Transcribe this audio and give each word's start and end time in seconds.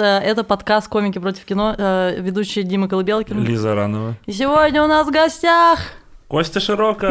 Э, 0.00 0.18
Это 0.18 0.44
подкаст 0.44 0.88
«Комики 0.88 1.18
против 1.18 1.44
кино», 1.44 1.74
э, 1.76 2.20
ведущий 2.20 2.62
Дима 2.62 2.88
Колыбелкин. 2.88 3.44
Лиза 3.44 3.74
Ранова. 3.74 4.16
И 4.26 4.32
сегодня 4.32 4.82
у 4.82 4.86
нас 4.86 5.06
в 5.06 5.10
гостях... 5.10 5.78
Костя 6.26 6.60
Широко, 6.60 7.06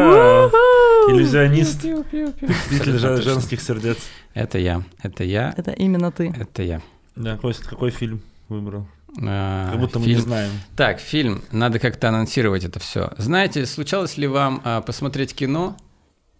иллюзионист, 1.08 1.82
точно. 1.82 3.16
женских 3.20 3.60
сердец. 3.60 3.98
Это 4.32 4.58
я, 4.58 4.82
это 5.02 5.24
я, 5.24 5.52
Это 5.58 5.72
именно 5.72 6.10
ты. 6.10 6.34
это 6.38 6.62
я. 6.62 6.80
Да, 7.16 7.36
Костя, 7.36 7.68
какой 7.68 7.90
фильм 7.90 8.22
выбрал? 8.48 8.86
А, 9.22 9.70
Как 9.72 9.80
будто 9.80 9.98
мы 9.98 10.06
не 10.06 10.14
фильм- 10.14 10.24
знаем. 10.24 10.50
Так, 10.74 11.00
фильм, 11.00 11.42
надо 11.52 11.78
как-то 11.78 12.08
анонсировать 12.08 12.64
это 12.64 12.78
все. 12.80 13.10
Знаете, 13.18 13.66
случалось 13.66 14.16
ли 14.16 14.26
вам 14.26 14.62
а, 14.64 14.80
посмотреть 14.80 15.34
кино? 15.34 15.76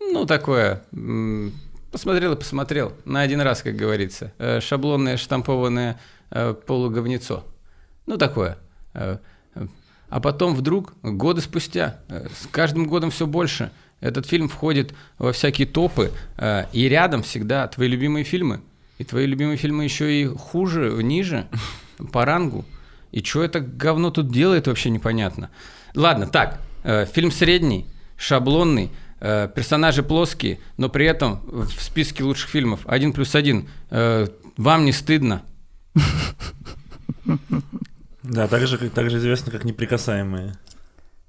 Ну, 0.01 0.24
такое, 0.24 0.82
м, 0.93 1.52
посмотрел 1.93 2.32
и 2.32 2.37
посмотрел, 2.37 2.93
на 3.05 3.21
один 3.21 3.43
раз, 3.43 3.62
как 3.62 3.77
говорится. 3.77 4.32
Э, 4.38 4.60
Шаблонное, 4.60 5.19
штампованное 5.19 6.01
полуговнецо. 6.66 7.45
Ну, 8.07 8.16
такое. 8.16 8.59
Э, 8.95 9.19
э, 9.55 9.66
А 10.09 10.21
потом 10.21 10.55
вдруг, 10.55 10.95
годы 11.02 11.41
спустя, 11.41 12.01
э, 12.09 12.27
с 12.34 12.47
каждым 12.48 12.87
годом 12.87 13.11
все 13.11 13.27
больше, 13.27 13.71
этот 14.01 14.27
фильм 14.27 14.48
входит 14.48 14.95
во 15.19 15.33
всякие 15.33 15.66
топы, 15.66 16.11
э, 16.37 16.65
и 16.73 16.88
рядом 16.88 17.23
всегда 17.23 17.69
твои 17.69 17.88
любимые 17.88 18.24
фильмы. 18.24 18.61
И 18.98 19.05
твои 19.05 19.27
любимые 19.27 19.57
фильмы 19.57 19.85
еще 19.85 20.23
и 20.23 20.27
хуже, 20.27 20.91
ниже, 21.02 21.47
по 22.12 22.24
рангу. 22.24 22.65
И 23.12 23.23
что 23.23 23.45
это 23.45 23.60
говно 23.60 24.10
тут 24.10 24.33
делает, 24.33 24.66
вообще 24.66 24.91
непонятно. 24.91 25.51
Ладно, 25.95 26.26
так, 26.26 26.60
э, 26.82 27.07
фильм 27.07 27.30
средний, 27.30 27.87
шаблонный, 28.16 28.91
э, 29.21 29.49
персонажи 29.54 30.02
плоские, 30.02 30.59
но 30.76 30.88
при 30.88 31.07
этом 31.07 31.41
в 31.45 31.82
списке 31.82 32.24
лучших 32.24 32.51
фильмов 32.51 32.80
один 32.87 33.13
плюс 33.13 33.35
один. 33.35 33.69
Э, 33.91 34.26
вам 34.57 34.85
не 34.85 34.93
стыдно? 34.93 35.43
Да, 38.23 38.46
так 38.49 38.66
же, 38.66 38.79
как- 38.79 38.93
так 38.93 39.10
же 39.10 39.19
известно, 39.19 39.51
как 39.51 39.65
неприкасаемые. 39.65 40.55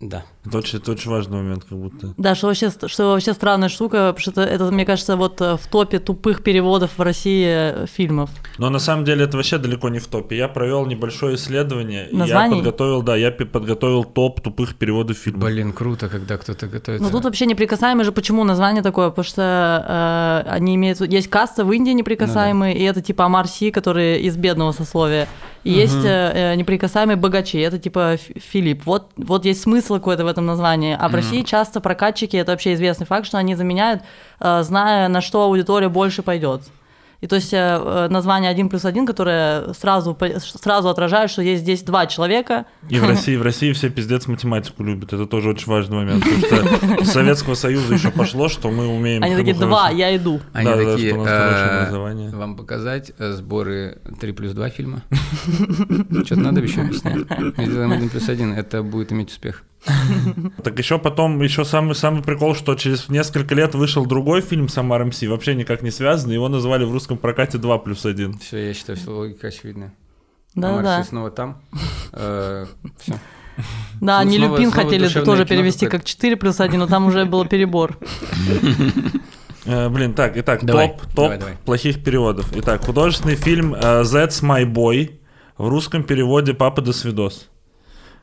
Да. 0.02 0.24
Это 0.44 0.58
очень, 0.58 0.80
это 0.80 0.92
очень 0.92 1.12
важный 1.12 1.38
момент, 1.38 1.64
как 1.64 1.78
будто. 1.78 2.14
Да, 2.18 2.34
что 2.34 2.48
вообще, 2.48 2.72
что 2.88 3.12
вообще 3.12 3.34
странная 3.34 3.70
штука, 3.70 4.14
потому 4.14 4.20
что 4.20 4.32
это, 4.32 4.42
это, 4.42 4.72
мне 4.72 4.86
кажется, 4.86 5.16
вот 5.16 5.40
э, 5.40 5.56
в 5.56 5.68
топе 5.68 6.00
тупых 6.00 6.44
переводов 6.44 6.98
в 6.98 7.02
России 7.02 7.46
э, 7.48 7.86
фильмов. 7.86 8.32
Но 8.58 8.70
на 8.70 8.80
самом 8.80 9.06
деле 9.06 9.26
это 9.26 9.38
вообще 9.38 9.60
далеко 9.60 9.90
не 9.90 10.00
в 10.00 10.08
топе. 10.08 10.38
Я 10.38 10.48
провел 10.48 10.88
небольшое 10.88 11.36
исследование. 11.36 12.08
и 12.10 12.14
Я 12.14 12.20
Названий? 12.20 12.56
подготовил, 12.56 13.04
да, 13.04 13.16
я 13.16 13.32
подготовил 13.32 14.04
топ 14.04 14.42
тупых 14.42 14.76
переводов 14.76 15.18
фильмов. 15.18 15.44
Блин, 15.44 15.74
круто, 15.74 16.10
когда 16.10 16.38
кто-то 16.38 16.66
готовится. 16.66 17.06
Но 17.06 17.12
тут 17.12 17.26
вообще 17.26 17.46
неприкасаемые 17.46 18.04
же 18.04 18.12
почему 18.12 18.44
название 18.44 18.82
такое? 18.82 19.10
Потому 19.10 19.26
что 19.26 20.44
э, 20.48 20.50
они 20.50 20.76
имеют... 20.76 21.02
Есть 21.02 21.30
каста 21.30 21.64
в 21.64 21.72
Индии 21.72 21.92
неприкасаемые, 21.92 22.76
и 22.76 22.84
это 22.84 23.02
типа 23.02 23.26
Амар 23.26 23.48
Си, 23.48 23.70
которые 23.70 24.22
из 24.22 24.36
бедного 24.38 24.72
сословия. 24.72 25.28
И 25.64 25.72
есть 25.72 26.04
э, 26.04 26.32
э, 26.34 26.56
неприкасаемые 26.56 27.18
богачи, 27.18 27.60
это 27.60 27.78
типа 27.78 28.18
Филипп. 28.18 28.86
Вот, 28.86 29.12
вот 29.16 29.46
есть 29.46 29.62
смысл 29.62 29.91
какой-то 29.96 30.24
в 30.24 30.28
этом 30.28 30.46
названии. 30.46 30.98
А 31.00 31.08
в 31.10 31.16
России 31.16 31.42
часто 31.44 31.82
прокатчики, 31.82 32.38
это 32.38 32.52
вообще 32.52 32.74
известный 32.74 33.06
факт, 33.06 33.26
что 33.26 33.38
они 33.38 33.56
заменяют, 33.56 34.02
э, 34.40 34.64
зная, 34.64 35.08
на 35.08 35.22
что 35.22 35.44
аудитория 35.44 35.90
больше 35.90 36.22
пойдет. 36.22 36.62
И 37.22 37.28
то 37.28 37.36
есть 37.36 37.54
э, 37.54 37.58
э, 37.58 38.08
название 38.10 38.50
1 38.50 38.68
плюс 38.70 38.84
1, 38.84 39.06
которое 39.06 39.74
сразу, 39.74 40.18
сразу 40.40 40.90
отражает, 40.90 41.30
что 41.30 41.44
есть 41.44 41.62
здесь 41.62 41.84
два 41.84 42.08
человека, 42.08 42.66
И 42.90 42.98
в 42.98 43.08
России, 43.08 43.36
в 43.36 43.44
России 43.44 43.72
все 43.74 43.92
пиздец 43.92 44.26
математику 44.26 44.84
любят. 44.84 45.14
Это 45.14 45.28
тоже 45.28 45.50
очень 45.50 45.68
важный 45.68 45.98
момент. 45.98 46.24
Потому 46.24 46.96
что 46.96 47.06
с 47.06 47.12
Советского 47.12 47.54
Союза 47.54 47.94
еще 47.94 48.10
пошло, 48.10 48.50
что 48.50 48.72
мы 48.72 48.88
умеем... 48.88 49.22
они 49.22 49.36
такие, 49.36 49.54
два, 49.54 49.84
хорошо. 49.84 49.98
я 49.98 50.16
иду. 50.18 50.42
Они 50.52 50.66
Да, 50.66 50.76
да, 50.76 50.84
да, 50.84 50.92
такие, 50.94 51.10
что 51.12 51.20
у 51.20 51.24
нас 51.24 51.30
хорошее 51.30 51.80
образование. 51.82 52.30
вам 52.32 52.56
показать 52.56 53.12
сборы 53.20 54.00
3 54.20 54.32
плюс 54.32 54.54
2 54.54 54.70
фильма? 54.70 55.04
Что-то 56.26 56.42
надо 56.42 56.62
еще 56.62 56.82
объяснять. 56.82 57.18
Мы 57.56 57.66
сделаем 57.66 57.92
1 57.92 58.10
плюс 58.10 58.28
1, 58.28 58.54
это 58.54 58.82
будет 58.82 59.12
иметь 59.12 59.30
успех. 59.30 59.64
Так 60.64 60.78
еще 60.78 60.98
потом, 61.00 61.42
еще 61.42 61.66
самый, 61.66 61.96
самый 61.96 62.22
прикол, 62.22 62.56
что 62.56 62.76
через 62.76 63.10
несколько 63.10 63.56
лет 63.56 63.74
вышел 63.76 64.06
другой 64.06 64.42
фильм 64.42 64.70
с 64.70 64.78
Амар 64.78 65.06
МС, 65.06 65.22
вообще 65.24 65.56
никак 65.56 65.82
не 65.82 65.92
связанный, 65.92 66.36
его 66.36 66.50
назвали 66.50 66.86
в 66.86 66.92
русском 66.92 67.18
прокате 67.18 67.58
2 67.58 67.78
плюс 67.80 68.06
1. 68.06 68.40
Все, 68.40 68.68
я 68.68 68.74
считаю, 68.74 68.98
что 68.98 69.12
логика 69.12 69.48
очевидна. 69.48 69.94
Да-да-да. 70.56 70.98
Марси 70.98 71.10
снова 71.10 71.32
там. 71.32 71.62
Все. 72.12 72.68
Да, 74.00 74.24
не 74.24 74.38
Люпин 74.38 74.72
хотели 74.72 75.08
тоже 75.08 75.46
перевести 75.46 75.86
как 75.86 76.04
4 76.04 76.36
плюс 76.38 76.60
1, 76.60 76.80
но 76.80 76.88
там 76.88 77.06
уже 77.08 77.26
был 77.26 77.46
перебор. 77.46 77.98
Э, 79.64 79.90
блин, 79.90 80.16
так, 80.16 80.38
итак, 80.38 80.64
Давай, 80.64 80.90
топ, 80.90 81.02
топ 81.02 81.16
давай, 81.16 81.38
давай. 81.38 81.58
плохих 81.66 82.04
переводов. 82.04 82.52
Итак, 82.56 82.84
художественный 82.84 83.36
фильм 83.36 83.76
э, 83.76 84.02
That's 84.02 84.42
My 84.42 84.66
Boy, 84.66 85.20
в 85.56 85.68
русском 85.68 86.04
переводе 86.04 86.56
Папа 86.56 86.82
до 86.82 86.94
свидос. 86.94 87.51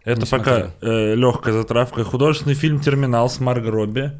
Это 0.09 0.21
Не 0.23 0.27
пока 0.27 0.71
легкая 0.81 1.55
затравка. 1.55 2.05
Художественный 2.05 2.55
фильм 2.55 2.81
Терминал 2.81 3.29
с 3.29 3.41
Марго 3.41 3.71
Робби. 3.71 4.13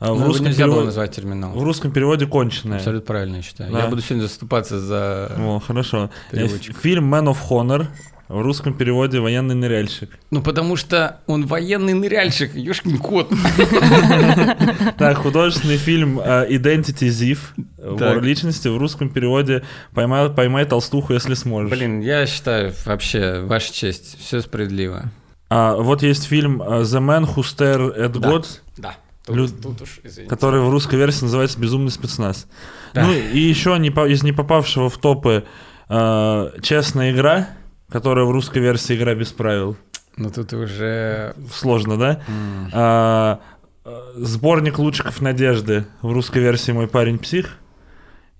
Э, 0.00 0.12
в, 0.12 0.18
Ну, 0.20 0.26
русском 0.26 0.46
нельзя 0.46 0.64
было 0.64 0.72
переводе, 0.74 0.86
назвать 0.86 1.10
терминал. 1.16 1.52
в 1.52 1.62
русском 1.62 1.90
переводе 1.92 2.26
конченая. 2.26 2.78
Абсолютно 2.78 3.06
правильно, 3.06 3.36
я 3.36 3.42
считаю. 3.42 3.72
Да. 3.72 3.80
Я 3.80 3.86
буду 3.88 4.00
сегодня 4.02 4.22
заступаться 4.22 4.78
за... 4.80 5.32
О, 5.38 5.60
хорошо. 5.60 6.10
Э, 6.30 6.36
Переводчик. 6.36 6.76
ф- 6.76 6.82
Фильм 6.82 7.12
Man 7.14 7.26
of 7.32 7.36
Honor. 7.50 7.86
В 8.28 8.42
русском 8.42 8.74
переводе 8.74 9.20
военный 9.20 9.54
ныряльщик. 9.54 10.10
Ну, 10.30 10.42
потому 10.42 10.76
что 10.76 11.20
он 11.26 11.46
военный 11.46 11.94
ныряльщик, 11.94 12.54
ёшкин 12.54 12.98
кот. 12.98 13.32
Так, 14.98 15.18
художественный 15.18 15.76
фильм 15.78 16.20
э, 16.20 16.46
Identity 16.50 17.08
Thief. 17.08 17.38
Вор 17.78 18.20
личности. 18.22 18.68
В 18.68 18.76
русском 18.76 19.08
переводе 19.08 19.62
поймай 19.94 20.64
толстуху, 20.66 21.14
если 21.14 21.34
сможешь. 21.34 21.70
Блин, 21.70 22.00
я 22.00 22.26
считаю, 22.26 22.72
вообще, 22.84 23.40
ваша 23.40 23.72
честь, 23.72 24.18
все 24.20 24.40
справедливо. 24.42 25.04
А, 25.50 25.76
вот 25.76 26.02
есть 26.02 26.24
фильм 26.24 26.60
э, 26.62 26.82
The 26.82 27.00
Man 27.00 27.24
Who 27.24 27.36
Stare 27.42 27.96
at 27.98 28.18
Да. 28.18 28.30
God, 28.30 28.46
Да. 28.76 28.96
Лю- 29.28 29.46
Тут, 29.48 29.60
тут 29.62 29.82
уж, 29.82 30.00
извините. 30.04 30.28
который 30.30 30.60
в 30.62 30.70
русской 30.70 30.96
версии 30.96 31.24
называется 31.24 31.58
«Безумный 31.60 31.90
спецназ». 31.90 32.46
Да. 32.94 33.04
Ну 33.04 33.12
и 33.12 33.38
еще 33.38 33.78
не 33.78 33.88
из 33.88 34.22
не 34.22 34.32
попавшего 34.32 34.88
в 34.88 34.96
топы 34.98 35.44
э, 35.88 36.50
«Честная 36.62 37.12
игра», 37.12 37.48
которая 37.90 38.24
в 38.24 38.30
русской 38.30 38.58
версии 38.58 38.96
«Игра 38.96 39.14
без 39.14 39.32
правил». 39.32 39.76
Ну, 40.16 40.30
тут 40.30 40.52
уже... 40.54 41.34
Сложно, 41.54 41.96
да? 41.98 42.22
м, 42.26 42.70
А, 42.72 43.40
э, 43.84 44.00
сборник 44.16 44.78
лучиков 44.78 45.20
надежды 45.20 45.84
в 46.02 46.10
русской 46.12 46.38
версии 46.38 46.72
«Мой 46.72 46.88
парень 46.88 47.18
псих». 47.18 47.56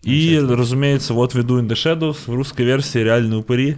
И, 0.03 0.31
Замечательно. 0.37 0.57
разумеется, 0.57 1.13
вот 1.15 1.35
«Веду 1.35 1.61
in 1.61 1.69
the 1.69 1.75
Shadows» 1.75 2.17
в 2.27 2.35
русской 2.35 2.63
версии 2.63 2.99
«Реальные 2.99 3.41
упыри». 3.41 3.77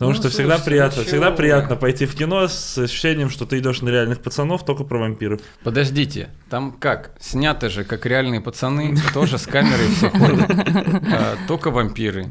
Потому 0.00 0.12
Ну, 0.12 0.16
что 0.18 0.30
всегда 0.30 0.54
слушайте, 0.56 0.70
приятно, 0.70 1.02
ну 1.02 1.06
всегда 1.08 1.30
приятно 1.30 1.76
пойти 1.76 2.06
в 2.06 2.14
кино 2.14 2.48
с 2.48 2.78
ощущением, 2.78 3.28
что 3.28 3.44
ты 3.44 3.58
идешь 3.58 3.82
на 3.82 3.90
реальных 3.90 4.22
пацанов, 4.22 4.64
только 4.64 4.84
про 4.84 4.98
вампиров. 4.98 5.42
Подождите, 5.62 6.30
там 6.48 6.72
как? 6.72 7.10
Снято 7.20 7.68
же, 7.68 7.84
как 7.84 8.06
реальные 8.06 8.40
пацаны, 8.40 8.96
тоже 9.12 9.36
с 9.36 9.46
камерой 9.46 9.88
все 9.94 10.08
ходят. 10.08 10.50
А, 11.12 11.36
Только 11.46 11.70
вампиры. 11.70 12.28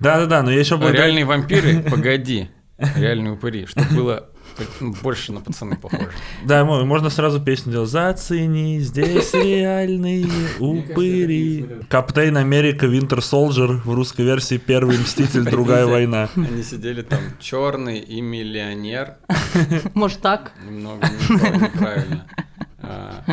Да-да-да, 0.00 0.42
но 0.42 0.50
я 0.50 0.58
еще 0.58 0.76
А. 0.76 0.90
Реальные 0.90 1.26
вампиры, 1.26 1.82
погоди. 1.82 2.48
Реальные 2.78 3.34
упыри, 3.34 3.66
чтобы 3.66 3.88
было 3.94 4.30
больше 5.02 5.32
на 5.32 5.40
пацаны 5.40 5.76
похоже. 5.76 6.10
Да, 6.44 6.64
мо- 6.64 6.84
можно 6.84 7.10
сразу 7.10 7.40
песню 7.40 7.72
делать. 7.72 7.90
Зацени, 7.90 8.80
здесь 8.80 9.32
реальные 9.34 10.26
упыри. 10.58 11.66
Каптейн 11.88 12.36
Америка 12.36 12.86
Винтер 12.86 13.22
Солджер 13.22 13.72
в 13.84 13.92
русской 13.94 14.22
версии 14.24 14.56
Первый 14.58 14.98
Мститель, 14.98 15.44
Другая 15.44 15.86
война. 15.86 16.28
Они 16.36 16.62
сидели 16.62 17.02
там 17.02 17.20
черный 17.40 17.98
и 17.98 18.20
миллионер. 18.20 19.14
Может 19.94 20.20
так? 20.20 20.52
Немного 20.68 21.06
не- 21.08 21.60
неправильно. 21.60 22.26
А, 22.80 23.24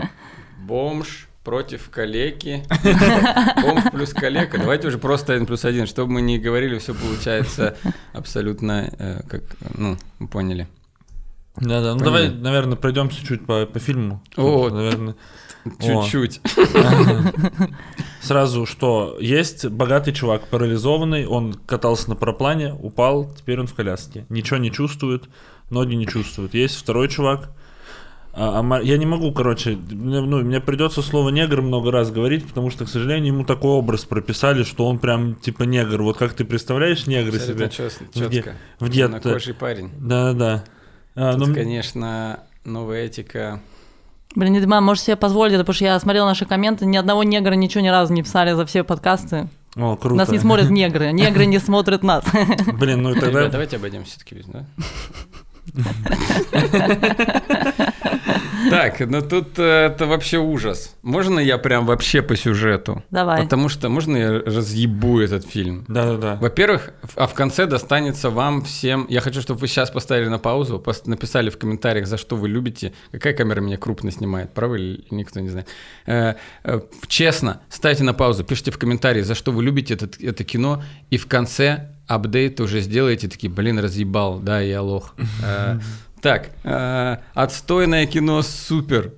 Бомж 0.66 1.28
против 1.44 1.90
калеки. 1.90 2.64
Бомж 3.62 3.84
плюс 3.92 4.14
калека. 4.14 4.58
Давайте 4.58 4.88
уже 4.88 4.98
просто 4.98 5.34
один 5.34 5.46
плюс 5.46 5.66
один. 5.66 5.88
Чтобы 5.88 6.14
мы 6.14 6.22
не 6.22 6.40
говорили, 6.40 6.78
все 6.80 6.94
получается 6.94 7.75
абсолютно, 8.14 8.90
э, 8.98 9.22
как, 9.28 9.42
ну, 9.78 9.98
вы 10.20 10.28
поняли. 11.56 11.70
Да-да, 11.70 11.94
ну 11.94 12.00
Поняли. 12.00 12.28
давай, 12.28 12.30
наверное, 12.30 12.78
пройдемся 12.78 13.26
чуть 13.26 13.46
по, 13.46 13.66
по 13.66 13.80
фильму. 13.80 14.22
О. 14.38 14.70
наверное. 14.70 15.16
Чуть-чуть. 15.80 16.42
Сразу, 18.22 18.66
что 18.66 19.18
есть 19.20 19.66
богатый 19.68 20.14
чувак, 20.14 20.48
парализованный, 20.48 21.26
он 21.26 21.54
катался 21.54 22.10
на 22.10 22.16
параплане, 22.16 22.74
упал, 22.74 23.34
теперь 23.34 23.60
он 23.60 23.68
в 23.68 23.74
коляске. 23.74 24.26
Ничего 24.30 24.58
не 24.58 24.72
чувствует, 24.72 25.24
ноги 25.70 25.96
не 25.96 26.06
чувствуют. 26.06 26.54
Есть 26.54 26.76
второй 26.76 27.08
чувак, 27.08 27.50
а, 28.36 28.62
а 28.68 28.82
я 28.82 28.98
не 28.98 29.06
могу, 29.06 29.32
короче, 29.32 29.72
мне, 29.76 30.20
ну, 30.22 30.42
мне 30.42 30.60
придется 30.60 31.02
слово 31.04 31.30
негр 31.30 31.62
много 31.62 31.92
раз 31.92 32.12
говорить, 32.12 32.48
потому 32.48 32.72
что, 32.72 32.86
к 32.86 32.90
сожалению, 32.90 33.34
ему 33.34 33.46
такой 33.46 33.72
образ 33.72 34.06
прописали, 34.06 34.64
что 34.64 34.88
он 34.88 34.98
прям 34.98 35.36
типа 35.36 35.64
негр. 35.64 36.02
Вот 36.02 36.18
как 36.18 36.34
ты 36.34 36.44
представляешь 36.44 37.06
негра 37.06 37.38
себе? 37.38 37.70
В 37.70 37.70
ге- 37.70 37.70
четко. 37.70 38.56
в 38.80 38.90
гетто. 38.90 39.20
Чернокожий 39.20 39.54
парень. 39.54 39.92
А, 41.15 41.33
Тут, 41.33 41.48
ну, 41.48 41.54
конечно, 41.54 42.39
новая 42.65 43.06
этика. 43.06 43.60
Блин, 44.36 44.54
не 44.54 44.62
Дима, 44.62 44.81
можешь 44.81 45.04
себе 45.04 45.15
позволить 45.15 45.54
это, 45.54 45.63
потому 45.63 45.75
что 45.75 45.86
я 45.86 46.00
смотрел 46.00 46.25
наши 46.25 46.45
комменты, 46.45 46.86
ни 46.86 46.98
одного 46.98 47.24
негра 47.24 47.54
ничего 47.54 47.83
ни 47.83 47.89
разу 47.89 48.13
не 48.13 48.24
писали 48.24 48.54
за 48.54 48.65
все 48.65 48.83
подкасты. 48.83 49.48
О, 49.75 49.95
круто. 49.95 50.15
Нас 50.15 50.30
не 50.30 50.39
смотрят 50.39 50.69
негры, 50.69 51.12
негры 51.13 51.45
не 51.45 51.60
смотрят 51.60 52.04
нас. 52.04 52.24
Блин, 52.74 53.04
ну 53.04 53.12
и 53.12 53.13
тогда... 53.19 53.39
Ребят, 53.42 53.51
давайте 53.51 53.77
обойдем 53.77 54.06
все-таки 54.06 54.36
без, 54.36 54.45
да? 54.45 54.65
Так, 58.69 59.00
ну 59.01 59.21
тут 59.21 59.60
э, 59.60 59.88
это 59.88 60.06
вообще 60.06 60.38
ужас. 60.38 60.95
Можно 61.01 61.39
я 61.39 61.57
прям 61.57 61.86
вообще 61.86 62.21
по 62.21 62.36
сюжету? 62.36 63.04
Давай. 63.12 63.44
Потому 63.44 63.69
что 63.69 63.89
можно 63.89 64.18
я 64.18 64.39
разъебу 64.39 65.19
этот 65.19 65.45
фильм? 65.45 65.86
Да-да-да. 65.88 66.36
Во-первых, 66.36 66.92
а 67.15 67.27
в 67.27 67.33
конце 67.33 67.65
достанется 67.65 68.30
вам 68.30 68.63
всем... 68.63 69.06
Я 69.10 69.21
хочу, 69.21 69.42
чтобы 69.42 69.60
вы 69.60 69.68
сейчас 69.68 69.92
поставили 69.92 70.27
на 70.27 70.39
паузу, 70.39 70.83
написали 71.06 71.50
в 71.50 71.57
комментариях, 71.57 72.07
за 72.07 72.18
что 72.18 72.36
вы 72.36 72.50
любите. 72.50 72.94
Какая 73.12 73.33
камера 73.33 73.62
меня 73.62 73.77
крупно 73.77 74.12
снимает, 74.12 74.54
правда 74.54 74.77
или 74.77 75.04
никто 75.12 75.39
не 75.39 75.50
знает. 75.50 75.68
Э, 76.06 76.36
э, 76.63 76.81
честно, 77.07 77.62
ставьте 77.69 78.04
на 78.04 78.13
паузу, 78.13 78.44
пишите 78.44 78.71
в 78.71 78.77
комментарии, 78.77 79.21
за 79.21 79.36
что 79.36 79.51
вы 79.51 79.63
любите 79.63 79.94
это 79.94 80.44
кино, 80.44 80.83
и 81.10 81.18
в 81.18 81.27
конце 81.27 81.93
апдейт 82.08 82.60
уже 82.60 82.82
сделаете, 82.82 83.28
такие, 83.28 83.52
блин, 83.52 83.80
разъебал, 83.80 84.40
да, 84.40 84.60
я 84.60 84.82
лох. 84.82 85.16
Э, 85.44 85.80
Так, 86.24 86.52
э, 86.64 87.18
отстойное 87.34 88.06
кино 88.06 88.42
супер. 88.44 89.12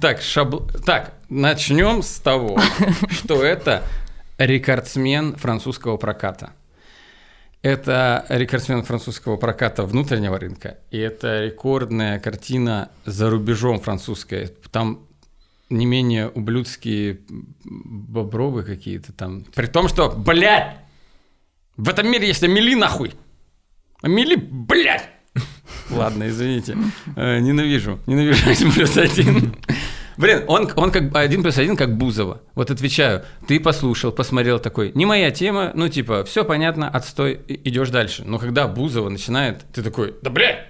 Так, 0.00 0.22
шабл... 0.22 0.66
так, 0.86 1.12
начнем 1.28 2.02
с 2.02 2.18
того, 2.18 2.58
что 3.10 3.44
это 3.44 3.82
рекордсмен 4.38 5.36
французского 5.36 5.98
проката. 5.98 6.54
Это 7.60 8.24
рекордсмен 8.30 8.84
французского 8.84 9.36
проката 9.36 9.82
внутреннего 9.84 10.38
рынка, 10.38 10.78
и 10.90 10.96
это 10.96 11.44
рекордная 11.44 12.18
картина 12.18 12.88
за 13.04 13.28
рубежом 13.28 13.78
французская. 13.78 14.50
Там 14.70 15.06
не 15.68 15.84
менее 15.84 16.28
ублюдские 16.28 17.20
бобровы 17.64 18.62
какие-то 18.62 19.12
там. 19.12 19.44
При 19.54 19.66
том, 19.66 19.88
что, 19.88 20.08
блядь, 20.08 20.83
в 21.76 21.88
этом 21.88 22.08
мире 22.10 22.28
есть 22.28 22.42
Амели 22.42 22.74
нахуй. 22.74 23.14
Амели, 24.02 24.36
блядь. 24.36 25.08
Ладно, 25.90 26.28
извините. 26.28 26.76
Э, 27.16 27.40
Ненавижу. 27.40 27.98
Ненавижу 28.06 28.48
один 28.48 28.72
плюс 28.72 28.96
один. 28.96 29.56
Блин, 30.16 30.44
он, 30.46 30.70
он 30.76 30.92
как 30.92 31.14
один 31.16 31.42
плюс 31.42 31.58
один, 31.58 31.76
как 31.76 31.96
Бузова. 31.96 32.42
Вот 32.54 32.70
отвечаю, 32.70 33.24
ты 33.48 33.58
послушал, 33.58 34.12
посмотрел 34.12 34.60
такой, 34.60 34.92
не 34.94 35.06
моя 35.06 35.32
тема, 35.32 35.72
ну 35.74 35.88
типа, 35.88 36.24
все 36.24 36.44
понятно, 36.44 36.88
отстой, 36.88 37.40
идешь 37.48 37.90
дальше. 37.90 38.22
Но 38.24 38.38
когда 38.38 38.68
Бузова 38.68 39.08
начинает, 39.08 39.64
ты 39.72 39.82
такой, 39.82 40.14
да 40.22 40.30
блядь, 40.30 40.68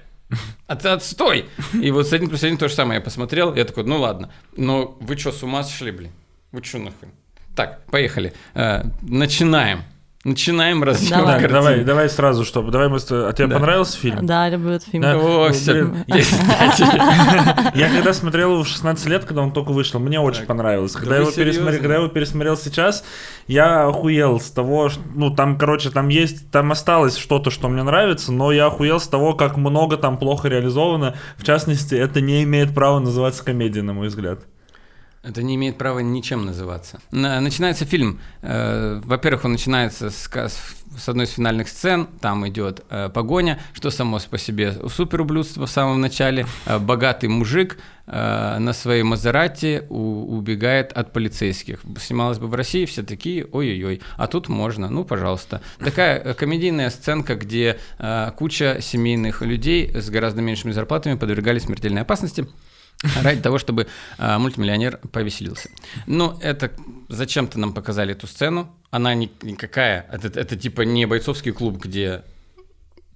ты 0.80 0.88
отстой. 0.88 1.46
И 1.74 1.90
вот 1.90 2.08
с 2.08 2.12
один 2.14 2.28
плюс 2.28 2.42
один 2.42 2.56
то 2.56 2.68
же 2.68 2.74
самое 2.74 3.00
я 3.00 3.04
посмотрел, 3.04 3.54
я 3.54 3.66
такой, 3.66 3.84
ну 3.84 3.98
ладно, 4.00 4.30
но 4.56 4.96
вы 5.00 5.18
что, 5.18 5.30
с 5.30 5.42
ума 5.42 5.62
сошли, 5.62 5.90
блин? 5.90 6.12
Вы 6.50 6.62
что 6.64 6.78
нахуй? 6.78 7.08
Так, 7.54 7.84
поехали. 7.86 8.32
Э, 8.54 8.84
начинаем. 9.02 9.82
Начинаем 10.24 10.82
разъем 10.82 11.18
Давай. 11.18 11.48
Давай, 11.48 11.84
давай 11.84 12.08
сразу, 12.08 12.46
чтобы... 12.46 12.70
Давай 12.70 12.88
мы... 12.88 12.96
А 12.96 13.32
тебе 13.34 13.46
Да. 13.46 13.56
понравился 13.56 13.98
фильм? 13.98 14.24
Да, 14.24 14.48
люблю 14.48 14.70
этот 14.72 14.88
фильм. 14.88 15.02
Да. 15.02 15.16
О, 15.18 15.52
все. 15.52 15.86
Я 17.74 17.90
когда 17.90 18.12
смотрел 18.14 18.52
его 18.52 18.64
в 18.64 18.68
16 18.68 19.06
лет, 19.06 19.24
когда 19.26 19.42
он 19.42 19.52
только 19.52 19.72
вышел, 19.72 20.00
мне 20.00 20.18
очень 20.20 20.46
понравилось. 20.46 20.92
Да 20.92 21.00
Когда, 21.00 21.16
его 21.16 21.26
пересмотрел, 21.26 21.52
серьезно? 21.52 21.78
когда 21.78 21.94
я 21.94 22.00
его 22.00 22.08
пересмотрел 22.08 22.56
сейчас, 22.56 23.04
я 23.48 23.86
охуел 23.86 24.40
с 24.40 24.50
того, 24.50 24.88
что, 24.88 25.02
ну 25.14 25.28
там, 25.34 25.58
короче, 25.58 25.90
там 25.90 26.08
есть, 26.08 26.50
там 26.50 26.72
осталось 26.72 27.16
что-то, 27.18 27.50
что 27.50 27.68
мне 27.68 27.82
нравится, 27.82 28.32
но 28.32 28.50
я 28.50 28.66
охуел 28.66 29.00
с 29.00 29.06
того, 29.08 29.34
как 29.34 29.58
много 29.58 29.96
там 29.98 30.16
плохо 30.16 30.48
реализовано. 30.48 31.16
В 31.36 31.44
частности, 31.44 31.94
это 31.94 32.20
не 32.22 32.42
имеет 32.44 32.74
права 32.74 32.98
называться 32.98 33.44
комедией, 33.44 33.84
на 33.84 33.92
мой 33.92 34.08
взгляд. 34.08 34.40
Это 35.26 35.42
не 35.42 35.54
имеет 35.54 35.78
права 35.78 36.00
ничем 36.00 36.44
называться. 36.44 37.00
На- 37.10 37.40
Начинается 37.40 37.84
фильм. 37.86 38.20
э, 38.42 39.00
Во-первых, 39.04 39.44
он 39.46 39.52
начинается 39.52 40.10
с, 40.10 40.28
с- 40.30 41.08
одной 41.08 41.24
из 41.24 41.30
финальных 41.30 41.68
сцен. 41.68 42.08
Там 42.20 42.46
идет 42.48 42.84
э, 42.90 43.08
погоня, 43.08 43.58
что 43.72 43.90
само 43.90 44.18
по 44.30 44.36
себе 44.38 44.72
суперублюдство 44.88 45.66
в 45.66 45.70
самом 45.70 46.00
начале. 46.00 46.46
Э, 46.66 46.78
богатый 46.78 47.28
мужик 47.28 47.78
на 48.06 48.72
своей 48.74 49.02
Мазерати 49.02 49.84
у- 49.88 50.36
убегает 50.36 50.92
от 50.92 51.14
полицейских. 51.14 51.80
Снималось 51.98 52.38
бы 52.38 52.48
в 52.48 52.54
России, 52.54 52.84
все 52.84 53.02
такие, 53.02 53.46
ой-ой-ой, 53.50 54.02
а 54.18 54.26
тут 54.26 54.48
можно, 54.50 54.90
ну, 54.90 55.04
пожалуйста. 55.04 55.62
Такая 55.78 56.34
комедийная 56.34 56.90
сценка, 56.90 57.34
где 57.34 57.78
куча 58.36 58.76
семейных 58.82 59.40
людей 59.40 59.90
с 59.94 60.10
гораздо 60.10 60.42
меньшими 60.42 60.72
зарплатами 60.72 61.14
подвергались 61.16 61.62
смертельной 61.62 62.02
опасности 62.02 62.46
ради 63.22 63.40
того, 63.40 63.58
чтобы 63.58 63.86
а, 64.18 64.38
мультимиллионер 64.38 64.98
повеселился. 65.12 65.68
Ну, 66.06 66.38
это 66.40 66.70
зачем-то 67.08 67.58
нам 67.58 67.72
показали 67.72 68.12
эту 68.12 68.26
сцену. 68.26 68.74
Она 68.90 69.14
ни- 69.14 69.30
никакая. 69.42 70.06
Это, 70.12 70.28
это 70.40 70.56
типа 70.56 70.82
не 70.82 71.06
бойцовский 71.06 71.52
клуб, 71.52 71.78
где 71.78 72.22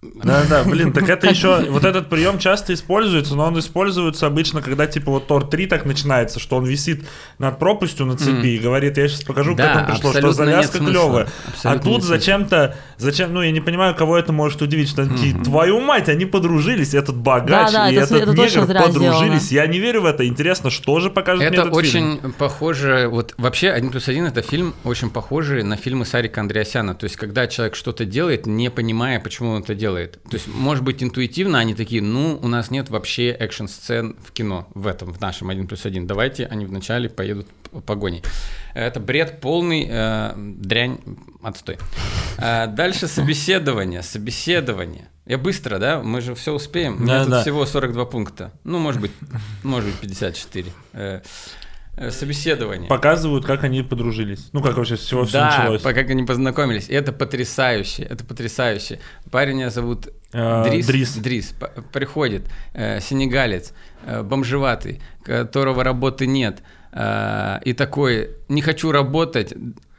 Да-да, 0.00 0.62
блин, 0.62 0.92
так 0.92 1.08
это 1.08 1.28
еще, 1.28 1.70
вот 1.70 1.84
этот 1.84 2.08
прием 2.08 2.38
часто 2.38 2.72
используется, 2.72 3.34
но 3.34 3.46
он 3.46 3.58
используется 3.58 4.28
обычно, 4.28 4.62
когда 4.62 4.86
типа 4.86 5.10
вот 5.10 5.26
Тор 5.26 5.48
3 5.48 5.66
так 5.66 5.86
начинается, 5.86 6.38
что 6.38 6.56
он 6.56 6.64
висит 6.66 7.04
над 7.38 7.58
пропастью 7.58 8.06
на 8.06 8.16
цепи 8.16 8.46
и 8.46 8.58
говорит, 8.58 8.96
я 8.96 9.08
сейчас 9.08 9.24
покажу, 9.24 9.56
Да, 9.56 9.74
как 9.74 9.82
это 9.82 9.92
пришло, 9.92 10.12
что 10.12 10.32
завязка 10.32 10.78
клевая. 10.78 11.26
А 11.64 11.78
тут 11.78 12.04
зачем-то, 12.04 12.76
зачем, 12.96 13.32
ну 13.34 13.42
я 13.42 13.50
не 13.50 13.60
понимаю, 13.60 13.96
кого 13.96 14.16
это 14.16 14.32
может 14.32 14.62
удивить, 14.62 14.88
что 14.88 15.02
они 15.02 15.16
такие, 15.16 15.34
твою 15.34 15.80
мать, 15.80 16.08
они 16.08 16.26
подружились, 16.26 16.94
этот 16.94 17.16
богач 17.16 17.72
Да-да, 17.72 17.90
и 17.90 17.94
это 17.96 18.16
этот 18.16 18.34
это 18.34 18.42
негр 18.42 18.66
подружились. 18.66 19.42
сделано. 19.42 19.64
Я 19.64 19.66
не 19.66 19.80
верю 19.80 20.02
в 20.02 20.06
это, 20.06 20.24
интересно, 20.24 20.70
что 20.70 21.00
же 21.00 21.10
покажет 21.10 21.40
мне 21.40 21.48
Это 21.48 21.62
этот 21.62 21.74
очень 21.74 22.20
фильм? 22.20 22.34
похоже, 22.38 23.08
вот 23.10 23.34
вообще 23.36 23.70
«Один 23.70 23.90
плюс 23.90 24.06
один»— 24.08 24.24
это 24.26 24.42
фильм 24.42 24.74
очень 24.84 25.10
похожий 25.10 25.64
на 25.64 25.76
фильмы 25.76 26.04
Сарика 26.04 26.40
Андреасяна. 26.40 26.94
То 26.94 27.04
есть, 27.04 27.16
когда 27.16 27.48
человек 27.48 27.74
что-то 27.74 28.04
делает, 28.04 28.46
не 28.46 28.70
понимая, 28.70 29.18
почему 29.18 29.50
он 29.50 29.62
это 29.62 29.74
делает. 29.74 29.87
То 30.28 30.36
есть, 30.36 30.46
может 30.48 30.84
быть, 30.84 31.02
интуитивно 31.02 31.58
они 31.58 31.74
такие, 31.74 32.02
ну, 32.02 32.38
у 32.42 32.48
нас 32.48 32.70
нет 32.70 32.88
вообще 32.90 33.30
экшн-сцен 33.30 34.16
в 34.24 34.32
кино, 34.32 34.68
в 34.74 34.86
этом, 34.86 35.12
в 35.12 35.20
нашем 35.20 35.50
«Один 35.50 35.66
плюс 35.66 35.84
один». 35.86 36.06
Давайте 36.06 36.46
они 36.46 36.66
вначале 36.66 37.08
поедут 37.08 37.46
по- 37.70 37.80
погоней. 37.80 38.22
Это 38.74 39.00
бред 39.00 39.40
полный, 39.40 39.86
э, 39.90 40.32
дрянь, 40.36 40.98
отстой. 41.42 41.78
А 42.38 42.66
дальше 42.66 43.08
собеседование, 43.08 44.02
собеседование. 44.02 45.08
Я 45.26 45.36
быстро, 45.36 45.78
да? 45.78 46.00
Мы 46.02 46.20
же 46.22 46.34
все 46.34 46.54
успеем. 46.54 46.96
У 46.96 47.00
меня 47.00 47.18
Да, 47.18 47.22
тут 47.24 47.30
да. 47.30 47.42
всего 47.42 47.66
42 47.66 48.04
пункта. 48.06 48.52
Ну, 48.64 48.78
может 48.78 49.00
быть, 49.00 49.12
может 49.62 49.90
быть 49.90 49.98
54. 50.00 50.72
Э, 52.00 52.10
Собеседование. 52.10 52.88
Показывают, 52.88 53.44
как 53.44 53.64
они 53.64 53.82
подружились. 53.82 54.48
Ну, 54.52 54.62
как 54.62 54.76
вообще 54.76 54.96
с 54.96 55.04
чего 55.04 55.24
все 55.24 55.32
да, 55.38 55.58
началось. 55.58 55.82
по- 55.82 55.92
как 55.92 56.08
они 56.10 56.22
познакомились. 56.24 56.88
И 56.88 56.94
это 56.94 57.12
потрясающе, 57.12 58.02
это 58.04 58.24
потрясающе. 58.24 59.00
Парня 59.30 59.70
зовут 59.70 60.08
Э, 60.32 60.64
Дрис. 60.68 60.86
Дрис. 60.86 61.14
Дрис. 61.16 61.54
Приходит, 61.92 62.42
э, 62.74 63.00
сенегалец, 63.00 63.72
э, 64.06 64.22
бомжеватый, 64.22 65.00
которого 65.24 65.82
работы 65.84 66.26
нет. 66.26 66.62
э, 66.92 67.58
и 67.64 67.72
такой, 67.74 68.30
не 68.48 68.62
хочу 68.62 68.92
работать, 68.92 69.52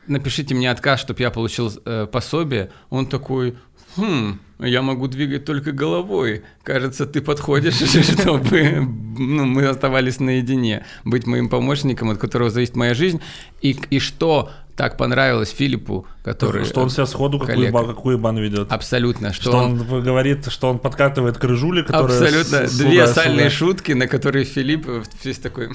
напишите 0.08 0.56
мне 0.56 0.72
отказ, 0.72 1.00
чтобы 1.00 1.22
я 1.22 1.30
получил 1.32 1.72
э, 1.86 2.08
пособие. 2.12 2.70
Он 2.90 3.06
такой, 3.08 3.58
хм, 3.96 4.40
я 4.60 4.82
могу 4.82 5.08
двигать 5.08 5.46
только 5.46 5.72
головой. 5.72 6.44
Кажется, 6.64 7.06
ты 7.06 7.22
подходишь, 7.22 7.76
чтобы 7.80 8.88
ну, 9.18 9.46
мы 9.46 9.66
оставались 9.66 10.20
наедине, 10.20 10.86
быть 11.04 11.28
моим 11.28 11.50
помощником, 11.50 12.10
от 12.10 12.18
которого 12.18 12.50
зависит 12.50 12.76
моя 12.76 12.94
жизнь. 12.94 13.22
И, 13.62 13.78
и 13.90 14.00
что 14.00 14.52
так 14.80 14.96
понравилось 14.96 15.50
Филиппу, 15.52 16.08
который... 16.24 16.64
Что 16.64 16.80
он 16.80 16.90
себя 16.90 17.06
сходу 17.06 17.38
как 17.38 17.48
коллега. 17.50 17.78
уеба- 17.80 17.88
как 17.88 18.06
уебан 18.06 18.38
ведет. 18.38 18.72
Абсолютно. 18.72 19.34
Что, 19.34 19.44
Что 19.52 19.58
он... 19.58 19.82
он 19.92 20.02
говорит, 20.04 20.50
что 20.50 20.70
он 20.70 20.80
подкатывает 20.80 21.38
к 21.38 21.44
рыжуле, 21.44 21.84
которая... 21.84 22.18
Абсолютно. 22.18 22.66
с- 22.66 22.78
Две 22.78 22.92
сюда, 23.02 23.08
сальные 23.08 23.50
сюда. 23.50 23.66
шутки, 23.66 23.92
на 23.92 24.08
которые 24.08 24.46
Филипп 24.46 24.88
весь 25.26 25.40
такой... 25.40 25.70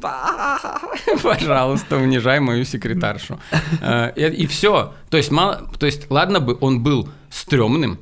«Да, 0.00 0.58
Пожалуйста, 1.20 1.96
унижай 1.96 2.38
мою 2.38 2.64
секретаршу. 2.64 3.40
Э, 3.80 4.12
И, 4.14 4.46
все. 4.46 4.92
То 5.10 5.16
есть, 5.16 5.32
мало, 5.32 5.68
то 5.78 5.86
есть, 5.86 6.08
ладно 6.08 6.38
бы 6.38 6.56
он 6.60 6.82
был 6.84 7.08
стрёмным, 7.30 7.98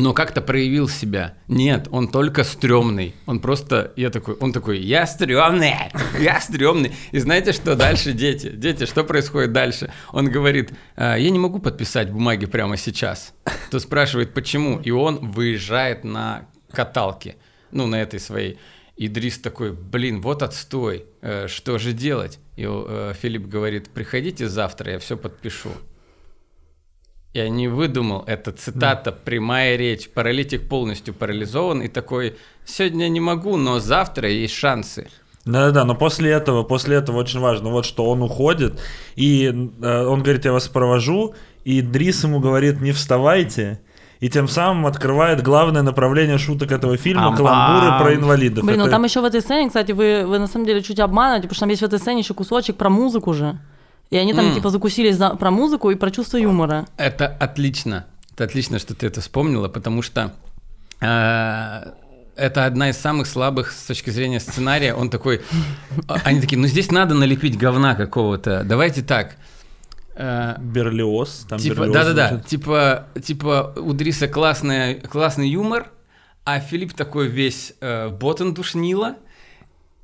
но 0.00 0.14
как-то 0.14 0.40
проявил 0.40 0.88
себя. 0.88 1.34
Нет, 1.46 1.88
он 1.90 2.08
только 2.08 2.42
стрёмный. 2.44 3.14
Он 3.26 3.40
просто, 3.40 3.92
я 3.96 4.10
такой, 4.10 4.34
он 4.34 4.52
такой, 4.52 4.78
я 4.80 5.06
стрёмный, 5.06 5.74
я 6.18 6.40
стрёмный. 6.40 6.92
И 7.12 7.18
знаете, 7.18 7.52
что 7.52 7.76
дальше, 7.76 8.12
дети? 8.12 8.50
Дети, 8.50 8.86
что 8.86 9.04
происходит 9.04 9.52
дальше? 9.52 9.92
Он 10.12 10.30
говорит, 10.30 10.72
«А, 10.96 11.16
я 11.16 11.30
не 11.30 11.38
могу 11.38 11.58
подписать 11.58 12.10
бумаги 12.10 12.46
прямо 12.46 12.76
сейчас. 12.76 13.34
То 13.70 13.78
спрашивает, 13.78 14.32
почему? 14.32 14.80
И 14.80 14.90
он 14.90 15.30
выезжает 15.30 16.04
на 16.04 16.46
каталке, 16.72 17.36
ну, 17.70 17.86
на 17.86 18.00
этой 18.00 18.20
своей. 18.20 18.58
И 18.96 19.08
Дрис 19.08 19.38
такой, 19.38 19.72
блин, 19.72 20.20
вот 20.20 20.42
отстой, 20.42 21.06
э, 21.22 21.46
что 21.48 21.78
же 21.78 21.92
делать? 21.92 22.38
И 22.56 22.66
э, 22.66 23.14
Филипп 23.20 23.46
говорит, 23.46 23.88
приходите 23.90 24.48
завтра, 24.48 24.92
я 24.92 24.98
все 24.98 25.16
подпишу. 25.16 25.70
Я 27.32 27.48
не 27.48 27.68
выдумал, 27.68 28.24
это 28.26 28.50
цитата, 28.50 29.12
прямая 29.12 29.76
речь. 29.76 30.08
Паралитик 30.10 30.68
полностью 30.68 31.14
парализован 31.14 31.80
и 31.80 31.86
такой, 31.88 32.36
сегодня 32.64 33.08
не 33.08 33.20
могу, 33.20 33.56
но 33.56 33.78
завтра 33.78 34.28
есть 34.28 34.54
шансы. 34.54 35.08
Да-да-да, 35.44 35.84
но 35.84 35.94
после 35.94 36.32
этого, 36.32 36.64
после 36.64 36.96
этого 36.96 37.18
очень 37.18 37.38
важно, 37.38 37.70
вот 37.70 37.86
что 37.86 38.10
он 38.10 38.22
уходит, 38.22 38.80
и 39.14 39.46
э, 39.46 40.04
он 40.04 40.22
говорит, 40.22 40.44
я 40.44 40.52
вас 40.52 40.68
провожу, 40.68 41.34
и 41.64 41.80
Дрис 41.82 42.24
ему 42.24 42.40
говорит, 42.40 42.80
не 42.80 42.92
вставайте, 42.92 43.80
и 44.18 44.28
тем 44.28 44.48
самым 44.48 44.86
открывает 44.86 45.40
главное 45.40 45.82
направление 45.82 46.36
шуток 46.36 46.72
этого 46.72 46.96
фильма 46.96 47.28
Ам-бам. 47.28 47.36
каламбуры 47.36 47.98
про 48.02 48.14
инвалидов. 48.16 48.64
Блин, 48.64 48.78
ну 48.78 48.84
Это- 48.84 48.90
там 48.90 49.04
еще 49.04 49.20
в 49.20 49.24
этой 49.24 49.40
сцене, 49.40 49.68
кстати, 49.68 49.92
вы, 49.92 50.26
вы 50.26 50.38
на 50.40 50.46
самом 50.48 50.66
деле 50.66 50.82
чуть 50.82 50.98
обманываете, 50.98 51.44
потому 51.44 51.54
что 51.54 51.60
там 51.60 51.70
есть 51.70 51.82
в 51.82 51.86
этой 51.86 51.98
сцене 52.00 52.20
еще 52.20 52.34
кусочек 52.34 52.76
про 52.76 52.90
музыку 52.90 53.32
же. 53.32 53.58
И 54.10 54.16
они 54.16 54.34
там 54.34 54.46
М. 54.48 54.54
типа 54.54 54.70
закусились 54.70 55.16
за- 55.16 55.36
про 55.36 55.50
музыку 55.50 55.90
и 55.90 55.94
про 55.94 56.10
чувство 56.10 56.36
юмора. 56.36 56.86
Это 56.96 57.26
отлично. 57.28 58.06
Это 58.34 58.44
отлично, 58.44 58.78
что 58.78 58.94
ты 58.94 59.06
это 59.06 59.20
вспомнила, 59.20 59.68
потому 59.68 60.02
что 60.02 60.32
э, 61.00 61.92
это 62.36 62.64
одна 62.64 62.90
из 62.90 62.96
самых 62.96 63.26
слабых 63.26 63.70
с 63.70 63.84
точки 63.86 64.10
зрения 64.10 64.40
сценария. 64.40 64.94
Он 64.94 65.10
такой... 65.10 65.42
а, 66.08 66.16
Они 66.24 66.40
такие, 66.40 66.58
ну 66.58 66.66
здесь 66.66 66.90
надо 66.90 67.14
налепить 67.14 67.56
говна 67.58 67.94
какого-то. 67.94 68.64
Давайте 68.64 69.02
так. 69.02 69.36
Э, 70.16 70.56
Берлиоз, 70.58 71.46
там 71.48 71.58
Типа, 71.58 71.74
Берлиоз 71.82 71.94
да-да-да, 71.94 72.40
типа, 72.40 73.06
типа 73.22 73.74
у 73.76 73.92
Дриса 73.92 74.26
классный, 74.28 74.96
классный 74.96 75.48
юмор, 75.48 75.88
а 76.44 76.58
Филипп 76.60 76.94
такой 76.94 77.28
весь 77.28 77.74
э, 77.80 78.08
ботан 78.08 78.54
душнила. 78.54 79.14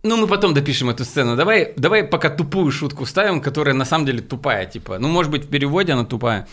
Ну, 0.07 0.17
мы 0.17 0.27
потом 0.29 0.55
допишем 0.55 0.89
эту 0.89 1.05
сцену. 1.05 1.37
Давай, 1.37 1.73
давай 1.77 2.05
пока 2.05 2.31
тупую 2.31 2.71
шутку 2.71 3.05
вставим, 3.05 3.41
которая 3.41 3.75
на 3.75 3.85
самом 3.85 4.07
деле 4.07 4.21
тупая, 4.21 4.67
типа. 4.67 4.99
Ну, 4.99 5.09
может 5.09 5.33
быть, 5.33 5.45
в 5.45 5.49
переводе 5.49 5.93
она 5.93 6.05
тупая. 6.05 6.47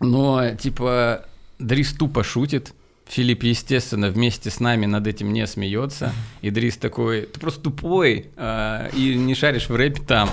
Но, 0.00 0.50
типа, 0.54 1.24
Дрис 1.58 1.92
тупо 1.92 2.22
шутит. 2.22 2.72
Филипп, 3.06 3.42
естественно, 3.42 4.10
вместе 4.10 4.48
с 4.48 4.60
нами 4.60 4.86
над 4.86 5.06
этим 5.06 5.32
не 5.32 5.46
смеется. 5.46 6.12
И 6.40 6.50
Дрис 6.50 6.76
такой, 6.76 7.22
ты 7.22 7.40
просто 7.40 7.60
тупой 7.60 8.30
э, 8.36 8.90
и 8.96 9.16
не 9.16 9.34
шаришь 9.34 9.68
в 9.68 9.74
рэпе 9.74 10.00
там. 10.02 10.30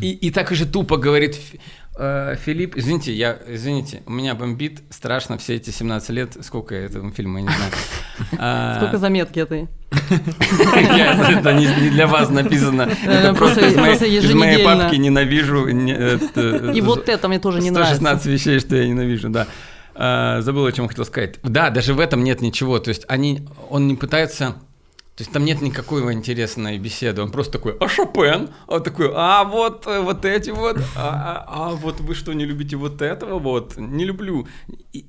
И, 0.00 0.10
и 0.12 0.30
так 0.30 0.50
же 0.50 0.66
тупо 0.66 0.96
говорит 0.96 1.38
э, 1.98 2.36
Филипп. 2.44 2.76
Извините, 2.76 3.14
я, 3.14 3.38
извините, 3.46 4.02
у 4.06 4.12
меня 4.12 4.34
бомбит 4.34 4.82
страшно 4.90 5.38
все 5.38 5.56
эти 5.56 5.70
17 5.70 6.10
лет. 6.10 6.36
Сколько 6.40 6.74
этому 6.74 7.12
фильму, 7.12 7.38
я 7.38 7.44
не 7.44 7.50
знаю. 7.50 7.72
А, 8.38 8.76
Сколько 8.78 8.98
заметки 8.98 9.38
этой? 9.38 9.68
Это 9.90 11.52
не 11.54 11.66
для 11.90 12.06
вас 12.06 12.30
написано. 12.30 12.82
Это 13.04 13.34
просто- 13.34 13.66
из 13.66 14.34
моей- 14.34 14.64
папки 14.64 14.96
ненавижу. 14.96 15.66
И 15.68 16.80
вот 16.80 17.08
это 17.08 17.28
мне 17.28 17.38
тоже 17.38 17.60
не 17.60 17.70
нравится. 17.70 17.96
116 17.96 18.26
вещей, 18.26 18.60
что 18.60 18.76
я 18.76 18.86
ненавижу, 18.88 19.28
да. 19.28 19.46
А, 19.94 20.40
забыл, 20.40 20.64
о 20.66 20.72
чем 20.72 20.88
хотел 20.88 21.04
сказать. 21.04 21.36
Да, 21.42 21.70
даже 21.70 21.94
в 21.94 22.00
этом 22.00 22.24
нет 22.24 22.40
ничего. 22.40 22.78
То 22.78 22.88
есть 22.90 23.04
они, 23.08 23.46
он 23.68 23.88
не 23.88 23.96
пытается... 23.96 24.54
То 25.16 25.22
есть 25.22 25.32
там 25.32 25.44
нет 25.44 25.60
никакой 25.60 26.10
интересной 26.14 26.78
беседы. 26.78 27.20
Он 27.20 27.30
просто 27.30 27.52
такой, 27.52 27.76
а 27.78 27.88
Шопен? 27.88 28.48
А 28.66 28.76
он 28.76 28.82
такой, 28.82 29.10
а 29.14 29.44
вот, 29.44 29.86
э, 29.86 30.00
вот 30.00 30.24
эти 30.24 30.48
вот, 30.48 30.78
а, 30.96 31.44
а- 31.46 31.66
а 31.66 31.68
вот 31.74 32.00
вы 32.00 32.14
что, 32.14 32.32
не 32.32 32.46
любите 32.46 32.76
вот 32.76 33.02
этого 33.02 33.38
вот? 33.38 33.76
Не 33.76 34.06
люблю. 34.06 34.46
И- 34.94 35.04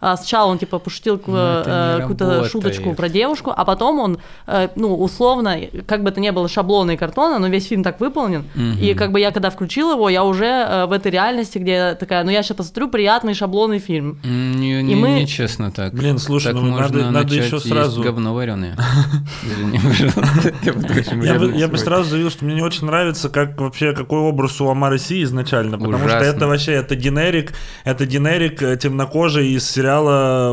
А 0.00 0.16
сначала 0.16 0.50
он 0.50 0.58
типа 0.58 0.78
пошутил 0.78 1.20
Ну, 1.26 1.34
э, 1.36 1.94
не 1.94 2.00
какую-то 2.00 2.44
шуточку 2.48 2.94
про 2.94 3.08
девушку, 3.08 3.52
а 3.54 3.64
потом 3.64 3.98
он, 3.98 4.18
э, 4.46 4.68
ну, 4.76 4.94
условно, 4.94 5.58
как 5.86 6.04
бы 6.04 6.10
это 6.10 6.20
ни 6.20 6.30
было 6.30 6.48
шаблона 6.48 6.92
и 6.92 6.96
картона, 6.96 7.40
но 7.40 7.48
весь 7.48 7.66
фильм 7.66 7.82
так 7.82 7.98
выполнен. 7.98 8.44
Мгм. 8.54 8.78
И 8.78 8.94
как 8.94 9.10
бы 9.10 9.18
я 9.18 9.32
когда 9.32 9.50
включил 9.50 9.90
его, 9.90 10.08
я 10.08 10.22
уже 10.22 10.46
э, 10.46 10.86
в 10.86 10.92
этой 10.92 11.10
реальности, 11.10 11.58
где 11.58 11.72
я 11.72 11.94
такая, 11.96 12.22
ну 12.22 12.30
я 12.30 12.44
сейчас 12.44 12.56
посмотрю 12.58 12.88
приятный 12.88 13.34
шаблонный 13.34 13.80
фильм. 13.80 14.20
Не, 14.22 14.82
не, 14.82 14.94
мы- 14.94 15.20
нечестно 15.20 15.72
так. 15.72 15.94
Блин, 15.94 16.18
слушай, 16.18 16.52
так 16.52 16.54
ну 16.54 16.70
можно 16.70 16.98
надо, 16.98 17.10
надо 17.10 17.34
еще 17.34 17.58
сразу... 17.58 18.00
говно 18.00 18.34
вареное. 18.34 18.76
Я 21.58 21.68
бы, 21.68 21.78
сразу 21.78 22.10
заявил, 22.10 22.30
что 22.30 22.44
мне 22.44 22.54
не 22.54 22.62
очень 22.62 22.86
нравится, 22.86 23.28
как 23.28 23.60
вообще 23.60 23.92
какой 23.94 24.20
образ 24.20 24.60
у 24.60 24.68
Амара 24.68 24.98
Си 24.98 25.24
изначально, 25.24 25.76
потому 25.76 26.08
что 26.08 26.18
это 26.18 26.46
вообще 26.46 26.72
это 26.72 26.94
генерик, 26.94 27.52
это 27.84 28.06
генерик 28.06 28.60
темнокожий 28.78 29.48
из 29.48 29.68
сериала 29.68 29.87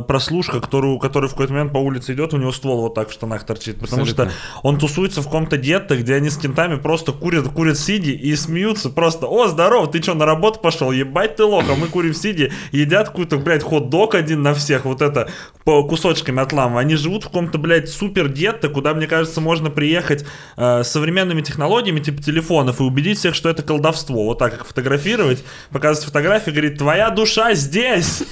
"Прослушка", 0.08 0.60
который, 0.60 1.00
который 1.00 1.28
в 1.28 1.32
какой-то 1.32 1.54
момент 1.54 1.72
по 1.72 1.78
улице 1.78 2.14
идет, 2.14 2.34
у 2.34 2.38
него 2.38 2.52
ствол 2.52 2.82
вот 2.82 2.94
так 2.94 3.10
в 3.10 3.14
штанах 3.14 3.46
торчит, 3.46 3.80
потому 3.80 4.04
Абсолютно. 4.04 4.32
что 4.32 4.60
он 4.64 4.78
тусуется 4.78 5.22
в 5.22 5.26
каком-то 5.26 5.58
гетто, 5.58 5.98
где 5.98 6.16
они 6.16 6.30
с 6.30 6.38
кентами 6.38 6.76
просто 6.76 7.12
курят, 7.12 7.48
курят 7.50 7.78
сиди 7.78 8.12
и 8.12 8.36
смеются 8.36 8.90
просто, 8.90 9.28
о, 9.28 9.48
здорово, 9.48 9.88
ты 9.88 10.02
что, 10.02 10.14
на 10.14 10.26
работу 10.26 10.60
пошел, 10.60 10.92
ебать 10.92 11.36
ты 11.36 11.44
лох, 11.44 11.66
а 11.70 11.76
мы 11.76 11.88
курим 11.88 12.14
сиди, 12.14 12.52
едят 12.72 13.10
какой-то, 13.10 13.38
блядь, 13.38 13.64
хот-дог 13.64 14.16
один 14.16 14.42
на 14.42 14.54
всех, 14.54 14.86
вот 14.86 15.02
это, 15.02 15.30
по 15.64 15.84
кусочками 15.84 16.42
отлама. 16.42 16.80
Они 16.80 16.96
живут 16.96 17.24
в 17.24 17.28
каком-то, 17.28 17.58
блядь, 17.58 17.90
супер 17.90 18.30
гетто, 18.30 18.70
куда, 18.70 18.94
мне 18.94 19.08
кажется, 19.08 19.42
можно 19.42 19.70
приехать 19.70 20.26
э, 20.58 20.84
с 20.84 20.88
современными 20.90 21.42
технологиями, 21.42 22.00
типа 22.00 22.22
телефонов, 22.22 22.80
и 22.80 22.84
убедить 22.84 23.18
всех, 23.18 23.36
что 23.36 23.50
это 23.50 23.64
колдовство. 23.64 24.26
Вот 24.26 24.38
так 24.38 24.54
их 24.54 24.68
фотографировать, 24.68 25.44
показывать 25.72 26.06
фотографии, 26.06 26.52
говорит, 26.52 26.78
твоя 26.78 27.10
душа 27.10 27.54
здесь! 27.54 28.24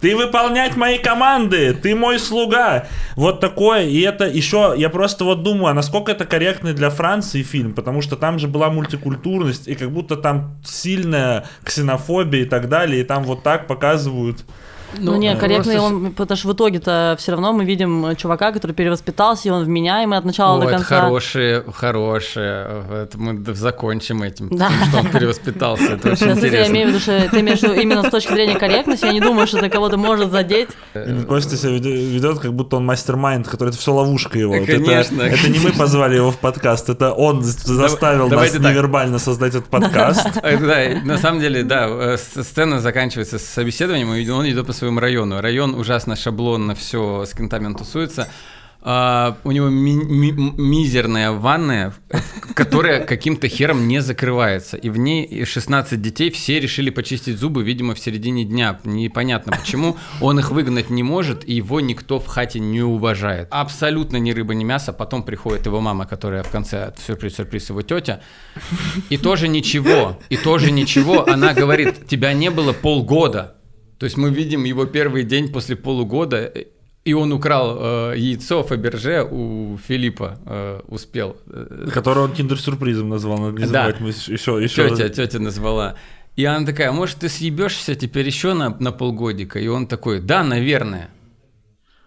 Ты 0.00 0.16
выполнять 0.16 0.76
мои 0.76 0.98
команды, 0.98 1.74
ты 1.74 1.94
мой 1.94 2.18
слуга. 2.18 2.86
Вот 3.16 3.40
такое. 3.40 3.84
И 3.84 4.00
это 4.00 4.26
еще, 4.26 4.74
я 4.76 4.88
просто 4.90 5.24
вот 5.24 5.42
думаю, 5.42 5.68
а 5.68 5.74
насколько 5.74 6.12
это 6.12 6.24
корректный 6.24 6.72
для 6.72 6.90
Франции 6.90 7.42
фильм, 7.42 7.74
потому 7.74 8.02
что 8.02 8.16
там 8.16 8.38
же 8.38 8.48
была 8.48 8.70
мультикультурность, 8.70 9.68
и 9.68 9.74
как 9.74 9.90
будто 9.90 10.16
там 10.16 10.56
сильная 10.64 11.44
ксенофобия 11.62 12.42
и 12.42 12.46
так 12.46 12.68
далее, 12.68 13.00
и 13.00 13.04
там 13.04 13.24
вот 13.24 13.42
так 13.42 13.66
показывают. 13.66 14.44
Ну, 14.98 15.16
не, 15.16 15.32
э, 15.32 15.36
корректный 15.36 15.74
просто 15.76 15.94
он, 15.96 16.12
потому 16.12 16.36
что 16.36 16.48
в 16.48 16.52
итоге-то 16.52 17.16
все 17.18 17.32
равно 17.32 17.52
мы 17.52 17.64
видим 17.64 18.06
э, 18.06 18.16
чувака, 18.16 18.52
который 18.52 18.72
перевоспитался, 18.72 19.48
и 19.48 19.50
он 19.50 19.64
вменяемый 19.64 20.18
от 20.18 20.24
начала 20.24 20.56
О, 20.56 20.60
до 20.60 20.64
это 20.66 20.76
конца. 20.78 21.00
хорошее, 21.02 21.64
хорошее. 21.74 22.84
Это 23.04 23.18
мы 23.18 23.42
закончим 23.54 24.22
этим, 24.22 24.48
Да. 24.50 24.68
тем, 24.68 24.88
что 24.88 24.98
он 24.98 25.06
перевоспитался. 25.10 25.84
Это 25.94 26.12
очень 26.12 26.28
если 26.28 26.48
я 26.48 26.48
интересно. 26.48 26.72
имею 26.72 26.86
в 26.86 26.88
виду, 26.90 27.00
что 27.00 27.28
ты 27.30 27.40
имеешь 27.40 27.60
в 27.60 27.62
виду 27.62 27.74
именно 27.74 28.02
с 28.02 28.10
точки 28.10 28.32
зрения 28.32 28.56
корректности, 28.56 29.04
я 29.06 29.12
не 29.12 29.20
думаю, 29.20 29.46
что 29.46 29.58
это 29.58 29.68
кого-то 29.68 29.96
может 29.96 30.30
задеть. 30.30 30.68
Костя 31.28 31.56
себя 31.56 31.72
ведет, 31.72 32.38
как 32.38 32.52
будто 32.54 32.76
он 32.76 32.86
мастер-майнд, 32.86 33.48
который 33.48 33.70
это 33.70 33.78
все 33.78 33.92
ловушка 33.92 34.38
его. 34.38 34.54
Вот 34.54 34.66
Конечно. 34.66 35.22
Это, 35.22 35.48
не 35.48 35.58
мы 35.58 35.72
позвали 35.72 36.16
его 36.16 36.30
в 36.30 36.38
подкаст, 36.38 36.88
это 36.88 37.12
он 37.12 37.42
заставил 37.42 38.28
нас 38.28 38.54
невербально 38.54 39.18
создать 39.18 39.54
этот 39.54 39.66
подкаст. 39.68 40.26
А, 40.42 40.56
Да, 40.56 41.00
на 41.04 41.18
самом 41.18 41.40
деле, 41.40 41.62
да, 41.62 41.86
э, 41.88 42.16
сцена 42.16 42.80
заканчивается 42.80 43.38
с 43.38 43.44
собеседованием, 43.44 44.12
и 44.14 44.28
он 44.28 44.48
идет 44.48 44.66
по 44.66 44.72
своему 44.84 45.00
району. 45.00 45.40
Район 45.40 45.74
ужасно 45.74 46.14
шаблонно 46.14 46.74
все 46.74 47.24
с 47.24 47.32
кентами 47.32 47.72
тусуется. 47.74 48.28
А, 48.86 49.38
у 49.44 49.50
него 49.50 49.70
ми- 49.70 49.94
ми- 49.94 50.52
мизерная 50.58 51.30
ванная, 51.30 51.94
которая 52.54 53.02
каким-то 53.02 53.48
хером 53.48 53.88
не 53.88 54.02
закрывается. 54.02 54.76
И 54.76 54.90
в 54.90 54.98
ней 54.98 55.46
16 55.46 56.02
детей, 56.02 56.30
все 56.30 56.60
решили 56.60 56.90
почистить 56.90 57.38
зубы, 57.38 57.62
видимо, 57.64 57.94
в 57.94 57.98
середине 57.98 58.44
дня. 58.44 58.78
Непонятно 58.84 59.56
почему. 59.56 59.96
Он 60.20 60.38
их 60.38 60.50
выгнать 60.50 60.90
не 60.90 61.02
может, 61.02 61.48
и 61.48 61.54
его 61.54 61.80
никто 61.80 62.18
в 62.20 62.26
хате 62.26 62.60
не 62.60 62.82
уважает. 62.82 63.48
Абсолютно 63.50 64.18
ни 64.18 64.32
рыба, 64.32 64.52
ни 64.52 64.64
мясо. 64.64 64.92
Потом 64.92 65.22
приходит 65.22 65.64
его 65.64 65.80
мама, 65.80 66.04
которая 66.04 66.42
в 66.42 66.50
конце, 66.50 66.92
сюрприз-сюрприз, 67.06 67.70
его 67.70 67.80
тетя. 67.80 68.20
И 69.08 69.16
тоже 69.16 69.48
ничего, 69.48 70.20
и 70.28 70.36
тоже 70.36 70.70
ничего. 70.70 71.26
Она 71.26 71.54
говорит, 71.54 72.06
тебя 72.06 72.34
не 72.34 72.50
было 72.50 72.74
полгода. 72.74 73.53
То 73.98 74.04
есть 74.04 74.16
мы 74.16 74.30
видим 74.30 74.64
его 74.64 74.86
первый 74.86 75.24
день 75.24 75.52
после 75.52 75.76
полугода, 75.76 76.52
и 77.04 77.12
он 77.12 77.32
украл 77.32 77.78
э, 77.78 78.14
яйцо 78.16 78.62
Фаберже 78.62 79.22
у 79.30 79.78
Филиппа, 79.78 80.38
э, 80.46 80.80
успел. 80.88 81.36
Который 81.92 82.24
он 82.24 82.32
киндер-сюрпризом 82.32 83.08
назвал, 83.10 83.38
надо 83.38 83.60
не 83.60 83.66
Да. 83.70 83.86
забывать, 83.86 84.00
мы 84.00 84.08
еще, 84.08 84.62
еще 84.62 84.88
Тетя, 84.90 85.08
тетя 85.10 85.38
назвала. 85.38 85.96
И 86.36 86.44
она 86.44 86.66
такая, 86.66 86.90
может, 86.92 87.18
ты 87.18 87.28
съебешься 87.28 87.94
теперь 87.94 88.26
еще 88.26 88.54
на, 88.54 88.70
на 88.80 88.90
полгодика? 88.90 89.60
И 89.60 89.68
он 89.68 89.86
такой, 89.86 90.20
да, 90.20 90.42
наверное. 90.42 91.10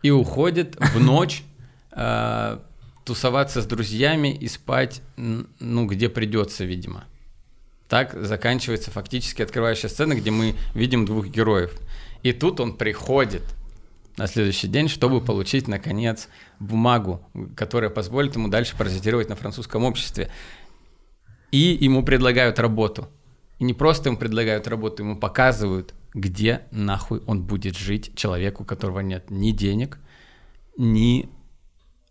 И 0.01 0.11
уходит 0.11 0.75
в 0.79 0.99
ночь 0.99 1.43
э, 1.91 2.57
тусоваться 3.05 3.61
с 3.61 3.65
друзьями 3.65 4.33
и 4.33 4.47
спать, 4.47 5.01
ну, 5.15 5.85
где 5.85 6.09
придется, 6.09 6.65
видимо. 6.65 7.05
Так 7.89 8.13
заканчивается 8.13 8.91
фактически 8.91 9.41
открывающая 9.41 9.89
сцена, 9.89 10.13
где 10.13 10.31
мы 10.31 10.55
видим 10.73 11.05
двух 11.05 11.27
героев. 11.27 11.73
И 12.23 12.33
тут 12.33 12.59
он 12.59 12.75
приходит 12.75 13.43
на 14.17 14.27
следующий 14.27 14.67
день, 14.67 14.89
чтобы 14.89 15.21
получить, 15.21 15.67
наконец, 15.67 16.27
бумагу, 16.59 17.21
которая 17.55 17.89
позволит 17.89 18.35
ему 18.35 18.49
дальше 18.49 18.75
паразитировать 18.75 19.29
на 19.29 19.35
французском 19.35 19.83
обществе. 19.83 20.29
И 21.51 21.77
ему 21.79 22.03
предлагают 22.03 22.59
работу. 22.59 23.07
И 23.59 23.63
не 23.63 23.73
просто 23.73 24.09
ему 24.09 24.17
предлагают 24.17 24.67
работу, 24.67 25.03
ему 25.03 25.17
показывают, 25.17 25.93
где 26.13 26.63
нахуй 26.71 27.21
он 27.25 27.43
будет 27.43 27.77
жить 27.77 28.15
человеку, 28.15 28.63
у 28.63 28.65
которого 28.65 28.99
нет 28.99 29.29
ни 29.29 29.51
денег, 29.51 29.99
ни, 30.77 31.29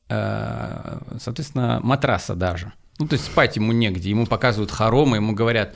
э, 0.08 0.98
соответственно, 1.20 1.80
матраса 1.82 2.34
даже. 2.34 2.72
Ну, 2.98 3.06
то 3.06 3.14
есть 3.14 3.26
спать 3.26 3.56
ему 3.56 3.72
негде. 3.72 4.10
Ему 4.10 4.26
показывают 4.26 4.70
хоромы, 4.70 5.16
ему 5.16 5.34
говорят 5.34 5.74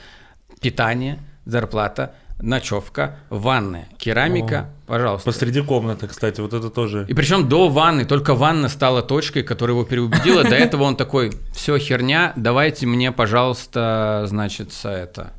питание, 0.59 1.19
зарплата, 1.45 2.15
ночевка, 2.39 3.17
ванная, 3.29 3.87
керамика, 3.97 4.69
пожалуйста. 4.87 5.25
Посреди 5.25 5.61
комнаты, 5.61 6.07
кстати, 6.07 6.41
вот 6.41 6.53
это 6.53 6.69
тоже. 6.69 7.05
И 7.07 7.13
причем 7.13 7.47
до 7.47 7.69
ванны, 7.69 8.05
только 8.05 8.33
ванна 8.33 8.69
стала 8.69 9.01
точкой, 9.01 9.43
которая 9.43 9.75
его 9.75 9.85
переубедила. 9.85 10.43
До 10.43 10.55
этого 10.55 10.83
он 10.83 10.95
такой, 10.95 11.31
все 11.53 11.77
херня, 11.77 12.33
давайте 12.35 12.87
мне, 12.87 13.11
пожалуйста, 13.11 14.25
значит, 14.27 14.71
это... 14.83 15.33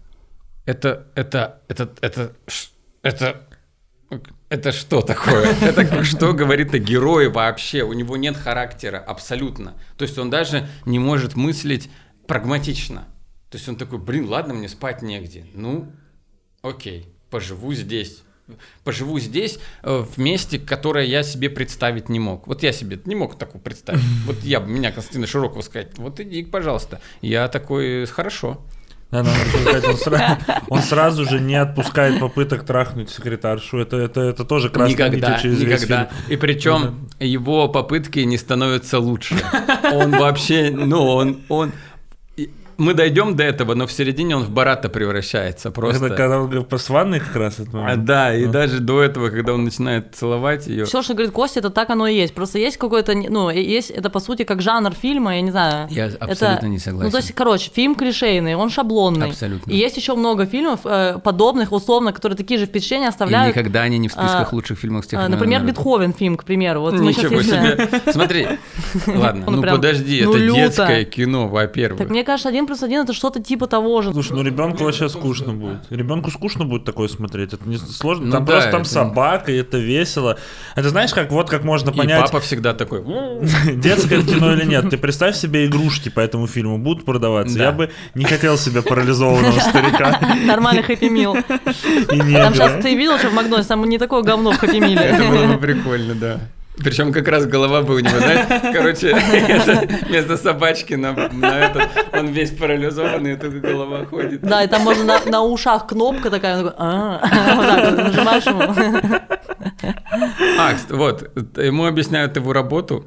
Это, 0.64 1.08
это, 1.16 1.60
это, 1.66 1.90
это, 2.00 2.32
это, 3.02 3.40
это 4.52 4.70
что 4.70 5.00
такое? 5.00 5.46
Это 5.62 6.04
что 6.04 6.34
говорит 6.34 6.74
о 6.74 6.78
герое 6.78 7.30
вообще? 7.30 7.84
У 7.84 7.94
него 7.94 8.18
нет 8.18 8.36
характера 8.36 8.98
абсолютно. 8.98 9.74
То 9.96 10.04
есть 10.04 10.18
он 10.18 10.28
даже 10.28 10.68
не 10.84 10.98
может 10.98 11.36
мыслить 11.36 11.88
прагматично. 12.26 13.08
То 13.48 13.56
есть 13.56 13.66
он 13.68 13.76
такой, 13.76 13.98
блин, 13.98 14.28
ладно, 14.28 14.52
мне 14.52 14.68
спать 14.68 15.00
негде. 15.00 15.46
Ну, 15.54 15.90
окей, 16.60 17.08
поживу 17.30 17.72
здесь. 17.72 18.24
Поживу 18.84 19.18
здесь, 19.20 19.58
э, 19.84 20.04
в 20.06 20.18
месте, 20.18 20.58
которое 20.58 21.06
я 21.06 21.22
себе 21.22 21.48
представить 21.48 22.10
не 22.10 22.18
мог. 22.18 22.46
Вот 22.46 22.62
я 22.62 22.72
себе 22.72 23.00
не 23.06 23.14
мог 23.14 23.38
такого 23.38 23.62
представить. 23.62 24.02
Вот 24.26 24.44
я 24.44 24.60
бы 24.60 24.68
меня, 24.68 24.92
Константина 24.92 25.26
Широкого, 25.26 25.62
сказать, 25.62 25.96
вот 25.96 26.20
иди, 26.20 26.44
пожалуйста. 26.44 27.00
Я 27.22 27.48
такой, 27.48 28.04
хорошо. 28.04 28.60
Он, 29.12 29.26
сра- 29.26 30.38
он 30.68 30.80
сразу 30.80 31.24
же 31.26 31.38
не 31.38 31.54
отпускает 31.54 32.18
попыток 32.18 32.64
трахнуть 32.64 33.10
секретаршу. 33.10 33.78
Это, 33.78 33.98
это, 33.98 34.22
это 34.22 34.44
тоже 34.44 34.70
красная 34.70 35.10
Никогда, 35.10 35.38
через 35.38 35.60
никогда. 35.60 36.08
И 36.28 36.36
причем 36.36 37.08
его 37.20 37.68
попытки 37.68 38.20
не 38.20 38.38
становятся 38.38 38.98
лучше. 38.98 39.36
Он 39.92 40.12
вообще, 40.12 40.70
ну, 40.72 41.04
он, 41.06 41.40
он... 41.48 41.72
и 42.78 42.82
Мы 42.82 42.94
дойдем 42.94 43.36
до 43.36 43.44
этого, 43.44 43.74
но 43.74 43.86
в 43.86 43.92
середине 43.92 44.36
он 44.36 44.44
в 44.44 44.50
Барата 44.50 44.88
превращается 44.88 45.70
просто. 45.70 46.06
Это 46.06 46.14
когда 46.16 46.40
он 46.40 46.48
говорит, 46.48 46.68
по 46.68 46.78
с 46.78 46.88
ванной 46.88 47.20
как 47.20 47.36
раз 47.36 47.54
этот 47.60 47.74
А, 47.74 47.96
да, 47.96 48.34
и 48.34 48.46
Ну. 48.46 48.52
даже 48.52 48.80
до 48.80 49.02
этого, 49.02 49.30
когда 49.30 49.54
он 49.54 49.64
начинает 49.64 50.14
целовать 50.14 50.66
ее. 50.66 50.84
Все, 50.84 51.02
что 51.02 51.14
говорит 51.14 51.32
Костя, 51.32 51.60
это 51.60 51.70
так 51.70 51.90
оно 51.90 52.06
и 52.06 52.14
есть. 52.14 52.34
Просто 52.34 52.58
есть 52.58 52.76
какой-то, 52.76 53.14
ну, 53.14 53.50
и 53.50 53.60
есть, 53.62 53.90
это 53.90 54.10
по 54.10 54.20
сути 54.20 54.44
как 54.44 54.62
жанр 54.62 54.92
фильма, 54.92 55.36
я 55.36 55.40
не 55.40 55.50
знаю. 55.50 55.88
Я 55.90 56.06
Это- 56.06 56.24
абсолютно 56.24 56.66
не 56.66 56.78
согласен. 56.78 57.06
Ну, 57.06 57.10
то 57.10 57.18
есть, 57.18 57.32
короче, 57.32 57.70
фильм 57.74 57.94
клишейный, 57.94 58.54
он 58.54 58.70
шаблонный. 58.70 59.28
Абсолютно. 59.28 59.70
И 59.70 59.76
есть 59.76 59.96
еще 59.96 60.14
много 60.14 60.46
фильмов 60.46 60.80
э, 60.84 61.18
подобных, 61.22 61.72
условно, 61.72 62.12
которые 62.12 62.36
такие 62.36 62.58
же 62.58 62.66
впечатления 62.66 63.06
И 63.06 63.08
оставляют. 63.08 63.54
никогда 63.56 63.82
они 63.82 63.98
не 63.98 64.08
в 64.08 64.12
списках 64.12 64.52
а, 64.52 64.54
лучших 64.54 64.78
фильмов 64.78 65.04
с 65.04 65.08
тех 65.08 65.18
А, 65.18 65.22
времен 65.22 65.32
Например, 65.38 65.60
народа. 65.60 65.72
Бетховен 65.78 66.12
фильм, 66.12 66.36
к 66.36 66.44
примеру. 66.44 66.80
Вот 66.80 66.94
Ничего 66.94 67.42
себе. 67.42 67.88
Смотри. 68.12 68.46
Ладно, 69.06 69.44
ну 69.50 69.62
подожди, 69.62 70.22
ну, 70.24 70.34
это 70.34 70.54
детское 70.54 71.04
кино, 71.04 71.48
во-первых. 71.48 71.98
Так 71.98 72.10
мне 72.10 72.24
кажется, 72.24 72.48
один 72.48 72.61
плюс 72.66 72.82
один 72.82 73.02
это 73.02 73.12
что-то 73.12 73.42
типа 73.42 73.66
того 73.66 74.02
же. 74.02 74.12
Слушай, 74.12 74.32
ну 74.32 74.42
ребенку 74.42 74.84
вообще 74.84 75.08
скучно 75.08 75.52
будет. 75.52 75.78
Ребенку 75.90 76.30
скучно 76.30 76.64
будет 76.64 76.84
такое 76.84 77.08
смотреть. 77.08 77.52
Это 77.52 77.68
не 77.68 77.76
сложно. 77.78 78.26
Ну 78.26 78.32
там 78.32 78.44
да, 78.44 78.52
просто 78.52 78.70
там 78.70 78.80
это- 78.82 78.90
собака, 78.90 79.52
и 79.52 79.56
это 79.56 79.78
весело. 79.78 80.38
Это 80.76 80.88
знаешь, 80.90 81.12
как 81.12 81.30
вот 81.30 81.50
как 81.50 81.64
можно 81.64 81.90
И 81.90 81.94
понять, 81.96 82.22
папа 82.26 82.40
всегда 82.40 82.74
такой. 82.74 83.02
детское 83.74 84.22
кино 84.22 84.52
или 84.54 84.64
нет. 84.64 84.90
Ты 84.90 84.96
представь 84.98 85.36
себе 85.36 85.66
игрушки 85.66 86.08
по 86.08 86.20
этому 86.20 86.46
фильму 86.46 86.78
будут 86.78 87.04
продаваться. 87.04 87.56
Да. 87.56 87.64
Я 87.64 87.72
бы 87.72 87.90
не 88.14 88.24
хотел 88.24 88.56
себе 88.56 88.82
парализованного 88.82 89.58
старика 89.60 90.20
Нормальный 90.46 90.82
хэппи 90.82 91.06
мил. 91.06 91.34
и 91.36 92.32
Там 92.32 92.54
сейчас 92.54 92.82
ты 92.82 92.94
видел, 92.94 93.18
что 93.18 93.28
в 93.30 93.34
Макдональдсе 93.34 93.68
там 93.68 93.84
не 93.88 93.98
такое 93.98 94.22
говно 94.22 94.52
в 94.52 94.56
хэппи 94.58 94.76
Это 94.94 95.24
было 95.24 95.32
миле. 95.44 95.54
бы 95.54 95.58
прикольно, 95.58 96.14
да. 96.14 96.40
Причем 96.78 97.12
как 97.12 97.28
раз 97.28 97.46
голова 97.46 97.82
бы 97.82 97.96
у 97.96 97.98
него, 97.98 98.18
знаешь, 98.18 98.46
короче, 98.72 99.10
это 99.10 99.86
вместо 100.06 100.36
собачки 100.36 100.94
на, 100.94 101.12
на 101.12 101.58
этот, 101.58 101.88
он 102.12 102.28
весь 102.28 102.50
парализованный, 102.50 103.34
и 103.34 103.36
только 103.36 103.60
голова 103.60 104.06
ходит. 104.06 104.40
Да, 104.40 104.64
и 104.64 104.68
там 104.68 104.82
можно 104.82 105.04
на, 105.04 105.20
на 105.26 105.42
ушах 105.42 105.86
кнопка 105.86 106.30
такая, 106.30 106.58
он 106.58 106.64
такой, 106.64 106.76
«А». 106.78 107.20
вот 107.56 107.66
так 107.66 107.90
вот 107.90 107.98
нажимаешь 108.04 108.46
ему. 108.46 109.20
А, 110.58 110.74
вот, 110.88 111.58
ему 111.58 111.84
объясняют 111.84 112.36
его 112.36 112.52
работу, 112.52 113.04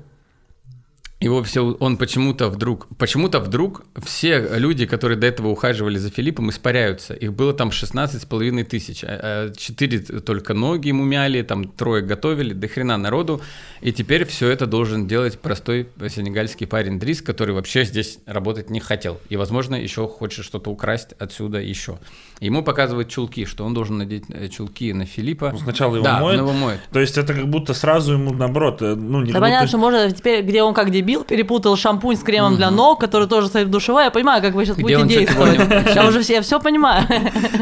его 1.22 1.42
все, 1.44 1.62
он 1.80 1.98
почему-то 1.98 2.50
вдруг, 2.50 2.88
почему-то 2.98 3.40
вдруг 3.40 3.84
все 4.04 4.58
люди, 4.58 4.86
которые 4.86 5.18
до 5.18 5.26
этого 5.28 5.48
ухаживали 5.48 5.98
за 5.98 6.10
Филиппом, 6.10 6.50
испаряются. 6.50 7.14
Их 7.14 7.34
было 7.34 7.54
там 7.54 7.72
16 7.72 8.22
с 8.22 8.26
половиной 8.26 8.64
тысяч. 8.64 9.04
а- 9.04 9.48
а 9.48 9.54
Четыре 9.56 10.00
только 10.00 10.54
ноги 10.54 10.90
ему 10.90 11.04
мяли, 11.06 11.42
там 11.42 11.64
трое 11.70 12.04
готовили, 12.04 12.54
до 12.54 12.68
хрена 12.68 12.98
народу. 12.98 13.42
И 13.82 13.92
теперь 13.94 14.26
все 14.26 14.50
это 14.50 14.66
должен 14.68 15.08
делать 15.08 15.40
простой 15.40 15.88
сенегальский 16.10 16.68
парень 16.68 17.00
Дрис, 17.00 17.22
который 17.22 17.56
вообще 17.56 17.86
здесь 17.86 18.20
работать 18.26 18.70
не 18.70 18.80
хотел. 18.82 19.20
И, 19.30 19.38
возможно, 19.38 19.76
еще 19.76 20.08
хочет 20.08 20.44
что-то 20.46 20.70
украсть 20.70 21.14
отсюда 21.18 21.60
еще. 21.60 21.98
Ему 22.42 22.62
показывают 22.64 23.08
чулки, 23.10 23.46
что 23.46 23.64
он 23.64 23.74
должен 23.74 23.98
надеть 23.98 24.26
э, 24.30 24.50
чулки 24.50 24.92
на 24.92 25.06
Филиппа. 25.06 25.52
Ну, 25.54 25.60
сначала 25.60 25.96
его 25.96 26.04
да, 26.04 26.20
моют. 26.20 26.42
он 26.42 26.48
его 26.50 26.58
моет. 26.58 26.80
То 26.92 27.00
есть 27.00 27.18
это 27.18 27.34
как 27.34 27.48
будто 27.48 27.74
сразу 27.74 28.14
ему 28.14 28.34
наоборот, 28.34 28.82
э, 28.82 28.96
ну 28.96 29.22
не 29.22 29.28
Да 29.28 29.34
как 29.40 29.42
понятно, 29.44 29.62
будто- 29.66 29.70
что 29.70 29.78
можно 29.78 30.12
теперь, 30.12 30.44
где 30.44 30.62
он 30.62 30.74
как 30.74 30.92
дебил, 31.06 31.24
перепутал 31.24 31.78
шампунь 31.78 32.18
с 32.18 32.24
кремом 32.24 32.58
для 32.58 32.72
ног, 32.72 33.00
который 33.00 33.28
тоже 33.28 33.48
стоит 33.48 33.68
в 33.68 33.70
душевой. 33.70 34.06
Я 34.06 34.12
понимаю, 34.12 34.42
как 34.42 34.54
вы 34.56 34.66
сейчас 34.66 34.78
Где 34.78 34.98
будете 34.98 35.20
действовать. 35.20 35.96
Я 35.96 36.08
уже 36.08 36.22
все, 36.22 36.36
я 36.36 36.42
все 36.42 36.60
понимаю. 36.60 37.08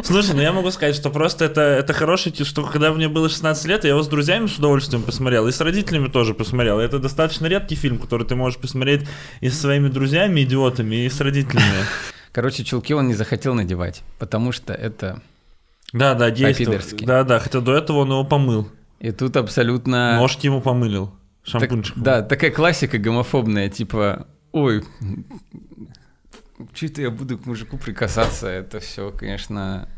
Слушай, 0.04 0.36
ну 0.36 0.42
я 0.42 0.52
могу 0.52 0.72
сказать, 0.72 0.96
что 0.96 1.10
просто 1.10 1.46
это, 1.46 1.62
это 1.62 1.94
хороший 1.94 2.32
тип, 2.32 2.48
что 2.48 2.64
когда 2.64 2.92
мне 2.94 3.10
было 3.10 3.30
16 3.30 3.66
лет, 3.66 3.84
я 3.84 3.92
его 3.92 4.02
с 4.02 4.08
друзьями 4.08 4.48
с 4.48 4.58
удовольствием 4.58 5.04
посмотрел, 5.04 5.48
и 5.48 5.52
с 5.52 5.60
родителями 5.62 6.08
тоже 6.08 6.34
посмотрел. 6.34 6.80
Это 6.80 7.00
достаточно 7.00 7.48
редкий 7.48 7.76
фильм, 7.76 8.00
который 8.00 8.26
ты 8.26 8.36
можешь 8.36 8.60
посмотреть 8.60 9.08
и 9.42 9.50
со 9.50 9.62
своими 9.62 9.90
друзьями, 9.90 10.44
идиотами, 10.44 11.06
и 11.06 11.10
с 11.10 11.20
родителями. 11.20 11.86
Короче, 12.32 12.64
чулки 12.64 12.94
он 12.94 13.08
не 13.08 13.14
захотел 13.14 13.54
надевать, 13.54 14.02
потому 14.18 14.52
что 14.52 14.74
это... 14.74 15.22
Да, 15.92 16.16
да, 16.16 16.32
действовал. 16.32 16.80
Да, 17.02 17.24
да, 17.24 17.40
хотя 17.40 17.60
до 17.60 17.76
этого 17.76 18.00
он 18.00 18.10
его 18.10 18.24
помыл. 18.24 18.70
И 19.00 19.12
тут 19.12 19.38
абсолютно... 19.38 20.16
Ножки 20.16 20.48
ему 20.48 20.62
помылил. 20.62 21.14
Так- 21.52 21.62
Шампунчиком. 21.62 22.04
да, 22.04 22.22
такая 22.22 22.52
классика 22.52 22.98
гомофобная, 22.98 23.70
типа, 23.70 24.28
ой, 24.52 24.84
что-то 26.74 27.02
я 27.02 27.10
буду 27.10 27.38
к 27.38 27.46
мужику 27.46 27.78
прикасаться, 27.78 28.48
это 28.48 28.80
все, 28.80 29.12
конечно... 29.12 29.90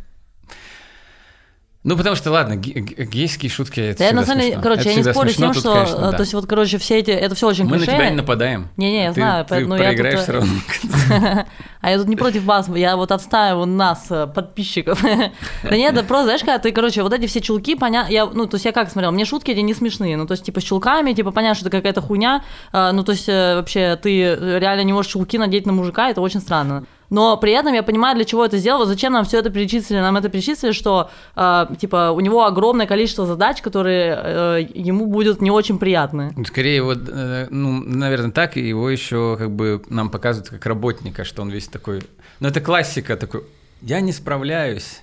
Ну, 1.87 1.95
потому 1.95 2.15
что, 2.15 2.31
ладно, 2.31 2.55
ге- 2.55 2.79
ге- 2.81 3.05
гейские 3.05 3.51
шутки, 3.51 3.79
это 3.79 3.99
Да 4.09 4.11
на 4.11 4.25
самом 4.25 4.41
деле, 4.41 4.59
короче, 4.59 4.81
Это 4.81 4.89
я 4.89 4.95
не 4.95 5.03
спорю 5.03 5.29
с 5.29 5.35
смешно, 5.35 5.45
тем, 5.45 5.53
тут, 5.53 5.61
что, 5.61 5.73
конечно, 5.73 5.95
э, 5.95 6.01
да. 6.01 6.11
то 6.13 6.21
есть 6.21 6.33
вот, 6.33 6.45
короче, 6.47 6.77
все 6.79 6.97
эти, 6.97 7.11
это 7.11 7.35
все 7.35 7.47
очень 7.47 7.65
Мы 7.65 7.77
на 7.77 7.83
тебя 7.83 7.93
не 7.93 7.99
клише. 7.99 8.13
нападаем. 8.15 8.69
Не-не, 8.75 9.03
я 9.03 9.09
Ты- 9.09 9.21
знаю, 9.21 9.45
поэтому 9.47 9.75
я 9.75 9.83
проиграешь 9.83 10.15
тут, 10.15 10.23
все 10.23 10.31
э, 10.33 10.35
равно. 10.35 11.45
А 11.81 11.91
я 11.91 11.99
тут 11.99 12.07
не 12.07 12.15
против 12.15 12.43
вас, 12.45 12.67
я 12.75 12.95
вот 12.95 13.11
отстаиваю 13.11 13.67
нас, 13.67 14.07
э, 14.09 14.25
подписчиков. 14.25 14.99
Да 15.63 15.77
нет, 15.77 15.93
да 15.93 16.01
просто, 16.01 16.23
знаешь, 16.25 16.41
когда 16.41 16.57
ты, 16.57 16.71
короче, 16.71 17.03
вот 17.03 17.13
эти 17.13 17.27
все 17.27 17.39
чулки, 17.39 17.75
понятно, 17.75 18.11
я, 18.11 18.25
ну, 18.25 18.47
то 18.47 18.55
есть 18.55 18.65
я 18.65 18.71
как 18.71 18.89
смотрел, 18.89 19.11
мне 19.11 19.23
шутки 19.25 19.51
эти 19.51 19.59
не 19.59 19.75
смешные, 19.75 20.17
ну, 20.17 20.25
то 20.25 20.31
есть, 20.31 20.43
типа, 20.43 20.61
с 20.61 20.63
чулками, 20.63 21.13
типа, 21.13 21.29
понятно, 21.29 21.53
что 21.53 21.67
это 21.67 21.77
какая-то 21.77 22.01
хуйня, 22.01 22.43
ну, 22.73 23.03
то 23.03 23.11
есть, 23.11 23.27
вообще, 23.27 23.95
ты 24.01 24.35
реально 24.59 24.81
не 24.83 24.93
можешь 24.93 25.11
чулки 25.11 25.37
надеть 25.37 25.67
на 25.67 25.73
мужика, 25.73 26.09
это 26.09 26.21
очень 26.21 26.39
странно. 26.39 26.85
Но 27.09 27.37
при 27.37 27.51
этом 27.51 27.73
я 27.73 27.83
понимаю, 27.83 28.15
для 28.15 28.25
чего 28.25 28.45
это 28.45 28.57
сделал, 28.57 28.79
вот 28.79 28.87
зачем 28.87 29.13
нам 29.13 29.25
все 29.25 29.39
это 29.39 29.49
перечислили. 29.49 29.99
Нам 29.99 30.17
это 30.17 30.29
перечислили, 30.29 30.71
что 30.71 31.09
э, 31.35 31.65
типа 31.79 32.11
у 32.11 32.19
него 32.19 32.45
огромное 32.45 32.87
количество 32.87 33.25
задач, 33.25 33.61
которые 33.61 34.19
э, 34.21 34.67
ему 34.73 35.05
будут 35.07 35.41
не 35.41 35.51
очень 35.51 35.77
приятны. 35.77 36.33
Скорее, 36.45 36.81
вот, 36.81 36.99
э, 37.07 37.47
ну, 37.49 37.83
наверное, 37.83 38.31
так, 38.31 38.55
его 38.55 38.89
еще 38.89 39.35
как 39.37 39.51
бы 39.51 39.81
нам 39.89 40.09
показывают 40.09 40.49
как 40.49 40.65
работника, 40.65 41.23
что 41.23 41.41
он 41.41 41.49
весь 41.49 41.67
такой... 41.67 42.01
Ну, 42.39 42.47
это 42.47 42.61
классика 42.61 43.15
такой, 43.17 43.43
я 43.81 44.01
не 44.01 44.11
справляюсь, 44.11 45.01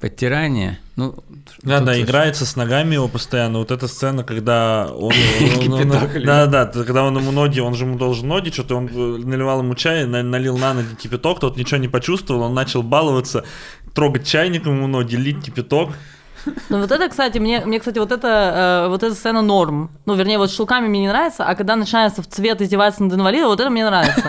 подтирание, 0.00 0.78
ну... 0.96 1.14
Да, 1.62 1.80
да, 1.80 2.00
играется 2.00 2.46
с 2.46 2.54
ногами 2.56 2.94
его 2.94 3.08
постоянно. 3.08 3.58
Вот 3.58 3.70
эта 3.70 3.88
сцена, 3.88 4.22
когда 4.22 4.88
он... 4.92 5.12
Да, 6.24 6.46
да, 6.46 6.66
когда 6.66 7.04
он 7.04 7.16
ему 7.18 7.32
ноги, 7.32 7.60
он 7.60 7.74
же 7.74 7.84
ему 7.84 7.98
должен 7.98 8.28
ноги, 8.28 8.50
что-то 8.50 8.76
он 8.76 8.86
э, 8.86 9.18
наливал 9.24 9.60
ему 9.60 9.74
чай, 9.74 10.06
на- 10.06 10.22
налил 10.22 10.56
на 10.56 10.74
ноги 10.74 10.94
кипяток, 10.94 11.40
тот 11.40 11.56
ничего 11.56 11.78
не 11.78 11.88
почувствовал, 11.88 12.42
он 12.42 12.54
начал 12.54 12.82
баловаться, 12.82 13.44
трогать 13.94 14.26
чайником 14.26 14.76
ему 14.76 14.86
ноги, 14.86 15.16
лить 15.16 15.44
кипяток. 15.44 15.90
Ну 16.68 16.80
вот 16.80 16.90
это, 16.90 17.08
кстати, 17.08 17.38
мне, 17.38 17.60
мне 17.64 17.78
кстати, 17.78 17.98
вот 17.98 18.12
это, 18.12 18.84
э, 18.86 18.88
вот 18.88 19.02
эта 19.02 19.14
сцена 19.14 19.42
норм. 19.42 19.90
Ну, 20.06 20.14
вернее, 20.14 20.38
вот 20.38 20.50
с 20.50 20.54
шелками 20.54 20.88
мне 20.88 21.00
не 21.00 21.08
нравится, 21.08 21.44
а 21.44 21.54
когда 21.54 21.76
начинается 21.76 22.22
в 22.22 22.26
цвет 22.26 22.60
издеваться 22.62 23.02
над 23.02 23.14
инвалидом, 23.14 23.48
вот 23.48 23.60
это 23.60 23.70
мне 23.70 23.84
нравится. 23.84 24.22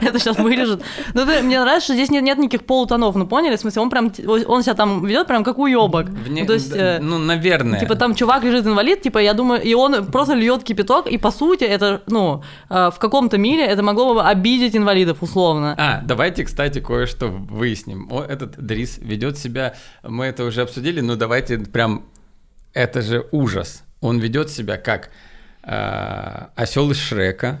Это 0.00 0.18
сейчас 0.18 0.38
вырежет. 0.38 0.82
Ну, 1.14 1.22
это 1.22 1.42
мне 1.42 1.60
нравится, 1.60 1.84
что 1.86 1.94
здесь 1.94 2.10
нет 2.10 2.38
никаких 2.38 2.66
полутонов, 2.66 3.14
ну, 3.14 3.26
поняли? 3.26 3.56
В 3.56 3.60
смысле, 3.60 3.82
он 3.82 3.90
прям, 3.90 4.12
он 4.46 4.62
себя 4.62 4.74
там 4.74 5.04
ведет 5.04 5.26
прям 5.26 5.44
как 5.44 5.58
уебок. 5.58 6.06
Ну, 6.28 6.46
то 6.46 6.52
есть... 6.52 6.72
э, 6.74 6.98
ну, 7.00 7.18
наверное. 7.18 7.80
Типа 7.80 7.94
там 7.94 8.14
чувак 8.14 8.44
лежит 8.44 8.66
инвалид, 8.66 9.02
типа 9.02 9.18
я 9.18 9.34
думаю, 9.34 9.62
и 9.62 9.74
он 9.74 10.06
просто 10.06 10.34
льет 10.34 10.64
кипяток, 10.64 11.06
и 11.06 11.18
по 11.18 11.30
сути 11.30 11.64
это, 11.64 12.02
ну, 12.06 12.42
э, 12.68 12.90
в 12.90 12.98
каком-то 12.98 13.38
мире 13.38 13.64
это 13.64 13.82
могло 13.82 14.14
бы 14.14 14.22
обидеть 14.22 14.76
инвалидов 14.76 15.18
условно. 15.20 15.74
А, 15.78 16.00
давайте, 16.04 16.44
кстати, 16.44 16.80
кое-что 16.80 17.28
выясним. 17.28 18.10
Этот 18.28 18.58
Дрис 18.58 18.98
ведет 18.98 19.38
себя, 19.38 19.74
мы 20.02 20.26
это 20.26 20.44
уже 20.44 20.62
обсудили, 20.62 20.89
но 20.98 21.14
давайте 21.14 21.58
прям, 21.58 22.06
это 22.74 23.00
же 23.02 23.24
ужас. 23.30 23.84
Он 24.00 24.18
ведет 24.18 24.50
себя 24.50 24.76
как 24.76 25.10
осел 25.62 26.90
из 26.90 26.98
Шрека, 26.98 27.58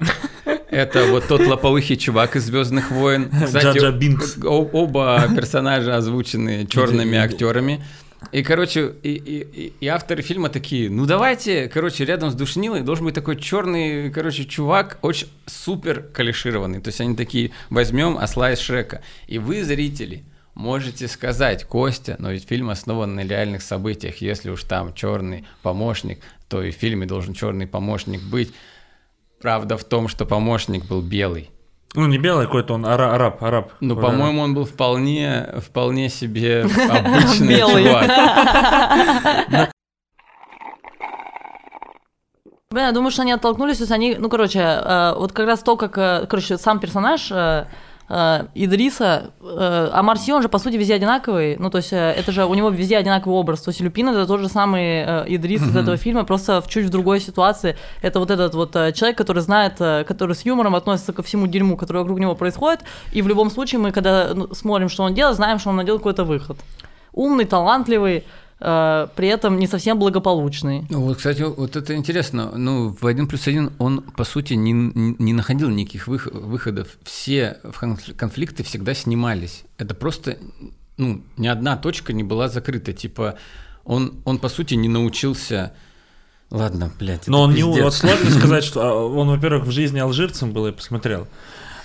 Это 0.70 1.04
вот 1.06 1.26
тот 1.28 1.40
лопоухий 1.46 1.96
чувак 1.96 2.36
из 2.36 2.44
Звездных 2.44 2.90
войн. 2.92 3.28
Кстати, 3.44 3.64
Джаджа 3.78 3.90
Бинкс. 3.92 4.36
оба 4.44 5.28
персонажа 5.34 5.96
озвучены 5.96 6.66
черными 6.70 7.18
актерами. 7.18 7.84
И, 8.32 8.42
короче, 8.42 8.92
и- 9.02 9.14
и- 9.14 9.72
и 9.80 9.86
авторы 9.88 10.22
фильма 10.22 10.48
такие, 10.50 10.88
ну 10.90 11.06
давайте, 11.06 11.68
короче, 11.68 12.04
рядом 12.04 12.30
с 12.30 12.34
Душнилой 12.34 12.82
должен 12.82 13.06
быть 13.06 13.14
такой 13.14 13.36
черный, 13.36 14.10
короче, 14.10 14.44
чувак, 14.44 14.98
очень 15.02 15.26
супер 15.46 16.02
калишированный. 16.02 16.80
То 16.80 16.88
есть 16.88 17.00
они 17.00 17.16
такие, 17.16 17.50
возьмем 17.70 18.16
осла 18.18 18.52
из 18.52 18.60
Шрека. 18.60 19.00
И 19.26 19.38
вы, 19.38 19.64
зрители, 19.64 20.22
можете 20.54 21.08
сказать, 21.08 21.64
Костя, 21.64 22.16
но 22.18 22.30
ведь 22.30 22.48
фильм 22.48 22.70
основан 22.70 23.14
на 23.14 23.20
реальных 23.20 23.62
событиях. 23.62 24.16
Если 24.18 24.50
уж 24.50 24.64
там 24.64 24.94
черный 24.94 25.46
помощник, 25.62 26.20
то 26.48 26.62
и 26.62 26.70
в 26.70 26.74
фильме 26.74 27.06
должен 27.06 27.34
черный 27.34 27.66
помощник 27.66 28.22
быть. 28.22 28.52
Правда 29.40 29.76
в 29.76 29.84
том, 29.84 30.08
что 30.08 30.26
помощник 30.26 30.84
был 30.86 31.02
белый. 31.02 31.50
Ну, 31.94 32.06
не 32.06 32.18
белый 32.18 32.46
какой-то, 32.46 32.74
он 32.74 32.86
ара- 32.86 33.14
араб, 33.14 33.42
араб. 33.42 33.72
Ну, 33.80 33.96
по-моему, 33.96 34.42
он 34.42 34.54
был 34.54 34.64
вполне, 34.64 35.54
вполне 35.58 36.08
себе 36.08 36.62
обычный 36.88 37.58
чувак. 37.58 39.70
Блин, 42.72 42.84
я 42.86 42.92
думаю, 42.92 43.10
что 43.10 43.22
они 43.22 43.32
оттолкнулись, 43.32 43.78
то 43.78 43.82
есть 43.82 43.92
они, 43.92 44.14
ну, 44.14 44.28
короче, 44.28 44.60
э, 44.60 45.14
вот 45.16 45.32
как 45.32 45.46
раз 45.48 45.60
то, 45.60 45.76
как, 45.76 45.98
э, 45.98 46.26
короче, 46.30 46.56
сам 46.56 46.78
персонаж 46.78 47.28
э, 47.32 47.66
Идриса, 48.54 49.30
э, 49.40 49.90
а 49.92 50.02
Марси, 50.02 50.32
он 50.32 50.42
же, 50.42 50.48
по 50.48 50.58
сути, 50.58 50.76
везде 50.76 50.94
одинаковый, 50.94 51.56
ну, 51.58 51.70
то 51.70 51.78
есть 51.78 51.92
э, 51.92 51.96
это 51.96 52.32
же 52.32 52.44
у 52.44 52.54
него 52.54 52.68
везде 52.70 52.96
одинаковый 52.96 53.38
образ, 53.38 53.60
то 53.60 53.70
есть 53.70 53.80
Люпин 53.80 54.08
это 54.08 54.26
тот 54.26 54.40
же 54.40 54.48
самый 54.48 55.04
э, 55.06 55.24
Идрис 55.28 55.62
из 55.62 55.76
этого 55.76 55.96
фильма, 55.96 56.24
просто 56.24 56.60
в 56.60 56.68
чуть 56.68 56.86
в 56.86 56.90
другой 56.90 57.20
ситуации. 57.20 57.76
Это 58.02 58.18
вот 58.18 58.32
этот 58.32 58.54
вот 58.54 58.74
э, 58.74 58.92
человек, 58.92 59.16
который 59.16 59.42
знает, 59.42 59.74
э, 59.78 60.02
который 60.02 60.34
с 60.34 60.44
юмором 60.44 60.74
относится 60.74 61.12
ко 61.12 61.22
всему 61.22 61.46
дерьму, 61.46 61.76
которое 61.76 62.00
вокруг 62.00 62.18
него 62.18 62.34
происходит, 62.34 62.80
и 63.12 63.22
в 63.22 63.28
любом 63.28 63.48
случае 63.48 63.78
мы, 63.78 63.92
когда 63.92 64.30
ну, 64.34 64.52
смотрим, 64.54 64.88
что 64.88 65.04
он 65.04 65.14
делает, 65.14 65.36
знаем, 65.36 65.60
что 65.60 65.70
он 65.70 65.76
найдет 65.76 65.98
какой-то 65.98 66.24
выход. 66.24 66.58
Умный, 67.12 67.44
талантливый, 67.44 68.16
э, 68.16 68.22
при 68.60 69.28
этом 69.28 69.58
не 69.58 69.66
совсем 69.66 69.98
благополучный. 69.98 70.84
Ну, 70.90 71.00
Вот, 71.00 71.16
кстати, 71.16 71.40
вот 71.42 71.76
это 71.76 71.94
интересно. 71.96 72.52
Ну, 72.56 72.94
в 73.00 73.06
один 73.06 73.26
плюс 73.26 73.46
один 73.48 73.72
он, 73.78 74.02
по 74.02 74.24
сути, 74.24 74.52
не, 74.52 74.72
не 74.72 75.32
находил 75.32 75.70
никаких 75.70 76.08
вых- 76.08 76.30
выходов. 76.38 76.88
Все 77.02 77.56
конфликты 78.16 78.62
всегда 78.62 78.92
снимались. 78.94 79.64
Это 79.78 79.94
просто, 79.94 80.36
ну, 80.98 81.22
ни 81.38 81.46
одна 81.46 81.76
точка 81.78 82.12
не 82.12 82.22
была 82.22 82.48
закрыта. 82.48 82.92
Типа, 82.92 83.36
он, 83.84 84.20
он 84.24 84.38
по 84.38 84.48
сути, 84.48 84.74
не 84.74 84.88
научился... 84.88 85.72
Ладно, 86.50 86.90
блядь, 86.98 87.28
Но 87.28 87.36
это 87.38 87.44
он 87.44 87.54
не... 87.54 87.62
пиздец. 87.62 87.84
Вот 87.84 87.94
сложно 87.94 88.30
сказать, 88.38 88.64
что... 88.64 88.82
а, 88.82 88.94
Он, 89.06 89.28
во-первых, 89.28 89.64
в 89.66 89.70
жизни 89.70 90.00
алжирцем 90.00 90.52
был, 90.52 90.66
я 90.66 90.72
посмотрел. 90.72 91.28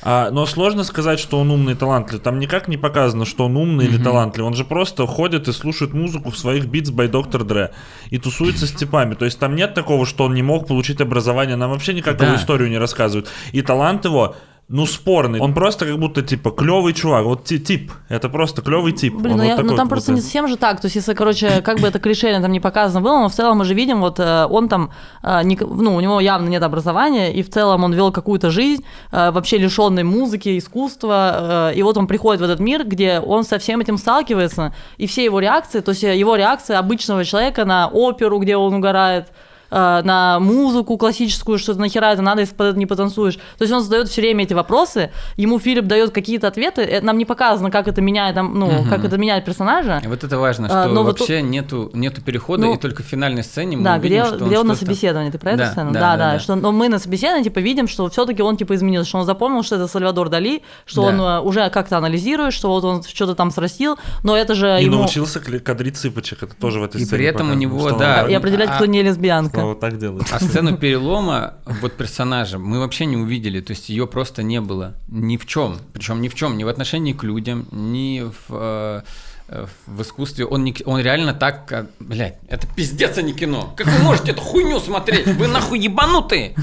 А, 0.08 0.30
но 0.30 0.46
сложно 0.46 0.84
сказать, 0.84 1.20
что 1.20 1.40
он 1.40 1.50
умный 1.50 1.74
и 1.74 1.76
талантлив. 1.76 2.22
Там 2.22 2.38
никак 2.38 2.68
не 2.68 2.78
показано, 2.78 3.26
что 3.26 3.46
он 3.46 3.58
умный 3.58 3.86
или 3.86 3.98
талантлив. 4.02 4.46
Он 4.46 4.54
же 4.54 4.64
просто 4.64 5.08
ходит 5.08 5.48
и 5.48 5.52
слушает 5.52 5.94
музыку 5.94 6.30
в 6.30 6.38
своих 6.38 6.66
Beats 6.66 6.94
by 6.94 7.10
Dr. 7.10 7.42
Dre 7.42 7.72
и 8.12 8.20
тусуется 8.20 8.68
с 8.68 8.72
типами. 8.72 9.16
То 9.16 9.26
есть 9.26 9.40
там 9.40 9.56
нет 9.56 9.74
такого, 9.74 10.06
что 10.06 10.26
он 10.26 10.36
не 10.36 10.44
мог 10.44 10.68
получить 10.68 11.02
образование. 11.02 11.56
Нам 11.56 11.72
вообще 11.72 11.94
никак 11.94 12.18
Да. 12.18 12.28
его 12.28 12.36
историю 12.36 12.70
не 12.70 12.78
рассказывают. 12.78 13.30
И 13.52 13.64
талант 13.64 14.06
его, 14.06 14.36
ну, 14.68 14.88
спорный. 14.88 15.40
Он 15.40 15.54
просто 15.54 15.86
как 15.86 16.00
будто, 16.00 16.24
типа, 16.24 16.50
клевый 16.50 16.94
чувак. 16.94 17.26
Вот 17.26 17.44
ти- 17.44 17.60
тип. 17.60 17.92
Это 18.10 18.30
просто 18.30 18.64
клевый 18.64 18.94
тип. 18.94 19.14
Блин, 19.14 19.34
Он 19.34 19.38
ну, 19.38 19.44
вот 19.44 19.58
я- 19.58 19.64
ну 19.64 19.76
там 19.76 19.88
просто 19.88 20.12
будто. 20.12 20.22
не 20.22 20.22
совсем 20.24 20.48
же 20.48 20.58
так. 20.58 20.82
То 20.82 20.88
есть, 20.88 20.96
если, 20.96 21.14
короче, 21.14 21.62
как 21.62 21.80
бы 21.80 21.88
это 21.88 22.00
клишейно 22.00 22.42
там 22.42 22.52
не 22.52 22.60
показано 22.60 23.02
было, 23.02 23.20
но 23.20 23.30
в 23.30 23.34
целом 23.34 23.60
мы 23.60 23.66
же 23.66 23.76
видим, 23.76 24.02
вот 24.02 24.20
э, 24.20 24.46
он 24.50 24.68
там, 24.68 24.90
э, 25.22 25.44
ну, 25.44 25.96
у 25.96 26.00
него 26.00 26.20
явно 26.20 26.50
нет 26.50 26.64
образования, 26.64 27.32
и 27.32 27.44
в 27.44 27.50
целом 27.52 27.84
он 27.84 27.94
вел 27.94 28.12
какую-то 28.12 28.50
жизнь, 28.50 28.84
э, 29.12 29.30
вообще 29.30 29.60
лишенной 29.60 30.04
музыки, 30.04 30.58
искусства, 30.58 31.72
и 31.72 31.84
вот 31.84 31.98
он 31.98 32.08
приходит 32.08 32.42
в 32.42 32.44
этот 32.44 32.60
мир, 32.60 32.86
где 32.86 33.20
он 33.20 33.44
со 33.44 33.60
всем 33.60 33.82
этим 33.82 33.98
сталкивается, 33.98 34.74
и 34.98 35.06
все 35.06 35.24
его 35.24 35.40
реакции, 35.40 35.82
то 35.82 35.92
есть 35.92 36.04
его 36.04 36.36
реакция 36.36 36.80
обычного 36.80 37.24
человека 37.24 37.66
на 37.66 37.88
оперу, 37.88 38.40
где 38.40 38.58
он 38.58 38.74
угорает, 38.74 39.28
на 39.72 40.40
музыку 40.40 40.98
классическую, 40.98 41.58
что 41.58 41.74
нахера 41.76 42.12
это 42.14 42.22
надо, 42.22 42.42
если 42.42 42.56
под 42.56 42.68
это 42.68 42.78
не 42.80 42.86
потанцуешь. 42.86 43.36
То 43.36 43.62
есть 43.62 43.74
он 43.74 43.82
задает 43.82 44.08
все 44.10 44.22
время 44.22 44.44
эти 44.44 44.54
вопросы, 44.54 45.12
ему 45.38 45.60
Филипп 45.60 45.86
дает 45.86 46.12
какие-то 46.12 46.48
ответы, 46.48 46.82
э, 46.82 47.02
нам 47.02 47.18
не 47.18 47.26
показано, 47.26 47.72
как 47.72 47.88
это 47.88 48.02
меняет, 48.02 48.36
ну, 48.36 48.68
Мгм. 48.68 48.90
как 48.90 49.04
это 49.06 49.18
меняет 49.18 49.46
персонажа. 49.46 50.02
И 50.04 50.08
Вот 50.08 50.24
это 50.24 50.38
важно, 50.38 50.68
А, 50.70 50.84
что 50.86 50.94
но 50.94 51.04
вот 51.04 51.20
вообще 51.20 51.42
нету, 51.42 51.90
нету 51.94 52.22
перехода, 52.22 52.66
Ну, 52.66 52.74
и 52.74 52.78
только 52.78 53.04
в 53.04 53.06
финальной 53.06 53.44
сцене 53.44 53.78
мы 53.78 53.84
Да, 53.84 53.96
увидим, 53.96 54.22
где, 54.24 54.26
что 54.36 54.46
где 54.46 54.60
он 54.60 54.68
на 54.68 54.76
что-то- 54.76 54.86
собеседовании, 54.92 55.32
ты 55.32 55.38
про 55.40 55.50
эту 55.52 55.58
Да, 55.60 55.72
сцену? 55.72 55.92
да, 55.92 56.00
Да, 56.00 56.18
да, 56.18 56.32
да, 56.34 56.40
что 56.40 56.56
но 56.56 56.72
мы 56.72 56.90
на 56.90 57.00
собеседовании 57.00 57.44
типа 57.44 57.60
видим, 57.60 57.88
что 57.88 58.10
все-таки 58.10 58.42
он 58.42 58.58
типа 58.58 58.76
изменился, 58.76 59.10
что 59.10 59.20
он 59.20 59.26
запомнил, 59.26 59.64
что 59.64 59.76
это 59.76 59.88
Сальвадор 59.88 60.30
Дали, 60.30 60.62
что 60.86 61.02
Да. 61.02 61.08
он 61.08 61.22
э, 61.22 61.40
уже 61.42 61.70
как-то 61.70 61.98
анализирует, 61.98 62.54
что 62.54 62.70
вот 62.70 62.84
он 62.84 63.04
что-то 63.04 63.36
там 63.36 63.52
срастил, 63.52 63.98
но 64.24 64.36
это 64.38 64.54
же 64.56 64.78
И 64.80 64.86
ему 64.86 64.98
научился 65.00 65.40
кадрить 65.40 65.98
цыпочек. 65.98 66.44
Это 66.44 66.56
тоже 66.56 66.80
в 66.80 66.84
этой 66.84 67.02
И 67.02 67.06
сцене 67.06 67.18
при 67.18 67.26
этом 67.28 67.52
у 67.52 67.54
него, 67.54 67.84
он 67.84 67.98
да, 67.98 68.28
и 68.28 68.34
определять, 68.34 68.70
А- 68.70 68.76
кто 68.76 68.86
не 68.86 69.02
лесбиянка. 69.04 69.55
Слава 69.56 69.76
так 69.76 69.98
делает. 69.98 70.28
А 70.32 70.40
сцену 70.40 70.78
перелома 70.78 71.56
вот 71.66 71.94
персонажа 71.94 72.60
мы 72.60 72.80
вообще 72.80 73.06
не 73.06 73.18
увидели, 73.18 73.62
то 73.62 73.72
есть 73.72 73.90
ее 73.90 74.08
просто 74.08 74.44
не 74.44 74.62
было 74.62 74.96
ни 75.08 75.38
в 75.38 75.46
чем, 75.46 75.78
причем 75.94 76.22
ни 76.22 76.28
в 76.28 76.36
чем, 76.36 76.58
ни 76.58 76.64
в 76.64 76.68
отношении 76.68 77.14
к 77.14 77.24
людям, 77.24 77.68
ни 77.72 78.24
в, 78.24 78.36
э, 78.50 79.02
в 79.48 80.02
искусстве. 80.02 80.46
Он, 80.46 80.64
не, 80.64 80.76
он 80.86 81.00
реально 81.02 81.34
так, 81.34 81.66
как- 81.68 81.88
блядь, 82.00 82.38
это 82.48 82.66
пиздец, 82.76 83.18
а 83.18 83.22
не 83.22 83.34
кино. 83.34 83.74
Как 83.78 83.86
вы 83.88 84.00
можете 84.04 84.32
эту 84.32 84.42
хуйню 84.42 84.80
смотреть? 84.80 85.28
Вы 85.28 85.48
нахуй 85.48 85.80
ебанутые? 85.80 86.56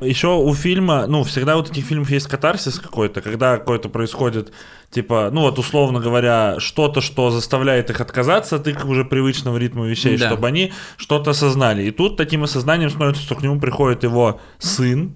Еще 0.00 0.28
у 0.28 0.54
фильма, 0.54 1.06
ну, 1.06 1.22
всегда 1.24 1.56
вот 1.56 1.70
этих 1.70 1.84
фильмов 1.84 2.10
есть 2.10 2.26
катарсис 2.26 2.78
какой-то, 2.78 3.20
когда 3.20 3.56
какой-то 3.58 3.88
происходит, 3.88 4.52
типа, 4.90 5.30
ну 5.32 5.42
вот 5.42 5.58
условно 5.58 6.00
говоря, 6.00 6.56
что-то, 6.58 7.00
что 7.00 7.30
заставляет 7.30 7.90
их 7.90 8.00
отказаться 8.00 8.56
от 8.56 8.66
их 8.68 8.84
уже 8.86 9.04
привычного 9.04 9.56
ритма 9.56 9.86
вещей, 9.86 10.16
Да. 10.18 10.26
чтобы 10.28 10.46
они 10.46 10.72
что-то 10.96 11.30
осознали. 11.30 11.84
И 11.84 11.90
тут 11.90 12.16
таким 12.16 12.44
осознанием 12.44 12.90
становится, 12.90 13.22
что 13.22 13.34
к 13.34 13.42
нему 13.42 13.60
приходит 13.60 14.02
его 14.02 14.40
сын. 14.58 15.14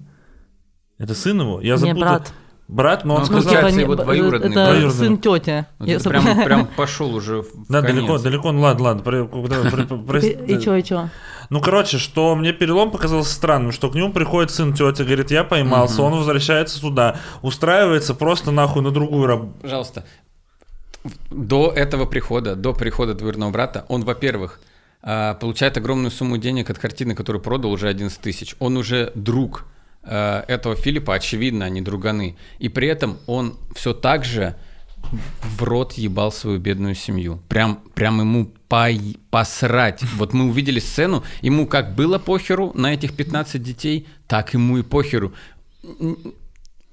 Это 0.97 1.13
сын 1.13 1.39
его? 1.41 1.61
Я 1.61 1.73
Не, 1.73 1.77
запутал. 1.79 1.99
брат. 2.01 2.33
Брат, 2.67 3.05
но 3.05 3.13
он 3.15 3.19
Ну, 3.21 3.25
сказал... 3.27 3.43
получается, 3.43 3.77
не- 3.77 3.83
его 3.83 3.95
двоюродный 3.95 4.49
это 4.49 4.79
брат. 4.81 4.93
сын 4.93 5.17
тети. 5.19 5.65
Вот 5.77 5.87
это 5.87 6.09
прям, 6.09 6.43
прям 6.45 6.67
пошел 6.75 7.13
уже 7.13 7.43
в 7.43 7.47
Да, 7.69 7.81
конец. 7.81 7.95
далеко, 7.95 8.17
далеко, 8.17 8.51
ну 8.51 8.61
ладно, 8.61 8.83
ладно, 8.85 9.03
про- 9.03 9.25
про- 9.25 9.41
про- 9.69 9.83
про- 9.85 9.97
прости. 9.97 10.31
И 10.47 10.59
чё, 10.59 10.73
и 10.75 10.83
чё? 10.83 11.09
Ну, 11.51 11.61
короче, 11.61 11.99
что 11.99 12.33
мне 12.35 12.53
перелом 12.53 12.89
показался 12.89 13.31
странным, 13.31 13.71
что 13.71 13.91
к 13.91 13.95
нему 13.95 14.11
приходит 14.11 14.49
сын 14.49 14.73
тети, 14.73 15.03
говорит, 15.03 15.29
я 15.29 15.43
поймался, 15.43 16.01
он 16.01 16.13
возвращается 16.15 16.81
туда, 16.81 17.17
устраивается 17.43 18.15
просто 18.15 18.49
нахуй 18.49 18.81
на 18.81 18.89
другую 18.89 19.27
работу. 19.27 19.53
Пожалуйста. 19.61 20.03
До 21.29 21.71
этого 21.71 22.05
прихода, 22.05 22.55
до 22.55 22.73
прихода 22.73 23.13
двоюродного 23.13 23.51
брата, 23.51 23.85
он, 23.89 24.03
во-первых, 24.03 24.59
а, 25.03 25.35
получает 25.35 25.77
огромную 25.77 26.09
сумму 26.09 26.37
денег 26.39 26.71
от 26.71 26.79
картины, 26.79 27.13
которую 27.13 27.43
продал 27.43 27.71
уже 27.71 27.87
11 27.87 28.19
тысяч. 28.19 28.55
Он 28.57 28.75
уже 28.75 29.11
друг 29.13 29.65
а, 30.05 30.45
этого 30.47 30.75
Филиппа, 30.75 31.15
очевидно, 31.15 31.65
они 31.65 31.81
друганы. 31.81 32.35
И 32.59 32.69
при 32.69 32.87
этом 32.87 33.17
он 33.27 33.57
все 33.75 33.93
так 33.93 34.25
же 34.25 34.55
в 35.41 35.63
рот 35.63 35.93
ебал 35.93 36.31
свою 36.31 36.59
бедную 36.59 36.95
семью. 36.95 37.39
Прям, 37.47 37.79
прям 37.93 38.19
ему 38.19 38.51
пой- 38.69 39.17
посрать. 39.29 40.01
Вот 40.15 40.33
мы 40.33 40.45
увидели 40.45 40.79
сцену, 40.79 41.23
ему 41.41 41.67
как 41.67 41.95
было 41.95 42.17
похеру 42.17 42.71
на 42.75 42.93
этих 42.93 43.15
15 43.15 43.61
детей, 43.61 44.07
так 44.27 44.53
ему 44.53 44.77
и 44.77 44.83
похеру. 44.83 45.33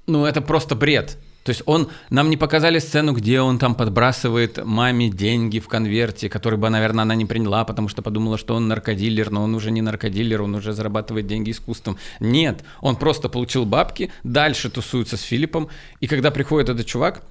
Ну, 0.07 0.25
это 0.25 0.41
просто 0.41 0.75
бред. 0.75 1.19
То 1.45 1.51
есть 1.51 1.63
он, 1.67 1.89
нам 2.11 2.31
не 2.31 2.37
показали 2.37 2.79
сцену, 2.79 3.13
где 3.13 3.41
он 3.41 3.59
там 3.59 3.75
подбрасывает 3.75 4.65
маме 4.65 5.11
деньги 5.11 5.59
в 5.59 5.67
конверте, 5.67 6.29
который 6.29 6.59
бы, 6.59 6.69
наверное, 6.71 7.03
она 7.03 7.15
не 7.17 7.25
приняла, 7.27 7.65
потому 7.65 7.89
что 7.89 8.01
подумала, 8.03 8.39
что 8.39 8.55
он 8.55 8.69
наркодилер, 8.69 9.31
но 9.31 9.43
он 9.43 9.55
уже 9.55 9.71
не 9.73 9.83
наркодилер, 9.83 10.43
он 10.43 10.55
уже 10.55 10.73
зарабатывает 10.73 11.27
деньги 11.27 11.51
искусством. 11.51 11.97
Нет, 12.21 12.63
он 12.81 12.95
просто 12.97 13.29
получил 13.29 13.65
бабки, 13.65 14.11
дальше 14.23 14.71
тусуется 14.71 15.17
с 15.17 15.23
Филиппом, 15.23 15.69
и 16.01 16.07
когда 16.07 16.31
приходит 16.31 16.69
этот 16.69 16.87
чувак, 16.87 17.23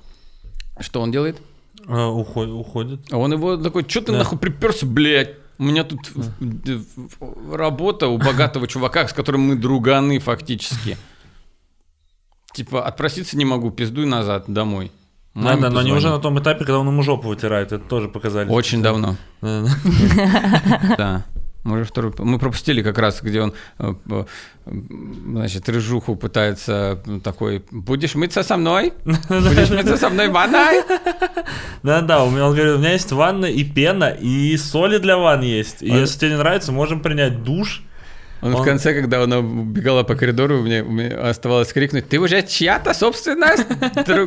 что 0.79 0.99
он 1.01 1.11
делает? 1.11 1.41
А, 1.87 2.09
уход- 2.09 2.49
уходит. 2.49 2.99
А 3.11 3.17
Он 3.17 3.31
его 3.31 3.55
такой, 3.57 3.85
что 3.87 4.01
ты 4.01 4.11
Да. 4.11 4.17
нахуй 4.19 4.37
приперся, 4.37 4.85
блядь? 4.85 5.35
У 5.57 5.63
меня 5.63 5.83
тут 5.83 5.99
в- 6.13 7.55
работа 7.55 8.07
у 8.07 8.17
богатого 8.17 8.67
чувака, 8.67 9.07
с 9.07 9.13
которым 9.13 9.41
мы 9.41 9.55
друганы 9.55 10.19
фактически. 10.19 10.97
Типа, 12.53 12.85
отпроситься 12.85 13.37
не 13.37 13.45
могу, 13.45 13.71
пиздуй 13.71 14.05
назад 14.05 14.45
домой. 14.47 14.91
Маме 15.33 15.61
Надо, 15.61 15.73
но 15.73 15.79
они 15.79 15.93
уже 15.93 16.09
на 16.09 16.19
том 16.19 16.37
этапе, 16.39 16.65
когда 16.65 16.79
он 16.79 16.87
ему 16.87 17.03
жопу 17.03 17.29
вытирает, 17.29 17.71
это 17.71 17.83
тоже 17.83 18.09
показали. 18.09 18.49
Очень 18.49 18.81
давно, 18.83 19.15
Да, 19.41 19.63
да. 20.81 20.95
да. 20.97 21.25
Мы, 21.63 21.75
уже 21.75 21.85
второй... 21.85 22.11
мы 22.17 22.39
пропустили 22.39 22.81
как 22.81 22.97
раз, 22.97 23.21
где 23.21 23.39
он, 23.39 23.53
э, 23.77 23.93
э, 24.09 24.23
значит, 24.65 25.69
рыжуху 25.69 26.15
пытается 26.15 26.99
э, 27.05 27.19
такой, 27.23 27.63
будешь 27.69 28.15
мыться 28.15 28.41
со 28.41 28.57
мной? 28.57 28.93
Будешь 29.05 29.69
мыться 29.69 29.95
со 29.95 30.09
мной 30.09 30.29
в 30.29 30.31
ванной? 30.31 30.81
Да-да, 31.83 32.23
он 32.23 32.33
говорит, 32.33 32.75
у 32.75 32.79
меня 32.79 32.93
есть 32.93 33.11
ванна 33.11 33.45
и 33.45 33.63
пена, 33.63 34.09
и 34.09 34.57
соли 34.57 34.97
для 34.97 35.17
ванн 35.17 35.41
есть. 35.41 35.83
И 35.83 35.91
А- 35.91 35.97
если 35.97 36.17
тебе 36.19 36.31
не 36.31 36.37
нравится, 36.37 36.71
можем 36.71 36.99
принять 36.99 37.43
душ. 37.43 37.83
Он, 38.41 38.55
в 38.55 38.63
конце, 38.63 38.93
когда 38.93 39.21
она 39.21 39.39
убегала 39.39 40.03
по 40.03 40.15
коридору, 40.15 40.61
мне, 40.61 40.81
мне 40.81 41.07
оставалось 41.07 41.71
крикнуть, 41.71 42.09
ты 42.09 42.19
уже 42.19 42.41
чья-то 42.41 42.93
собственность? 42.93 43.65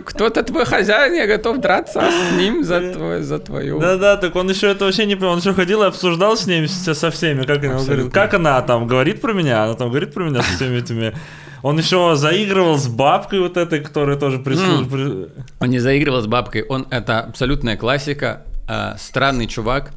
Кто-то 0.05 0.43
твой 0.45 0.65
хозяин, 0.65 1.15
я 1.15 1.27
готов 1.27 1.59
драться 1.59 2.01
с 2.01 2.37
ним 2.37 2.63
за, 2.63 2.93
твой, 2.93 3.23
за 3.23 3.39
твою... 3.41 3.81
Да-да, 3.81 4.17
так 4.17 4.37
он 4.37 4.49
еще 4.49 4.71
это 4.71 4.85
вообще 4.85 5.07
не 5.07 5.17
понял. 5.17 5.33
Он 5.33 5.39
еще 5.39 5.53
ходил 5.53 5.83
и 5.83 5.87
обсуждал 5.87 6.37
с 6.37 6.47
ним, 6.47 6.69
со 6.69 7.11
всеми. 7.11 7.43
Как, 7.45 7.65
она, 7.65 7.83
говорит, 7.83 8.13
как 8.13 8.35
она 8.35 8.63
там 8.63 8.87
говорит 8.87 9.21
про 9.21 9.33
меня? 9.33 9.65
Она 9.65 9.75
там 9.75 9.89
говорит 9.89 10.15
про 10.15 10.25
меня 10.25 10.43
со 10.43 10.53
всеми 10.57 10.79
этими... 10.79 11.15
Он 11.63 11.79
еще 11.79 12.15
заигрывал 12.15 12.77
с 12.77 12.89
бабкой 12.89 13.41
вот 13.41 13.57
этой, 13.57 13.81
которая 13.81 14.19
тоже 14.19 14.39
прислуживает. 14.39 15.31
Он 15.61 15.71
не 15.71 15.79
заигрывал 15.79 16.21
с 16.21 16.27
бабкой, 16.27 16.63
он 16.63 16.87
это 16.91 17.21
абсолютная 17.21 17.79
классика. 17.79 18.43
Э, 18.69 18.97
странный 18.99 19.47
чувак, 19.47 19.93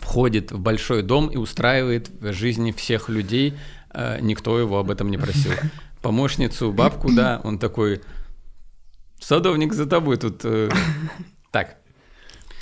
входит 0.00 0.52
в 0.52 0.58
большой 0.58 1.02
дом 1.02 1.28
и 1.28 1.36
устраивает 1.36 2.10
жизни 2.20 2.72
всех 2.72 3.08
людей. 3.08 3.54
Э, 3.92 4.18
никто 4.20 4.58
его 4.58 4.78
об 4.78 4.90
этом 4.90 5.10
не 5.10 5.18
просил. 5.18 5.52
Помощницу, 6.02 6.72
бабку, 6.72 7.12
да, 7.12 7.40
он 7.42 7.58
такой, 7.58 8.00
садовник 9.20 9.72
за 9.72 9.86
тобой 9.86 10.16
тут. 10.16 10.40
Э, 10.44 10.70
так. 11.50 11.76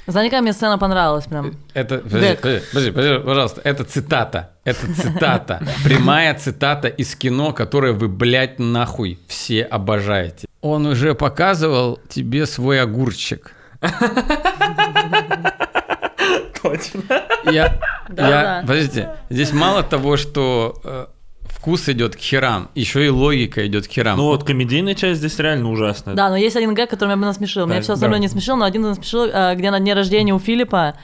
Какая 0.07 0.42
мне 0.42 0.53
сцена 0.53 0.77
понравилась 0.79 1.25
прям? 1.25 1.55
Это, 1.73 1.99
подожди, 1.99 2.37
подожди, 2.37 2.66
подожди, 2.70 2.90
подожди, 2.90 3.25
пожалуйста, 3.25 3.61
это 3.64 3.85
цитата. 3.85 4.51
Это 4.64 4.94
цитата. 4.94 5.62
Прямая 5.85 6.35
цитата 6.35 6.88
из 6.88 7.16
кино, 7.16 7.53
которое 7.53 7.92
вы, 7.92 8.09
блядь, 8.09 8.59
нахуй 8.59 9.18
все 9.29 9.62
обожаете. 9.62 10.47
Он 10.61 10.87
уже 10.87 11.14
показывал 11.14 11.99
тебе 12.09 12.47
свой 12.47 12.81
огурчик. 12.83 13.53
Точно. 16.64 17.03
Я, 17.44 17.79
я, 18.16 18.64
подождите, 18.66 19.11
здесь 19.29 19.53
мало 19.53 19.83
того, 19.83 20.16
что 20.16 20.81
э, 20.83 21.07
вкус 21.42 21.88
идет 21.90 22.16
к 22.16 22.18
херам, 22.18 22.70
еще 22.74 23.05
и 23.05 23.09
логика 23.09 23.66
идет 23.66 23.87
к 23.87 23.90
херам. 23.90 24.16
Ну 24.16 24.24
вот 24.24 24.44
комедийная 24.44 24.94
часть 24.94 25.18
здесь 25.18 25.38
реально 25.38 25.70
ужасная. 25.70 26.14
Да, 26.14 26.31
но 26.31 26.37
есть 26.37 26.57
один 26.57 26.74
гэг, 26.74 26.88
который 26.90 27.09
меня 27.11 27.16
бы 27.18 27.27
насмешил. 27.27 27.66
Меня 27.66 27.83
все 27.83 27.92
остальное 27.94 28.18
да. 28.18 28.22
не 28.22 28.29
смешил, 28.29 28.57
но 28.57 28.64
один 28.64 28.83
насмешил, 28.83 29.24
э, 29.24 29.55
где 29.57 29.70
на 29.70 29.79
дне 29.79 29.94
рождения 29.94 30.33
у 30.33 30.38
Филиппа 30.38 30.94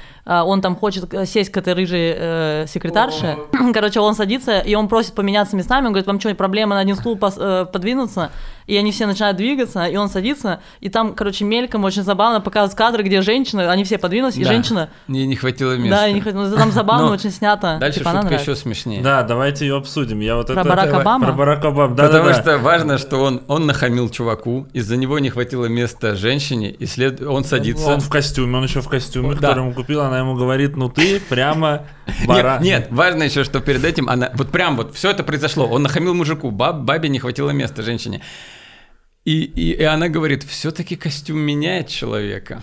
он 0.44 0.60
там 0.60 0.76
хочет 0.76 1.12
э, 1.12 1.26
сесть 1.26 1.50
к 1.50 1.56
этой 1.56 1.74
рыжей 1.74 2.14
э, 2.16 2.66
секретарше. 2.68 3.36
Короче, 3.74 4.00
он 4.00 4.14
садится, 4.14 4.58
и 4.60 4.74
он 4.74 4.88
просит 4.88 5.14
поменяться 5.14 5.56
местами. 5.56 5.86
Он 5.86 5.92
говорит, 5.92 6.06
вам 6.06 6.20
что, 6.20 6.34
проблема 6.34 6.74
на 6.76 6.80
один 6.80 6.96
стул 6.96 7.16
пос- 7.16 7.38
э, 7.38 7.66
подвинуться? 7.66 8.30
И 8.66 8.76
они 8.76 8.92
все 8.92 9.06
начинают 9.06 9.36
двигаться, 9.36 9.84
и 9.86 9.96
он 9.96 10.08
садится, 10.08 10.60
и 10.78 10.88
там, 10.88 11.14
короче, 11.14 11.44
мельком 11.44 11.82
очень 11.82 12.04
забавно 12.04 12.40
показывают 12.40 12.78
кадры, 12.78 13.02
где 13.02 13.20
женщина, 13.20 13.68
они 13.72 13.82
все 13.82 13.98
подвинулись, 13.98 14.36
и 14.36 14.44
Да. 14.44 14.48
женщина... 14.52 14.90
Мне 15.08 15.26
не 15.26 15.34
хватило 15.34 15.76
места. 15.76 16.02
Да, 16.02 16.06
и 16.08 16.12
не 16.12 16.20
ну, 16.20 16.56
там 16.56 16.70
забавно 16.70 17.06
Но 17.06 17.12
очень 17.12 17.32
снято. 17.32 17.78
Дальше 17.80 17.98
Типа, 17.98 18.10
шутка 18.10 18.26
нравится. 18.26 18.50
еще 18.52 18.60
смешнее. 18.60 19.02
Да, 19.02 19.24
давайте 19.24 19.66
ее 19.66 19.76
обсудим. 19.76 20.20
Я 20.20 20.36
вот 20.36 20.46
Про 20.46 20.60
это... 20.60 20.68
Давай, 20.68 20.88
Обама? 20.88 21.26
Про 21.26 21.32
Барака 21.32 21.68
Обама. 21.68 21.96
Да, 21.96 22.06
Потому 22.06 22.28
да, 22.28 22.34
да. 22.34 22.40
что 22.42 22.58
важно, 22.58 22.98
что 22.98 23.16
он, 23.18 23.42
он 23.48 23.66
нахамил 23.66 24.08
чуваку, 24.08 24.68
из-за 24.72 24.96
него 24.96 25.18
не 25.18 25.30
хватило 25.30 25.66
места 25.66 26.14
женщине, 26.14 26.70
и 26.70 26.86
след... 26.86 27.20
он 27.22 27.42
садится. 27.42 27.88
Он 27.94 28.00
в 28.00 28.08
костюме, 28.08 28.56
он 28.58 28.62
еще 28.64 28.82
в 28.82 28.88
костюме, 28.88 29.30
Да. 29.34 29.48
который 29.48 29.64
ему 29.64 29.72
купил, 29.74 30.00
она 30.00 30.19
ему 30.20 30.34
говорит, 30.34 30.76
ну 30.76 30.88
ты 30.88 31.20
прямо 31.20 31.86
бара... 32.26 32.58
Нет, 32.62 32.80
нет, 32.80 32.88
важно 32.90 33.24
еще, 33.24 33.44
что 33.44 33.60
перед 33.60 33.84
этим 33.84 34.08
она, 34.08 34.30
вот 34.34 34.50
прям 34.50 34.76
вот 34.76 34.94
все 34.94 35.10
это 35.10 35.24
произошло. 35.24 35.66
Он 35.66 35.82
нахамил 35.82 36.14
мужику, 36.14 36.50
баб, 36.50 36.80
бабе 36.80 37.08
не 37.08 37.18
хватило 37.18 37.50
места, 37.50 37.82
женщине. 37.82 38.22
И, 39.24 39.42
и, 39.42 39.72
и 39.72 39.82
она 39.82 40.08
говорит, 40.08 40.44
все-таки 40.44 40.96
костюм 40.96 41.38
меняет 41.38 41.88
человека. 41.88 42.62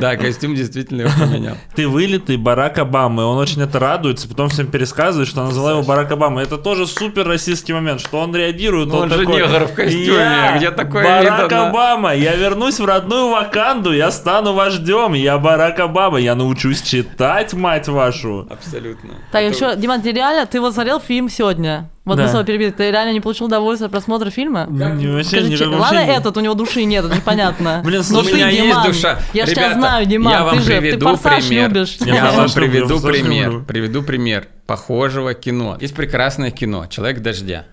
Да, 0.00 0.16
костюм 0.16 0.54
действительно 0.54 1.02
его 1.02 1.10
поменял. 1.18 1.56
Ты 1.74 1.88
вылитый 1.88 2.36
Барак 2.36 2.78
Обама, 2.78 3.22
и 3.22 3.26
он 3.26 3.38
очень 3.38 3.62
это 3.62 3.78
радуется, 3.78 4.28
потом 4.28 4.48
всем 4.48 4.66
пересказывает, 4.66 5.28
что 5.28 5.44
назвала 5.44 5.72
его 5.72 5.82
Барак 5.82 6.10
Обама. 6.12 6.42
Это 6.42 6.58
тоже 6.58 6.86
супер 6.86 7.26
российский 7.26 7.72
момент, 7.72 8.00
что 8.00 8.18
он 8.20 8.34
реагирует. 8.34 8.88
Ну, 8.88 8.98
он 8.98 9.10
же 9.10 9.18
такой, 9.18 9.36
негр 9.42 9.66
в 9.66 9.74
костюме, 9.74 10.14
«Я 10.14 10.56
где 10.56 10.70
такое 10.70 11.04
Барак 11.04 11.42
видано?» 11.44 11.68
Обама, 11.68 12.14
я 12.14 12.34
вернусь 12.36 12.78
в 12.78 12.84
родную 12.84 13.30
Ваканду, 13.30 13.92
я 13.92 14.10
стану 14.10 14.52
вождем, 14.52 15.12
я 15.14 15.38
Барак 15.38 15.80
Обама, 15.80 16.18
я 16.18 16.34
научусь 16.34 16.82
читать, 16.82 17.52
мать 17.54 17.88
вашу. 17.88 18.46
Абсолютно. 18.50 19.10
Так, 19.32 19.42
Это- 19.42 19.54
еще, 19.54 19.76
Диман, 19.76 20.02
ты 20.02 20.12
реально, 20.12 20.46
ты 20.46 20.60
вот 20.60 20.74
смотрел 20.74 21.00
фильм 21.00 21.28
сегодня? 21.28 21.88
Вот 22.06 22.16
Да. 22.16 22.26
тобой 22.28 22.44
перебили, 22.46 22.70
ты 22.70 22.90
реально 22.90 23.12
не 23.12 23.20
получил 23.20 23.46
удовольствие 23.46 23.86
от 23.86 23.92
просмотра 23.92 24.30
фильма? 24.30 24.66
Не, 24.70 25.06
вообще, 25.08 25.28
Скажи, 25.28 25.46
никак- 25.48 25.58
че- 25.58 25.66
вообще 25.66 25.80
ладно 25.96 26.06
не- 26.06 26.16
этот, 26.16 26.36
у 26.36 26.40
него 26.40 26.54
души 26.54 26.84
нет, 26.84 27.04
это 27.04 27.14
непонятно. 27.14 27.80
Блин, 27.84 27.98
Но 27.98 28.02
слушай, 28.04 28.32
У 28.32 28.36
меня 28.36 28.48
ты, 28.48 28.54
есть 28.54 28.66
Диман, 28.68 28.86
душа. 28.86 29.18
Я 29.34 29.46
же 29.46 29.52
тебя 29.52 29.62
Ребята, 29.64 29.80
знаю, 29.80 30.06
Диман, 30.06 30.32
я 30.32 30.44
вам 30.44 30.56
ты 30.58 30.62
же, 30.62 30.70
ты 30.72 30.80
приведу 30.80 31.06
форсаж 31.16 31.46
пример. 31.46 31.68
любишь. 31.68 31.96
Я 32.00 32.14
Я 32.14 32.30
вам 32.32 32.50
приведу 32.50 33.00
пример. 33.00 33.60
Приведу 33.66 34.02
пример 34.02 34.48
похожего 34.66 35.34
кино. 35.34 35.76
Есть 35.80 35.94
прекрасное 35.94 36.50
кино 36.50 36.86
«Человек 36.88 37.20
дождя». 37.20 37.66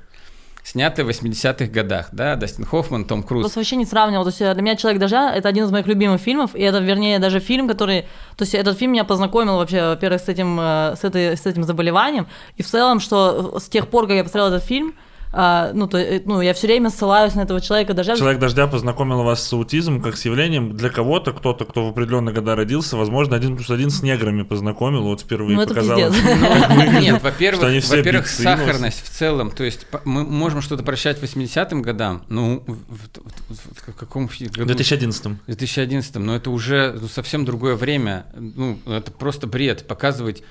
Снятое 0.70 1.06
в 1.06 1.10
80-х 1.10 1.68
годах, 1.68 2.10
да, 2.12 2.36
Дастин 2.36 2.66
Хоффман, 2.66 3.06
Том 3.06 3.24
Круз. 3.24 3.44
Просто 3.44 3.60
вообще 3.60 3.78
не 3.78 3.86
сравнивал. 3.86 4.26
То 4.26 4.32
есть 4.32 4.42
э, 4.42 4.54
для 4.54 4.62
меня 4.62 4.76
«Человек 4.76 5.00
дождя»— 5.00 5.34
это 5.36 5.48
один 5.48 5.64
из 5.64 5.72
моих 5.72 5.88
любимых 5.88 6.20
фильмов, 6.20 6.56
и 6.56 6.62
это, 6.62 6.80
вернее, 6.80 7.20
даже 7.20 7.40
фильм, 7.40 7.70
который... 7.70 8.02
То 8.36 8.44
есть 8.44 8.54
этот 8.54 8.78
фильм 8.78 8.92
меня 8.92 9.06
познакомил 9.06 9.56
вообще, 9.56 9.82
во-первых, 9.82 10.20
с 10.20 10.28
этим, 10.28 10.60
э, 10.60 10.96
с, 10.98 11.06
этой, 11.06 11.38
с 11.38 11.46
этим 11.46 11.64
заболеванием, 11.64 12.28
и 12.58 12.64
в 12.64 12.68
целом, 12.68 13.00
что 13.00 13.58
с 13.60 13.70
тех 13.70 13.88
пор, 13.88 14.08
как 14.08 14.18
я 14.18 14.24
посмотрел 14.26 14.48
этот 14.48 14.66
фильм, 14.66 14.94
а, 15.40 15.72
ну, 15.72 15.86
то, 15.86 16.00
э, 16.00 16.20
ну, 16.26 16.42
я 16.42 16.56
все 16.56 16.66
время 16.66 16.90
ссылаюсь 16.90 17.36
на 17.36 17.42
этого 17.42 17.62
человека 17.62 17.94
дождя. 17.94 18.16
Человек 18.16 18.40
дождя 18.40 18.66
познакомил 18.66 19.22
вас 19.22 19.48
с 19.48 19.54
аутизмом 19.54 20.02
как 20.02 20.18
с 20.18 20.26
явлением. 20.26 20.76
Для 20.76 20.90
кого-то, 20.90 21.32
кто-то, 21.32 21.64
кто 21.64 21.86
в 21.86 21.90
определенные 21.92 22.34
года 22.34 22.56
родился, 22.56 22.98
возможно, 22.98 23.36
один 23.36 23.56
плюс 23.56 23.70
один 23.70 23.92
с 23.92 24.02
неграми 24.02 24.42
познакомил, 24.42 25.04
вот 25.04 25.22
впервые 25.22 25.56
Ну, 25.56 25.62
это 25.62 25.76
показал. 25.76 25.96
пиздец. 25.96 26.24
Ну, 26.24 27.00
Нет, 27.02 27.22
во-первых, 27.22 27.88
во-первых, 27.88 28.28
сахарность 28.28 29.06
в 29.06 29.10
целом. 29.12 29.52
То 29.52 29.64
есть 29.64 29.86
мы 30.06 30.24
можем 30.24 30.64
что-то 30.64 30.82
прощать 30.82 31.22
80-м 31.22 31.84
годам, 31.84 32.24
ну, 32.30 32.64
в, 32.66 33.96
каком 33.96 34.26
году? 34.26 34.66
2011 34.66 35.24
В 35.24 35.46
2011, 35.46 36.16
но 36.16 36.36
это 36.36 36.50
уже 36.50 36.98
ну, 37.00 37.08
совсем 37.08 37.46
другое 37.46 37.76
время. 37.76 38.26
Ну, 38.36 38.80
это 38.88 39.12
просто 39.12 39.46
бред 39.46 39.86
показывать. 39.86 40.42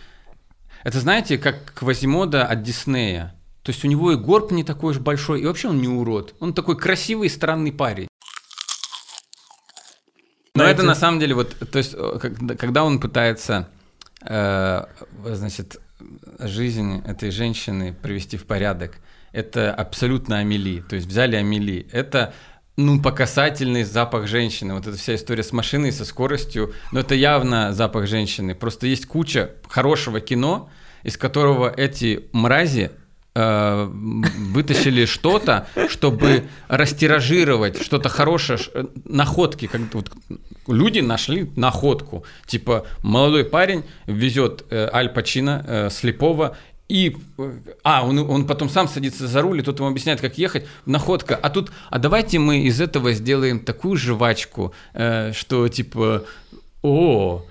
Это 0.84 1.00
знаете, 1.00 1.38
как 1.38 1.74
Квазимода 1.74 2.44
от 2.44 2.62
Диснея. 2.62 3.34
То 3.66 3.72
есть 3.72 3.84
у 3.84 3.88
него 3.88 4.12
и 4.12 4.16
горб 4.16 4.52
не 4.52 4.62
такой 4.62 4.92
уж 4.92 5.00
большой, 5.00 5.40
и 5.40 5.44
вообще 5.44 5.66
он 5.70 5.80
не 5.80 5.88
урод. 5.88 6.36
Он 6.38 6.54
такой 6.54 6.78
красивый 6.78 7.26
и 7.26 7.28
странный 7.28 7.72
парень. 7.72 8.06
Но 10.54 10.62
Знаете- 10.62 10.78
это 10.78 10.86
на 10.86 10.94
самом 10.94 11.18
деле 11.18 11.34
вот, 11.34 11.56
то 11.72 11.76
есть, 11.76 11.92
э, 11.98 12.18
когда, 12.56 12.84
он 12.84 13.00
пытается, 13.00 13.68
э, 14.24 14.84
значит, 15.24 15.80
жизнь 16.38 17.02
этой 17.04 17.32
женщины 17.32 17.92
привести 17.92 18.36
в 18.36 18.46
порядок, 18.46 18.98
это 19.32 19.74
абсолютно 19.74 20.38
Амели. 20.38 20.82
То 20.82 20.94
есть 20.94 21.08
взяли 21.08 21.34
Амели. 21.34 21.88
Это 21.90 22.34
ну, 22.76 23.02
по 23.02 23.10
касательный 23.10 23.82
запах 23.82 24.28
женщины. 24.28 24.74
Вот 24.74 24.86
эта 24.86 24.96
вся 24.96 25.16
история 25.16 25.42
с 25.42 25.50
машиной, 25.50 25.90
со 25.90 26.04
скоростью. 26.04 26.72
Но 26.92 27.00
это 27.00 27.16
явно 27.16 27.72
запах 27.72 28.06
женщины. 28.06 28.54
Просто 28.54 28.86
есть 28.86 29.06
куча 29.06 29.56
хорошего 29.66 30.20
кино, 30.20 30.70
из 31.02 31.16
которого 31.16 31.68
эти 31.68 32.28
мрази 32.32 32.92
вытащили 33.36 35.04
что-то, 35.04 35.66
чтобы 35.88 36.44
растиражировать 36.68 37.82
что-то 37.82 38.08
хорошее, 38.08 38.58
э, 38.72 38.84
находки. 39.04 39.66
Как 39.66 39.80
вот 39.92 40.10
люди 40.66 41.00
нашли 41.00 41.50
находку. 41.56 42.24
Типа 42.46 42.86
молодой 43.02 43.44
парень 43.44 43.84
везет 44.06 44.64
э, 44.70 44.88
Аль 44.92 45.10
Пачино 45.10 45.64
э, 45.66 45.90
слепого 45.90 46.56
и, 46.88 47.16
э, 47.38 47.52
а, 47.82 48.06
он, 48.06 48.18
он 48.18 48.46
потом 48.46 48.68
сам 48.68 48.88
садится 48.88 49.26
за 49.26 49.42
руль, 49.42 49.58
и 49.58 49.62
тот 49.62 49.78
ему 49.78 49.88
объясняет, 49.88 50.20
как 50.20 50.38
ехать, 50.38 50.66
находка. 50.84 51.34
А 51.34 51.50
тут, 51.50 51.72
а 51.90 51.98
давайте 51.98 52.38
мы 52.38 52.60
из 52.60 52.80
этого 52.80 53.12
сделаем 53.12 53.58
такую 53.60 53.96
жвачку, 53.96 54.72
э, 54.94 55.32
что 55.32 55.68
типа, 55.68 56.24
о, 56.82 57.44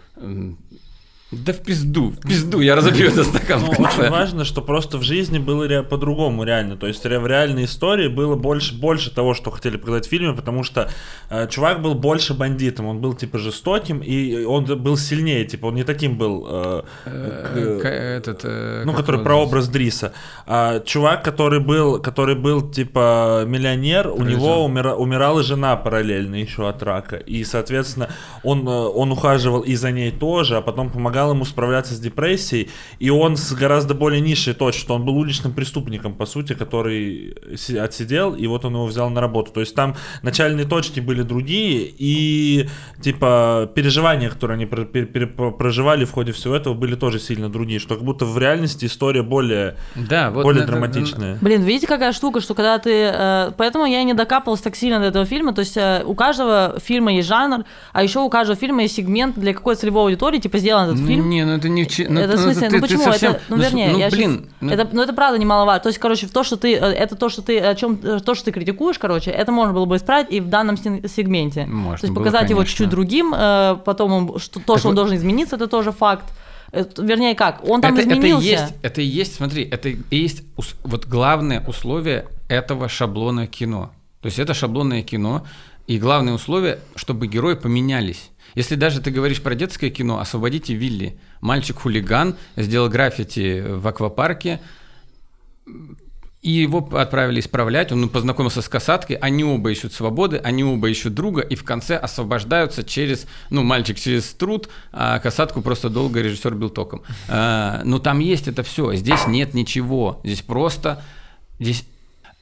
да 1.45 1.53
в 1.53 1.57
пизду, 1.61 2.09
в 2.09 2.27
пизду, 2.27 2.61
я 2.61 2.75
разобью 2.75 3.07
этот 3.07 3.27
стакан 3.27 3.61
Ну, 3.61 3.69
очень 3.85 4.09
важно, 4.09 4.45
что 4.45 4.61
просто 4.61 4.97
в 4.97 5.01
жизни 5.03 5.39
было 5.39 5.67
ре- 5.67 5.83
по-другому 5.83 6.43
реально. 6.43 6.75
То 6.77 6.87
есть 6.87 7.05
ре- 7.05 7.19
в 7.19 7.27
реальной 7.27 7.65
истории 7.65 8.07
было 8.07 8.35
больше, 8.35 8.75
больше 8.75 9.13
того, 9.13 9.33
что 9.33 9.51
хотели 9.51 9.77
показать 9.77 10.05
в 10.07 10.09
фильме, 10.09 10.33
потому 10.33 10.63
что 10.63 10.89
э, 11.29 11.47
чувак 11.49 11.81
был 11.81 11.95
больше 11.95 12.33
бандитом, 12.33 12.85
он 12.87 12.99
был 12.99 13.13
типа 13.13 13.37
жестоким, 13.39 13.99
и 13.99 14.43
он 14.45 14.65
был 14.65 14.97
сильнее, 14.97 15.45
типа 15.45 15.67
он 15.67 15.75
не 15.75 15.83
таким 15.83 16.17
был, 16.17 16.45
э, 16.49 16.81
Э, 17.05 17.77
к- 17.79 17.81
к- 17.81 17.87
этот, 17.89 18.41
э, 18.43 18.83
ну, 18.85 18.93
который 18.93 19.21
про 19.23 19.35
образ 19.35 19.67
Дриса. 19.67 20.11
А, 20.47 20.79
чувак, 20.79 21.23
который 21.23 21.59
был, 21.59 21.99
который 22.01 22.35
был 22.35 22.61
типа 22.69 23.43
миллионер, 23.47 24.07
у 24.07 24.23
него 24.23 24.65
умира- 24.67 24.95
умирала 24.95 25.43
жена 25.43 25.75
параллельно 25.75 26.35
еще 26.35 26.67
от 26.69 26.83
рака, 26.83 27.15
и, 27.15 27.43
соответственно, 27.43 28.09
он, 28.43 28.67
он 28.67 29.11
ухаживал 29.11 29.61
и 29.61 29.75
за 29.75 29.91
ней 29.91 30.11
тоже, 30.11 30.57
а 30.57 30.61
потом 30.61 30.89
помогал 30.89 31.24
помогал 31.25 31.31
ему 31.33 31.45
справляться 31.45 31.93
с 31.93 31.99
депрессией, 31.99 32.69
и 32.99 33.09
он 33.09 33.35
с 33.37 33.51
гораздо 33.53 33.93
более 33.93 34.21
низшей 34.21 34.53
точки, 34.53 34.79
что 34.81 34.95
он 34.95 35.05
был 35.05 35.17
уличным 35.17 35.53
преступником, 35.53 36.13
по 36.13 36.25
сути, 36.25 36.53
который 36.53 37.35
си- 37.57 37.77
отсидел, 37.77 38.35
и 38.35 38.47
вот 38.47 38.65
он 38.65 38.73
его 38.73 38.85
взял 38.85 39.09
на 39.09 39.21
работу. 39.21 39.51
То 39.51 39.61
есть 39.61 39.75
там 39.75 39.95
начальные 40.23 40.65
точки 40.67 40.99
были 41.01 41.23
другие, 41.23 41.91
и 41.97 42.67
типа 43.01 43.69
переживания, 43.75 44.29
которые 44.29 44.55
они 44.55 44.65
проживали 44.65 46.05
в 46.05 46.11
ходе 46.11 46.31
всего 46.31 46.55
этого, 46.55 46.73
были 46.73 46.95
тоже 46.95 47.19
сильно 47.19 47.49
другие, 47.49 47.79
что 47.79 47.95
как 47.95 48.03
будто 48.03 48.25
в 48.25 48.37
реальности 48.37 48.85
история 48.85 49.23
более, 49.23 49.75
Да, 49.95 50.29
вот 50.31 50.43
более 50.43 50.61
на- 50.61 50.67
драматичная. 50.67 51.37
Блин, 51.41 51.63
видите, 51.63 51.87
какая 51.87 52.13
штука, 52.13 52.41
что 52.41 52.53
когда 52.53 52.77
ты... 52.77 52.91
э, 53.13 53.51
поэтому 53.57 53.85
я 53.85 54.03
не 54.03 54.13
докапывалась 54.13 54.61
так 54.61 54.75
сильно 54.75 54.99
до 54.99 55.05
этого 55.05 55.25
фильма. 55.25 55.53
То 55.53 55.61
есть 55.61 55.77
э, 55.77 56.03
у 56.05 56.13
каждого 56.15 56.77
фильма 56.83 57.13
есть 57.13 57.27
жанр, 57.27 57.63
а 57.93 58.03
еще 58.03 58.19
у 58.19 58.29
каждого 58.29 58.57
фильма 58.59 58.83
есть 58.83 58.95
сегмент, 58.95 59.37
для 59.39 59.53
какой 59.53 59.75
целевой 59.75 60.03
аудитории, 60.03 60.39
типа, 60.39 60.57
сделан 60.59 60.89
этот 60.89 61.04
фильм. 61.07 61.29
Не, 61.29 61.45
ну 61.45 61.53
это 61.53 61.69
не... 61.69 61.83
ну, 62.09 62.19
это 62.19 62.33
в 62.33 62.35
ну, 62.35 62.43
смысле, 62.43 62.69
ты- 62.69 62.75
ну 62.75 62.81
почему? 62.81 63.03
совсем- 63.03 63.31
это, 63.31 63.41
ну, 63.49 63.57
с- 63.57 63.59
вернее, 63.61 63.89
ну, 63.91 63.97
я 63.99 64.09
блин, 64.09 64.49
ну, 64.61 64.71
это, 64.71 64.87
ну 64.91 65.01
это 65.01 65.13
правда 65.13 65.37
немаловажно. 65.39 65.81
То 65.83 65.89
есть, 65.89 65.99
короче, 65.99 66.27
то, 66.27 66.43
что 66.43 66.55
ты, 66.57 66.73
э, 66.75 66.77
это 66.77 67.15
то, 67.15 67.29
что 67.29 67.41
ты, 67.41 67.59
о 67.59 67.75
чем, 67.75 67.99
э, 68.03 68.19
то, 68.19 68.35
что 68.35 68.45
ты 68.45 68.51
критикуешь, 68.51 68.99
короче, 68.99 69.31
это 69.31 69.51
можно 69.51 69.73
было 69.73 69.85
бы 69.85 69.95
исправить 69.97 70.27
и 70.31 70.39
в 70.39 70.47
данном 70.49 70.77
сегменте. 70.77 71.65
Можно 71.65 71.97
то 71.97 72.05
есть 72.05 72.13
было, 72.13 72.23
показать 72.23 72.49
его 72.49 72.59
конечно. 72.59 72.69
чуть-чуть 72.71 72.89
другим, 72.89 73.33
э, 73.35 73.77
потом 73.85 74.11
он- 74.11 74.39
что, 74.39 74.59
то, 74.59 74.73
Так 74.73 74.79
что 74.79 74.89
он 74.89 74.95
вот- 74.95 75.01
должен 75.01 75.15
измениться, 75.17 75.55
это 75.55 75.67
тоже 75.67 75.91
факт. 75.91 76.25
Это- 76.71 77.01
вернее, 77.01 77.35
как? 77.35 77.63
Он 77.67 77.79
там 77.81 77.93
это, 77.93 78.01
это 78.01 78.13
и 78.15 78.17
изменился. 78.19 78.47
есть, 78.47 78.73
это 78.81 79.01
и 79.01 79.05
есть, 79.05 79.35
смотри, 79.35 79.63
это 79.63 79.89
и 79.89 79.97
есть 80.11 80.43
вот 80.83 81.05
главное 81.05 81.63
условие 81.67 82.25
этого 82.49 82.89
шаблона 82.89 83.47
кино. 83.47 83.91
То 84.21 84.27
есть 84.27 84.39
это 84.39 84.53
шаблонное 84.53 85.01
кино, 85.03 85.45
и 85.87 85.99
главное 85.99 86.33
условие, 86.33 86.79
чтобы 86.95 87.27
герои 87.27 87.53
поменялись. 87.53 88.29
Если 88.55 88.75
даже 88.75 89.01
ты 89.01 89.11
говоришь 89.11 89.41
про 89.41 89.53
детское 89.55 89.89
кино, 89.89 90.19
освободите 90.19 90.73
Вилли. 90.73 91.17
Мальчик-хулиган 91.41 92.35
сделал 92.55 92.89
граффити 92.89 93.61
в 93.67 93.87
аквапарке, 93.87 94.61
и 96.41 96.51
его 96.51 96.87
отправили 96.95 97.39
исправлять, 97.39 97.91
он 97.91 98.07
познакомился 98.07 98.61
с 98.61 98.69
касаткой, 98.69 99.15
они 99.15 99.43
оба 99.43 99.71
ищут 99.71 99.93
свободы, 99.93 100.37
они 100.37 100.63
оба 100.63 100.89
ищут 100.89 101.15
друга, 101.15 101.41
и 101.41 101.55
в 101.55 101.63
конце 101.63 101.97
освобождаются 101.97 102.83
через, 102.83 103.25
ну, 103.49 103.63
мальчик 103.63 103.97
через 103.99 104.31
труд, 104.33 104.69
а 104.91 105.17
касатку 105.17 105.63
просто 105.63 105.89
долго 105.89 106.21
режиссер 106.21 106.53
бил 106.53 106.69
током. 106.69 107.01
А, 107.27 107.81
но 107.83 107.97
там 107.97 108.19
есть 108.19 108.47
это 108.47 108.61
все, 108.61 108.93
здесь 108.93 109.25
нет 109.25 109.55
ничего, 109.55 110.21
здесь 110.23 110.43
просто, 110.43 111.03
здесь 111.59 111.83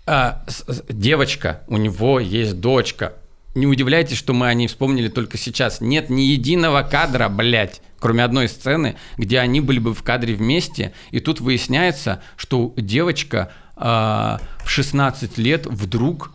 а, 0.05 0.43
с- 0.49 0.65
с- 0.67 0.83
девочка, 0.89 1.61
у 1.67 1.77
него 1.77 2.19
есть 2.19 2.59
дочка. 2.59 3.13
Не 3.55 3.67
удивляйтесь, 3.67 4.17
что 4.17 4.33
мы 4.33 4.47
о 4.47 4.53
ней 4.53 4.67
вспомнили 4.67 5.09
только 5.09 5.37
сейчас. 5.37 5.79
Нет 5.79 6.09
ни 6.09 6.21
единого 6.21 6.81
кадра, 6.81 7.29
блядь, 7.29 7.81
кроме 7.99 8.23
одной 8.23 8.47
сцены, 8.47 8.95
где 9.17 9.39
они 9.39 9.61
были 9.61 9.79
бы 9.79 9.93
в 9.93 10.01
кадре 10.01 10.33
вместе, 10.33 10.93
и 11.11 11.19
тут 11.19 11.39
выясняется, 11.39 12.23
что 12.35 12.73
девочка 12.77 13.51
а, 13.75 14.39
в 14.63 14.69
16 14.69 15.37
лет 15.37 15.67
вдруг 15.67 16.31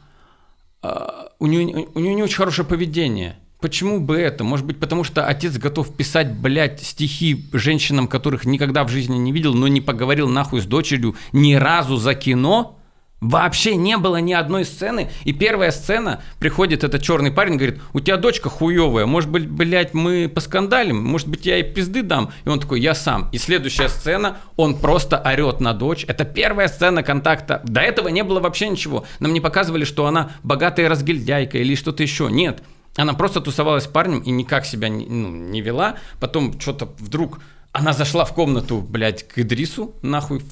а, 0.82 1.28
у 1.40 1.46
нее, 1.46 1.88
у 1.94 1.98
нее 1.98 2.14
не 2.14 2.22
очень 2.22 2.36
хорошее 2.36 2.66
поведение. 2.66 3.36
Почему 3.60 3.98
бы 3.98 4.16
это? 4.16 4.44
Может 4.44 4.66
быть, 4.66 4.78
потому 4.78 5.02
что 5.02 5.26
отец 5.26 5.58
готов 5.58 5.92
писать, 5.96 6.32
блядь, 6.32 6.80
стихи 6.80 7.44
женщинам, 7.52 8.06
которых 8.06 8.44
никогда 8.44 8.84
в 8.84 8.88
жизни 8.88 9.16
не 9.16 9.32
видел, 9.32 9.52
но 9.54 9.66
не 9.66 9.80
поговорил 9.80 10.28
нахуй 10.28 10.60
с 10.60 10.64
дочерью 10.64 11.16
ни 11.32 11.54
разу 11.54 11.96
за 11.96 12.14
кино? 12.14 12.77
Вообще 13.20 13.74
не 13.74 13.96
было 13.96 14.18
ни 14.18 14.32
одной 14.32 14.64
сцены. 14.64 15.10
И 15.24 15.32
первая 15.32 15.72
сцена, 15.72 16.22
приходит 16.38 16.84
этот 16.84 17.02
черный 17.02 17.32
парень, 17.32 17.56
говорит, 17.56 17.80
у 17.92 17.98
тебя 17.98 18.16
дочка 18.16 18.48
хуевая, 18.48 19.06
может 19.06 19.28
быть, 19.28 19.48
блядь, 19.48 19.92
мы 19.92 20.30
поскандалим, 20.32 21.04
может 21.04 21.26
быть, 21.26 21.44
я 21.44 21.56
ей 21.56 21.64
пизды 21.64 22.02
дам. 22.02 22.30
И 22.44 22.48
он 22.48 22.60
такой, 22.60 22.80
я 22.80 22.94
сам. 22.94 23.28
И 23.32 23.38
следующая 23.38 23.88
сцена, 23.88 24.36
он 24.56 24.78
просто 24.78 25.20
орет 25.20 25.60
на 25.60 25.74
дочь. 25.74 26.04
Это 26.06 26.24
первая 26.24 26.68
сцена 26.68 27.02
контакта. 27.02 27.60
До 27.64 27.80
этого 27.80 28.08
не 28.08 28.22
было 28.22 28.38
вообще 28.38 28.68
ничего. 28.68 29.04
Нам 29.18 29.32
не 29.32 29.40
показывали, 29.40 29.84
что 29.84 30.06
она 30.06 30.30
богатая 30.44 30.88
разгильдяйка 30.88 31.58
или 31.58 31.74
что-то 31.74 32.04
еще. 32.04 32.28
Нет. 32.30 32.62
Она 32.96 33.14
просто 33.14 33.40
тусовалась 33.40 33.84
с 33.84 33.88
парнем 33.88 34.20
и 34.20 34.30
никак 34.30 34.64
себя 34.64 34.88
не, 34.88 35.06
ну, 35.06 35.28
не 35.28 35.60
вела. 35.60 35.96
Потом 36.20 36.58
что-то 36.60 36.94
вдруг... 36.98 37.40
Она 37.70 37.92
зашла 37.92 38.24
в 38.24 38.32
комнату, 38.32 38.80
блядь, 38.80 39.28
к 39.28 39.38
Идрису, 39.38 39.94
нахуй, 40.00 40.42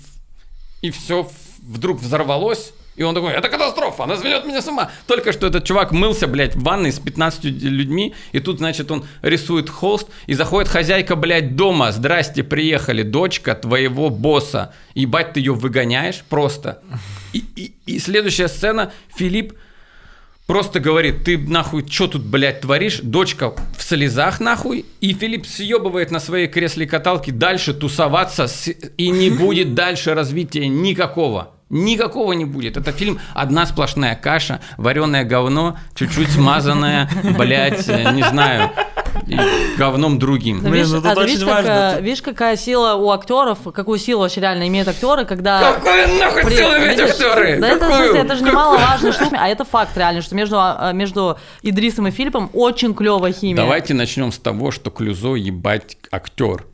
и 0.83 0.90
все 0.90 1.29
вдруг 1.66 2.00
взорвалось. 2.00 2.72
И 2.96 3.02
он 3.02 3.14
такой, 3.14 3.33
это 3.35 3.50
катастрофа, 3.50 4.05
она 4.05 4.16
зведет 4.16 4.46
меня 4.46 4.62
с 4.62 4.68
ума. 4.68 4.90
Только 5.07 5.33
что 5.33 5.46
этот 5.46 5.64
чувак 5.64 5.92
мылся, 5.92 6.26
блядь, 6.26 6.57
в 6.57 6.62
ванной 6.62 6.90
с 6.92 6.98
15 6.98 7.44
людьми, 7.44 8.14
и 8.33 8.40
тут, 8.40 8.57
значит, 8.57 8.90
он 8.90 9.05
рисует 9.20 9.68
холст, 9.68 10.09
и 10.26 10.33
заходит 10.33 10.70
хозяйка, 10.70 11.14
блядь, 11.14 11.57
дома. 11.57 11.92
Здрасте, 11.92 12.42
приехали, 12.42 13.02
дочка 13.02 13.55
твоего 13.55 14.09
босса. 14.09 14.72
Ебать, 14.94 15.35
ты 15.35 15.40
ее 15.40 15.52
выгоняешь 15.52 16.24
просто. 16.26 16.81
И, 17.35 17.44
и, 17.57 17.74
и 17.85 17.98
следующая 17.98 18.48
сцена, 18.48 18.92
Филипп 19.14 19.52
Просто 20.46 20.79
говорит, 20.79 21.24
ты 21.24 21.37
нахуй, 21.37 21.85
что 21.90 22.07
тут, 22.07 22.22
блядь, 22.22 22.61
творишь? 22.61 23.00
Дочка 23.02 23.52
в 23.76 23.83
слезах, 23.83 24.38
нахуй. 24.38 24.87
И 25.00 25.12
Филипп 25.12 25.44
съебывает 25.44 26.12
на 26.12 26.20
своей 26.20 26.46
кресле-каталке 26.46 27.33
дальше 27.33 27.74
тусоваться, 27.74 28.46
с- 28.46 28.68
и 28.96 29.11
не 29.11 29.29
будет 29.31 29.74
дальше 29.74 30.14
развития 30.14 30.68
никакого. 30.68 31.56
Никакого 31.68 32.33
не 32.33 32.44
будет. 32.44 32.76
Это 32.76 32.92
фильм 32.92 33.18
одна 33.35 33.66
сплошная 33.66 34.14
каша, 34.14 34.61
вареное 34.76 35.24
говно, 35.24 35.76
чуть-чуть 35.96 36.31
смазанное, 36.31 37.11
блядь, 37.37 37.88
э, 37.88 38.12
не 38.12 38.22
знаю, 38.22 38.70
говном 39.76 40.18
другим. 40.20 40.59
Ну, 40.62 40.70
Блин, 40.70 40.74
видишь, 40.74 40.90
ну 40.90 41.02
тут 41.02 41.07
а 41.18 41.20
очень 41.20 41.33
видишь, 41.33 41.42
важно, 41.44 41.62
какая, 41.68 41.94
тут- 41.96 42.05
видишь, 42.05 42.22
какая 42.22 42.57
сила 42.57 42.94
у 42.94 43.11
актеров, 43.11 43.59
какую 43.74 43.98
силу 43.98 44.20
вообще 44.22 44.40
реально 44.40 44.68
имеют 44.68 44.87
актеры, 44.88 45.24
когда... 45.24 45.72
Какой 45.74 46.18
нахуй 46.20 46.44
При- 46.44 46.55
силы 46.57 46.79
иметь 46.79 46.90
видишь, 46.98 47.11
актеры? 47.11 47.59
Да 47.61 47.68
это, 47.68 47.76
в 47.87 47.88
Какую? 47.88 47.98
смысле, 48.05 48.20
это 48.20 48.37
же 48.37 48.44
немаловажная 48.44 49.12
штука, 49.12 49.37
а 49.40 49.48
это 49.48 49.64
факт 49.64 49.96
реально, 49.96 50.22
что 50.22 50.35
между, 50.37 50.57
а, 50.61 50.92
между 50.92 51.37
Идрисом 51.62 52.07
и 52.07 52.11
Филиппом 52.12 52.48
очень 52.52 52.94
клевая 52.94 53.33
химия. 53.33 53.57
Давайте 53.57 53.92
начнем 53.94 54.31
с 54.31 54.38
того, 54.38 54.70
что 54.70 54.90
Клюзо 54.90 55.35
ебать 55.35 55.96
актер. 56.12 56.64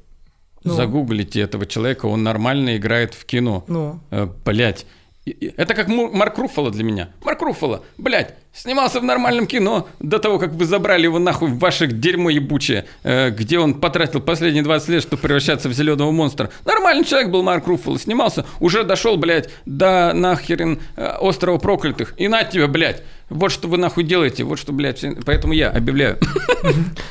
Ну. 0.64 0.74
Загуглите 0.74 1.40
этого 1.40 1.66
человека, 1.66 2.06
он 2.06 2.22
нормально 2.22 2.76
играет 2.76 3.14
в 3.14 3.24
кино. 3.24 3.64
Ну. 3.68 4.00
Э, 4.10 4.28
блять. 4.44 4.86
Это 5.24 5.74
как 5.74 5.88
Марк 5.88 6.38
Руффало 6.38 6.70
для 6.70 6.84
меня. 6.84 7.10
Марк 7.22 7.42
Руффало, 7.42 7.84
блядь, 7.96 8.34
снимался 8.52 9.00
в 9.00 9.04
нормальном 9.04 9.46
кино 9.46 9.88
до 9.98 10.18
того, 10.18 10.38
как 10.38 10.52
вы 10.52 10.64
забрали 10.64 11.04
его 11.04 11.18
нахуй 11.18 11.48
в 11.48 11.58
ваше 11.58 11.86
дерьмо 11.86 12.30
ебучее, 12.30 12.86
э, 13.02 13.30
где 13.30 13.58
он 13.58 13.74
потратил 13.74 14.20
последние 14.20 14.62
20 14.62 14.88
лет, 14.88 15.02
чтобы 15.02 15.22
превращаться 15.22 15.68
в 15.68 15.72
зеленого 15.72 16.10
монстра. 16.10 16.50
Нормальный 16.64 17.04
человек 17.04 17.30
был 17.30 17.42
Марк 17.42 17.66
Руффало, 17.66 17.98
снимался, 17.98 18.44
уже 18.60 18.84
дошел, 18.84 19.16
блядь, 19.16 19.50
до 19.64 20.12
нахерен 20.14 20.80
э, 20.96 21.16
острова 21.20 21.58
проклятых. 21.58 22.14
И 22.18 22.28
на 22.28 22.44
тебе, 22.44 22.66
блядь, 22.66 23.02
вот 23.32 23.50
что 23.50 23.66
вы 23.66 23.78
нахуй 23.78 24.04
делаете, 24.04 24.44
вот 24.44 24.58
что, 24.58 24.72
блядь, 24.72 25.04
поэтому 25.24 25.54
я 25.54 25.70
объявляю. 25.70 26.18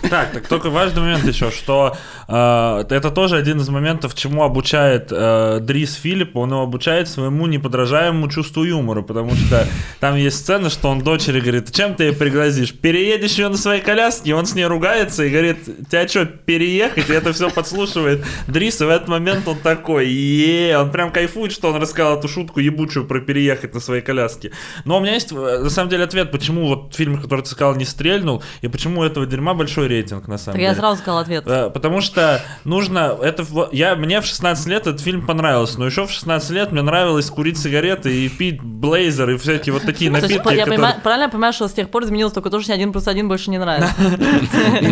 Так, 0.09 0.31
так 0.31 0.47
только 0.47 0.69
важный 0.69 1.01
момент 1.01 1.25
еще, 1.25 1.51
что 1.51 1.95
э, 2.27 2.85
это 2.89 3.11
тоже 3.11 3.37
один 3.37 3.59
из 3.59 3.69
моментов, 3.69 4.13
чему 4.13 4.43
обучает 4.43 5.07
э, 5.11 5.59
Дрис 5.61 5.95
Филипп, 5.95 6.35
он 6.35 6.51
его 6.51 6.61
обучает 6.61 7.07
своему 7.07 7.47
неподражаемому 7.47 8.29
чувству 8.29 8.63
юмора, 8.63 9.01
потому 9.01 9.31
что 9.35 9.67
там 9.99 10.15
есть 10.15 10.37
сцена, 10.37 10.69
что 10.69 10.89
он 10.89 11.01
дочери 11.31 11.41
говорит, 11.41 11.71
чем 11.71 11.95
ты 11.95 12.05
ей 12.05 12.13
пригрозишь? 12.13 12.73
Переедешь 12.73 13.33
ее 13.37 13.47
на 13.49 13.57
своей 13.57 13.81
коляске, 13.81 14.31
и 14.31 14.33
он 14.33 14.45
с 14.45 14.55
ней 14.55 14.65
ругается 14.65 15.23
и 15.23 15.29
говорит, 15.29 15.57
тебя 15.89 16.07
что, 16.07 16.25
переехать? 16.25 17.09
И 17.09 17.13
это 17.13 17.33
все 17.33 17.49
подслушивает 17.49 18.23
Дрис, 18.47 18.81
и 18.81 18.85
в 18.85 18.89
этот 18.89 19.07
момент 19.07 19.47
он 19.47 19.57
такой, 19.57 20.09
е 20.09 20.77
он 20.77 20.91
прям 20.91 21.11
кайфует, 21.11 21.51
что 21.51 21.69
он 21.69 21.81
рассказал 21.81 22.17
эту 22.19 22.27
шутку 22.27 22.59
ебучую 22.59 23.05
про 23.05 23.19
переехать 23.21 23.73
на 23.73 23.79
своей 23.79 24.01
коляске. 24.01 24.51
Но 24.85 24.97
у 24.97 24.99
меня 25.01 25.13
есть, 25.13 25.31
э, 25.31 25.35
на 25.63 25.69
самом 25.69 25.89
деле, 25.89 26.03
ответ, 26.03 26.31
почему 26.31 26.67
вот 26.67 26.93
фильм, 26.95 27.21
который 27.21 27.41
ты 27.41 27.49
сказал, 27.49 27.75
не 27.75 27.85
стрельнул, 27.85 28.43
и 28.61 28.67
почему 28.67 29.01
у 29.01 29.03
этого 29.03 29.25
дерьма 29.25 29.53
большой 29.53 29.87
рейтинг, 29.87 30.27
на 30.27 30.37
самом 30.37 30.53
Так 30.53 30.55
деле. 30.61 30.69
я 30.69 30.75
сразу 30.75 31.01
сказал 31.01 31.19
ответ. 31.19 31.43
Э, 31.47 31.69
Потому 31.73 32.01
что 32.01 32.43
нужно, 32.63 33.17
это 33.21 33.45
я 33.71 33.95
мне 33.95 34.21
в 34.21 34.25
16 34.25 34.67
лет 34.67 34.87
этот 34.87 35.01
фильм 35.01 35.25
понравился, 35.25 35.79
но 35.79 35.85
еще 35.85 36.05
в 36.05 36.11
16 36.11 36.49
лет 36.51 36.71
мне 36.71 36.81
нравилось 36.81 37.29
курить 37.29 37.57
сигареты 37.57 38.25
и 38.25 38.29
пить 38.29 38.61
блейзер 38.61 39.29
и 39.31 39.37
всякие 39.37 39.73
вот 39.73 39.83
такие 39.83 40.11
То 40.11 40.17
есть, 40.17 40.29
напитки, 40.29 40.53
я 40.53 40.59
которые- 40.65 40.65
понимаю, 40.77 40.95
правильно 41.03 41.20
я 41.23 41.29
понимаю, 41.29 41.53
что 41.53 41.67
с 41.67 41.73
тех 41.73 41.89
пор 41.89 42.03
изменилось 42.03 42.33
только 42.33 42.49
то, 42.49 42.59
что 42.61 42.73
один 42.73 42.91
плюс 42.91 43.07
один 43.07 43.27
больше 43.27 43.49
не 43.49 43.57
нравится. 43.57 43.93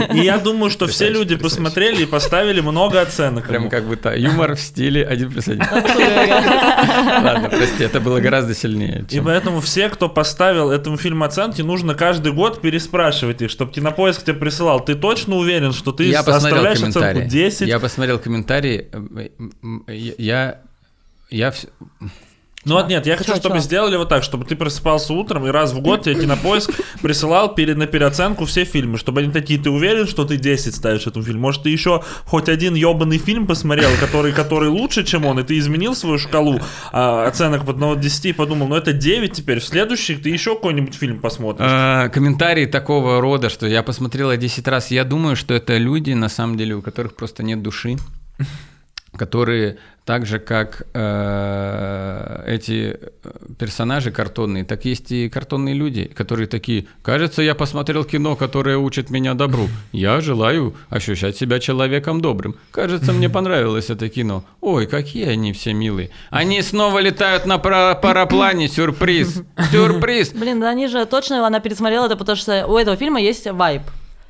И 0.13 0.19
я 0.19 0.37
думаю, 0.37 0.69
что 0.69 0.87
все 0.87 1.09
люди 1.09 1.35
посмотрели 1.35 2.03
и 2.03 2.05
поставили 2.05 2.61
много 2.61 3.01
оценок. 3.01 3.47
Прям 3.47 3.69
как 3.69 3.85
бы 3.85 3.95
то 3.95 4.15
юмор 4.15 4.55
в 4.55 4.59
стиле 4.59 5.05
один 5.05 5.31
плюс 5.31 5.47
один. 5.47 5.63
Ладно, 7.23 7.49
прости, 7.49 7.83
это 7.83 7.99
было 7.99 8.19
гораздо 8.19 8.53
сильнее. 8.53 9.05
И 9.09 9.19
поэтому 9.19 9.61
все, 9.61 9.89
кто 9.89 10.09
поставил 10.09 10.69
этому 10.71 10.97
фильму 10.97 11.25
оценки, 11.25 11.61
нужно 11.61 11.95
каждый 11.95 12.31
год 12.31 12.61
переспрашивать 12.61 13.41
их, 13.41 13.49
чтобы 13.49 13.71
кинопоиск 13.71 14.23
тебе 14.23 14.35
присылал. 14.35 14.83
Ты 14.83 14.95
точно 14.95 15.35
уверен, 15.35 15.73
что 15.73 15.91
ты 15.91 16.05
Я 16.05 16.23
посмотрел 16.23 16.57
оставляешь 16.57 16.77
оценку 16.77 16.99
комментарии. 16.99 17.29
10? 17.29 17.67
Я 17.67 17.79
посмотрел 17.79 18.19
комментарии. 18.19 18.89
Я... 19.87 20.61
Я... 21.29 21.53
Ну 22.65 22.75
вот 22.75 22.89
нет, 22.89 23.05
я 23.05 23.15
хочу, 23.15 23.31
Чё, 23.31 23.37
чтобы 23.37 23.55
чё? 23.55 23.61
сделали 23.61 23.95
вот 23.95 24.09
так, 24.09 24.21
чтобы 24.21 24.43
ты 24.43 24.57
просыпался 24.57 25.13
утром 25.13 25.47
и 25.47 25.49
раз 25.49 25.71
в 25.71 25.79
год 25.79 26.03
тебе 26.03 26.15
кинопоиск 26.15 26.71
присылал 27.01 27.55
перед, 27.55 27.77
на 27.77 27.87
переоценку 27.87 28.43
все 28.43 28.65
фильмы, 28.65 28.97
чтобы 28.97 29.21
они 29.21 29.31
такие, 29.31 29.57
ты 29.59 29.69
уверен, 29.69 30.05
что 30.05 30.25
ты 30.25 30.35
10 30.35 30.75
ставишь 30.75 31.07
этому 31.07 31.23
фильму? 31.23 31.39
Может, 31.41 31.63
ты 31.63 31.69
еще 31.69 32.03
хоть 32.25 32.49
один 32.49 32.75
ебаный 32.75 33.17
фильм 33.17 33.47
посмотрел, 33.47 33.89
который, 34.01 34.33
который 34.33 34.67
лучше, 34.67 35.05
чем 35.05 35.25
он, 35.25 35.39
и 35.39 35.43
ты 35.43 35.57
изменил 35.57 35.95
свою 35.95 36.17
шкалу 36.17 36.59
а, 36.91 37.25
оценок 37.27 37.63
от 37.63 37.69
1 37.69 37.79
до 37.79 37.95
10 37.95 38.25
и 38.25 38.33
подумал, 38.33 38.67
ну 38.67 38.75
это 38.75 38.91
9 38.91 39.31
теперь, 39.31 39.59
в 39.61 39.65
следующих 39.65 40.21
ты 40.21 40.29
еще 40.29 40.55
какой-нибудь 40.55 40.95
фильм 40.95 41.19
посмотришь. 41.21 41.65
Э, 41.65 42.09
Комментарии 42.09 42.65
такого 42.65 43.21
рода, 43.21 43.47
что 43.47 43.67
я 43.67 43.83
посмотрела 43.83 44.35
10 44.35 44.67
раз. 44.67 44.91
Я 44.91 45.05
думаю, 45.05 45.37
что 45.37 45.53
это 45.53 45.77
люди, 45.77 46.11
на 46.11 46.27
самом 46.27 46.57
деле, 46.57 46.75
у 46.75 46.81
которых 46.81 47.15
просто 47.15 47.41
нет 47.41 47.61
души, 47.61 47.95
которые 49.15 49.77
так 50.09 50.25
же, 50.25 50.39
как 50.39 50.87
э, 50.95 52.43
эти 52.47 52.97
э, 52.99 53.29
персонажи 53.59 54.09
картонные, 54.09 54.63
так 54.63 54.83
есть 54.85 55.11
и 55.11 55.29
картонные 55.29 55.75
люди, 55.75 56.05
которые 56.05 56.47
такие, 56.47 56.87
кажется, 57.03 57.43
я 57.43 57.53
посмотрел 57.53 58.03
кино, 58.03 58.35
которое 58.35 58.77
учит 58.79 59.11
меня 59.11 59.35
добру. 59.35 59.67
Я 59.91 60.19
желаю 60.19 60.73
ощущать 60.89 61.37
себя 61.37 61.59
человеком 61.59 62.21
добрым. 62.21 62.55
Кажется, 62.71 63.13
мне 63.13 63.29
понравилось 63.39 63.91
это 63.91 64.09
кино. 64.09 64.43
Ой, 64.61 64.87
какие 64.87 65.27
они 65.27 65.53
все 65.53 65.73
милые. 65.73 66.09
Они 66.31 66.59
снова 66.63 66.97
летают 66.97 67.45
на 67.45 67.59
пара- 67.59 67.93
параплане. 67.93 68.67
Сюрприз. 68.67 69.43
Сюрприз. 69.71 70.31
Блин, 70.33 70.59
да 70.59 70.69
они 70.69 70.87
же 70.87 71.05
точно, 71.05 71.45
она 71.45 71.59
пересмотрела 71.59 72.07
это, 72.07 72.15
потому 72.15 72.35
что 72.35 72.65
у 72.65 72.79
этого 72.79 72.97
фильма 72.97 73.21
есть 73.21 73.45
вайб. 73.45 73.83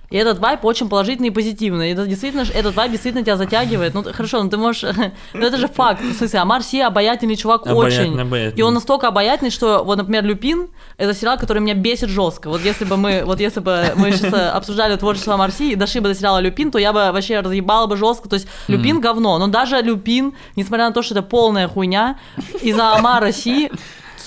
И 0.10 0.18
этот 0.18 0.40
вайб 0.40 0.66
очень 0.66 0.90
положительный 0.90 1.30
и 1.30 1.32
позитивный. 1.32 1.90
И 1.90 1.94
Это 1.94 2.06
действительно, 2.08 2.42
этот 2.42 2.76
вайб 2.76 2.92
действительно 2.92 3.24
тебя 3.24 3.38
затягивает. 3.38 3.94
Ну, 3.94 4.04
хорошо, 4.04 4.44
ну 4.44 4.50
ты 4.50 4.58
можешь... 4.58 4.84
Ну, 5.34 5.46
это 5.46 5.58
же 5.58 5.68
факт. 5.68 6.02
В 6.02 6.14
смысле, 6.14 6.40
Амар 6.40 6.64
Си 6.64 6.82
обаятельный 6.82 7.36
чувак 7.36 7.68
Обаятельный, 7.68 8.10
очень. 8.10 8.22
обаятельный. 8.22 8.60
И 8.60 8.62
он 8.62 8.74
настолько 8.74 9.08
обаятельный, 9.08 9.52
что, 9.52 9.84
вот, 9.84 9.98
например, 9.98 10.24
Люпин— 10.24 10.68
это 10.98 11.14
сериал, 11.14 11.38
который 11.38 11.60
меня 11.60 11.74
бесит 11.74 12.10
жестко. 12.10 12.50
Вот 12.50 12.62
если 12.62 12.86
бы 12.86 12.98
мы, 12.98 13.24
вот 13.26 13.40
если 13.40 13.60
бы 13.60 13.94
мы 13.96 14.12
сейчас 14.12 14.34
э, 14.34 14.50
обсуждали 14.50 14.96
творчество 14.96 15.34
Амар 15.36 15.52
Си 15.52 15.74
и 15.74 15.76
дошли 15.76 16.02
бы 16.02 16.10
до 16.10 16.16
сериала 16.16 16.40
Люпин, 16.40 16.72
то 16.72 16.80
я 16.80 16.94
бы 16.94 17.12
вообще 17.12 17.40
разъебала 17.40 17.88
бы 17.88 17.98
жестко. 17.98 18.28
То 18.30 18.36
есть 18.36 18.48
Люпин 18.68 19.00
говно. 19.02 19.38
Но 19.38 19.48
даже 19.48 19.82
Люпин, 19.82 20.34
несмотря 20.56 20.88
на 20.88 20.94
то, 20.94 21.02
что 21.02 21.14
это 21.14 21.24
полная 21.24 21.68
хуйня, 21.68 22.18
из-за 22.62 22.94
Амара 22.96 23.32
Си 23.32 23.72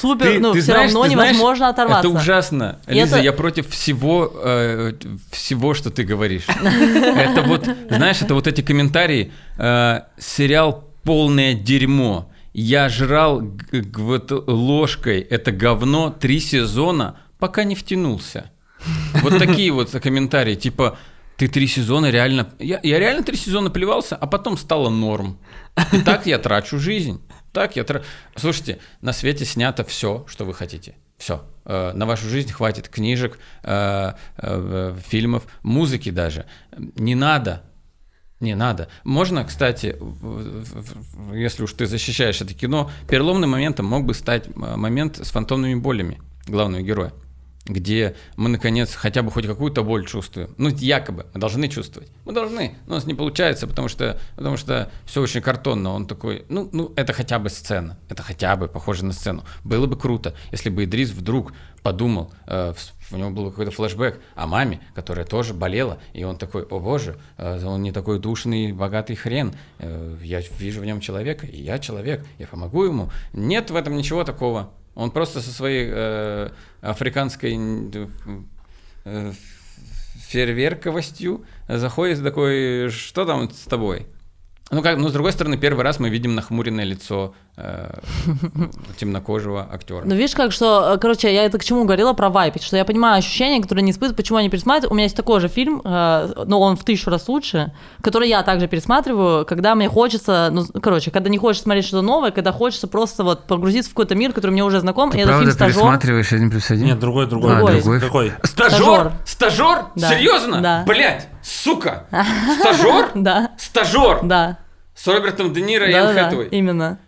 супер, 0.03 0.41
ну, 0.41 0.53
все 0.53 0.63
знаешь- 0.63 0.93
равно 0.93 1.05
ты 1.05 1.13
знаешь, 1.13 1.31
невозможно 1.33 1.69
оторваться. 1.69 2.09
Это 2.09 2.19
ужасно. 2.19 2.79
Лиза, 2.87 3.17
это- 3.17 3.25
я 3.25 3.33
против 3.33 3.69
всего, 3.71 4.31
э, 4.45 4.93
всего, 5.31 5.75
что 5.75 5.91
ты 5.91 6.03
говоришь. 6.05 6.47
Это 6.49 7.43
вот, 7.43 7.69
знаешь, 7.91 8.21
это 8.23 8.35
вот 8.35 8.47
эти 8.47 8.61
комментарии. 8.63 9.33
э, 9.59 10.01
сериал 10.19 10.85
полное 11.05 11.55
дерьмо. 11.55 12.31
Я 12.53 12.89
жрал 12.89 13.43
вот 13.97 14.31
ложкой 14.49 15.21
это 15.21 15.53
говно 15.53 16.11
три 16.11 16.41
сезона, 16.41 17.17
пока 17.39 17.65
не 17.65 17.75
втянулся. 17.75 18.51
Вот 19.23 19.39
такие 19.39 19.71
вот 19.73 19.91
комментарии, 19.91 20.55
типа, 20.55 20.99
ты 21.37 21.49
три 21.49 21.67
сезона 21.67 22.11
реально... 22.11 22.47
Я, 22.59 22.79
я 22.83 22.99
реально 22.99 23.23
три 23.23 23.37
сезона 23.37 23.71
плевался, 23.71 24.17
а 24.17 24.27
потом 24.27 24.57
стало 24.59 24.91
норм. 24.91 25.39
И 25.93 25.99
так 26.01 26.27
я 26.27 26.39
трачу 26.39 26.79
жизнь. 26.79 27.21
Так 27.53 27.77
я. 27.77 27.85
Слушайте, 28.35 28.79
на 29.01 29.13
свете 29.13 29.45
снято 29.45 29.85
все, 29.85 30.25
что 30.29 30.45
вы 30.45 30.55
хотите. 30.55 30.95
Все. 31.19 31.45
На 31.65 32.07
вашу 32.07 32.29
жизнь 32.29 32.51
хватит 32.51 32.89
книжек, 32.89 33.39
э, 33.63 34.13
э, 34.39 34.97
фильмов, 35.07 35.47
музыки 35.63 36.11
даже. 36.11 36.47
Не 36.97 37.15
надо 37.15 37.63
не 38.43 38.57
надо. 38.57 38.89
Можно, 39.05 39.45
кстати, 39.45 39.97
если 41.33 41.63
уж 41.63 41.73
ты 41.73 41.87
защищаешь 41.87 42.41
это 42.41 42.53
кино, 42.53 42.91
переломным 43.09 43.51
моментом 43.51 43.87
мог 43.87 44.05
бы 44.05 44.15
стать 44.15 44.55
момент 44.57 45.19
с 45.25 45.31
фантомными 45.31 45.77
болями 45.77 46.21
главного 46.47 46.83
героя, 46.83 47.13
где 47.67 48.17
мы, 48.37 48.49
наконец, 48.49 48.95
хотя 48.95 49.23
бы 49.23 49.31
хоть 49.31 49.47
какую-то 49.47 49.85
боль 49.85 50.07
чувствуем. 50.07 50.55
Ну, 50.59 50.69
якобы, 50.69 51.27
мы 51.33 51.41
должны 51.41 51.69
чувствовать. 51.69 52.11
Мы 52.25 52.33
должны, 52.33 52.77
но 52.87 52.95
у 52.95 52.97
нас 52.97 53.07
не 53.07 53.15
получается, 53.15 53.67
потому 53.67 53.89
что, 53.89 54.19
потому 54.35 54.57
что 54.57 54.91
все 55.07 55.21
очень 55.21 55.41
картонно. 55.41 55.93
Он 55.93 56.07
такой, 56.07 56.45
ну, 56.49 56.69
ну, 56.73 56.93
это 56.97 57.13
хотя 57.13 57.39
бы 57.39 57.51
сцена, 57.51 57.99
это 58.09 58.23
хотя 58.23 58.57
бы 58.57 58.67
похоже 58.69 59.05
на 59.05 59.13
сцену. 59.13 59.45
Было 59.63 59.87
бы 59.87 59.97
круто, 59.97 60.35
если 60.51 60.71
бы 60.71 60.85
Идрис 60.85 61.11
вдруг 61.11 61.53
подумал, 61.83 62.33
э, 62.47 62.75
у 63.11 63.17
него 63.17 63.31
был 63.31 63.51
какой-то 63.51 63.71
флешбэк 63.71 64.21
о 64.35 64.47
маме, 64.47 64.81
которая 64.95 65.25
тоже 65.25 65.55
болела, 65.55 65.99
и 66.13 66.25
он 66.25 66.39
такой, 66.39 66.63
о 66.63 66.81
боже, 66.81 67.17
э, 67.39 67.65
он 67.65 67.83
не 67.83 67.93
такой 67.93 68.19
душный, 68.19 68.73
богатый 68.73 69.15
хрен, 69.15 69.55
э, 69.79 70.17
я 70.23 70.41
вижу 70.59 70.81
в 70.81 70.85
нем 70.85 71.01
человека, 71.01 71.47
и 71.47 71.61
я 71.61 71.79
человек, 71.79 72.25
я 72.39 72.47
помогу 72.47 72.85
ему. 72.85 73.11
Нет 73.33 73.71
в 73.71 73.77
этом 73.77 73.97
ничего 73.97 74.25
такого. 74.25 74.73
Он 74.95 75.11
просто 75.11 75.41
со 75.41 75.51
своей 75.51 75.89
э, 75.91 76.51
африканской 76.81 77.57
э, 79.05 79.33
фейерверковостью 80.29 81.45
заходит 81.69 82.23
такой, 82.23 82.91
что 82.91 83.25
там 83.25 83.51
с 83.51 83.65
тобой? 83.65 84.07
Ну, 84.73 84.81
как, 84.81 84.97
ну, 84.97 85.09
с 85.09 85.13
другой 85.13 85.33
стороны, 85.33 85.59
первый 85.59 85.85
раз 85.85 86.01
мы 86.01 86.09
видим 86.09 86.35
нахмуренное 86.35 86.85
лицо 86.85 87.35
э, 87.59 87.93
темнокожего 88.97 89.69
актера. 89.71 90.01
Ну, 90.03 90.15
видишь, 90.15 90.35
как 90.35 90.51
что, 90.51 90.95
э, 90.95 90.99
короче, 90.99 91.33
я 91.33 91.45
это 91.45 91.59
к 91.59 91.65
чему 91.65 91.85
говорила 91.85 92.15
про 92.15 92.31
вайп, 92.31 92.55
что 92.63 92.79
я 92.79 92.87
понимаю 92.87 93.19
ощущения, 93.19 93.61
которые 93.61 93.85
не 93.85 93.91
испытывают, 93.91 94.17
почему 94.17 94.39
они 94.39 94.49
пересматривают. 94.49 94.91
У 94.91 94.95
меня 94.95 95.05
есть 95.05 95.17
такой 95.17 95.41
же 95.41 95.49
фильм, 95.49 95.83
э, 95.85 96.45
но 96.47 96.59
он 96.59 96.79
в 96.79 96.85
тысячу 96.85 97.11
раз 97.11 97.29
лучше, 97.29 97.73
который 98.01 98.31
я 98.31 98.43
также 98.43 98.67
пересматриваю, 98.67 99.45
когда 99.45 99.75
мне 99.75 99.91
хочется, 99.91 100.49
ну, 100.51 100.65
короче, 100.81 101.11
когда 101.11 101.29
не 101.29 101.37
хочется 101.37 101.65
смотреть 101.65 101.85
что-то 101.85 102.01
новое, 102.01 102.31
когда 102.31 102.51
хочется 102.51 102.89
просто 102.89 103.25
вот 103.25 103.47
погрузиться 103.47 103.91
в 103.91 103.93
какой-то 103.93 104.15
мир, 104.15 104.33
который 104.33 104.53
мне 104.53 104.65
уже 104.65 104.81
знаком, 104.81 105.11
и 105.11 105.19
это 105.19 105.39
фильм 105.39 105.51
«Стажёр». 105.51 105.93
один 105.93 106.51
плюс 106.51 106.71
один? 106.71 106.87
Нет, 106.87 106.99
другой, 106.99 107.27
другой. 107.27 107.57
А, 107.57 107.73
другой. 107.73 108.01
Какой? 108.01 108.33
Стажер? 108.43 108.73
Стажёр. 108.73 109.13
Стажер? 109.27 109.85
Да. 109.97 110.09
Серьезно? 110.09 110.61
Да. 110.63 110.85
Блять, 110.87 111.29
сука! 111.43 112.07
Стажер? 112.61 113.11
Да, 113.15 113.51
Стажер! 113.59 114.21
да, 114.23 114.57
С 115.03 115.07
Робертом 115.09 115.53
Де 115.53 115.63
Ниро 115.63 115.89
и 115.89 115.93
да, 115.93 115.99
Энн 115.99 116.15
да, 116.15 116.25
Хэтэуэй. 116.27 116.49
именно. 116.51 117.01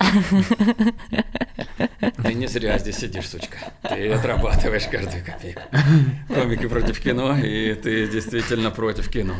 Ты 2.24 2.34
не 2.34 2.48
зря 2.48 2.76
здесь 2.78 2.96
сидишь, 2.96 3.28
сучка. 3.28 3.58
Ты 3.88 4.10
отрабатываешь 4.10 4.88
каждую 4.90 5.24
копейку. 5.24 5.62
Комики 6.26 6.66
против 6.66 6.98
кино, 6.98 7.38
и 7.38 7.72
ты 7.74 8.08
действительно 8.08 8.72
против 8.72 9.08
кино. 9.08 9.36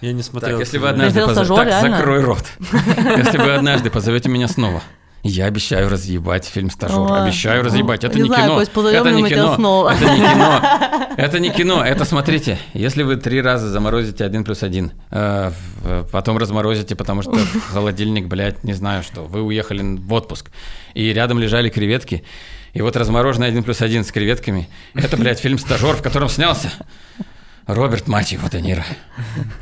Я 0.00 0.12
не 0.12 0.24
смотрел. 0.24 0.58
Так, 0.58 0.66
если 0.66 0.78
вы 0.78 0.88
однажды 0.88 1.24
позовете... 1.24 1.54
Так, 1.54 1.68
реально? 1.68 1.96
закрой 1.96 2.24
рот. 2.24 2.44
Если 3.16 3.38
вы 3.38 3.54
однажды 3.54 3.90
позовете 3.90 4.28
меня 4.28 4.48
снова, 4.48 4.82
я 5.26 5.46
обещаю 5.46 5.88
разъебать 5.88 6.44
фильм 6.44 6.70
«Стажер». 6.70 7.12
Обещаю 7.12 7.62
разъебать. 7.62 8.04
Это 8.04 8.16
Не 8.16 8.22
не 8.22 8.28
знаю, 8.28 8.44
кино. 8.44 8.54
Кость, 8.58 8.70
Это 8.94 9.10
не 9.10 9.28
кино. 9.28 9.54
снова? 9.56 9.90
Это 9.94 10.04
не 10.10 10.18
кино. 10.18 10.60
Это 11.16 11.38
не 11.38 11.50
кино. 11.50 11.84
Это, 11.84 12.04
смотрите, 12.04 12.58
если 12.74 13.02
вы 13.02 13.16
три 13.16 13.40
раза 13.40 13.68
заморозите 13.68 14.24
один 14.24 14.44
плюс 14.44 14.62
один, 14.62 14.92
э, 15.10 15.50
в- 15.82 16.04
потом 16.10 16.38
разморозите, 16.38 16.94
потому 16.96 17.22
что 17.22 17.32
холодильник, 17.72 18.26
блядь, 18.26 18.64
не 18.64 18.72
знаю 18.74 19.02
что, 19.02 19.22
вы 19.22 19.42
уехали 19.42 19.82
в 19.82 20.12
отпуск, 20.12 20.50
и 20.94 21.12
рядом 21.12 21.38
лежали 21.38 21.68
креветки, 21.70 22.22
и 22.74 22.82
вот 22.82 22.96
размороженный 22.96 23.48
один 23.48 23.62
плюс 23.62 23.80
один 23.80 24.04
с 24.04 24.12
креветками, 24.12 24.68
это, 24.94 25.16
блядь, 25.16 25.40
фильм 25.40 25.58
«Стажер», 25.58 25.96
в 25.96 26.02
котором 26.02 26.28
снялся 26.28 26.70
Роберт 27.66 28.06
мать 28.06 28.30
его 28.32 28.46
Де 28.48 28.60
Ниро. 28.60 28.84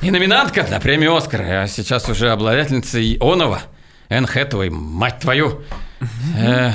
И 0.03 0.11
номинантка 0.11 0.67
на 0.71 0.79
премию 0.81 1.15
«Оскар», 1.17 1.41
а 1.43 1.67
сейчас 1.69 2.09
уже 2.09 2.31
обладательница 2.31 3.01
Ионова, 3.01 3.63
Энн 4.09 4.27
Хэтэуэй, 4.27 4.71
мать 4.71 5.19
твою. 5.21 5.63
Э, 6.37 6.73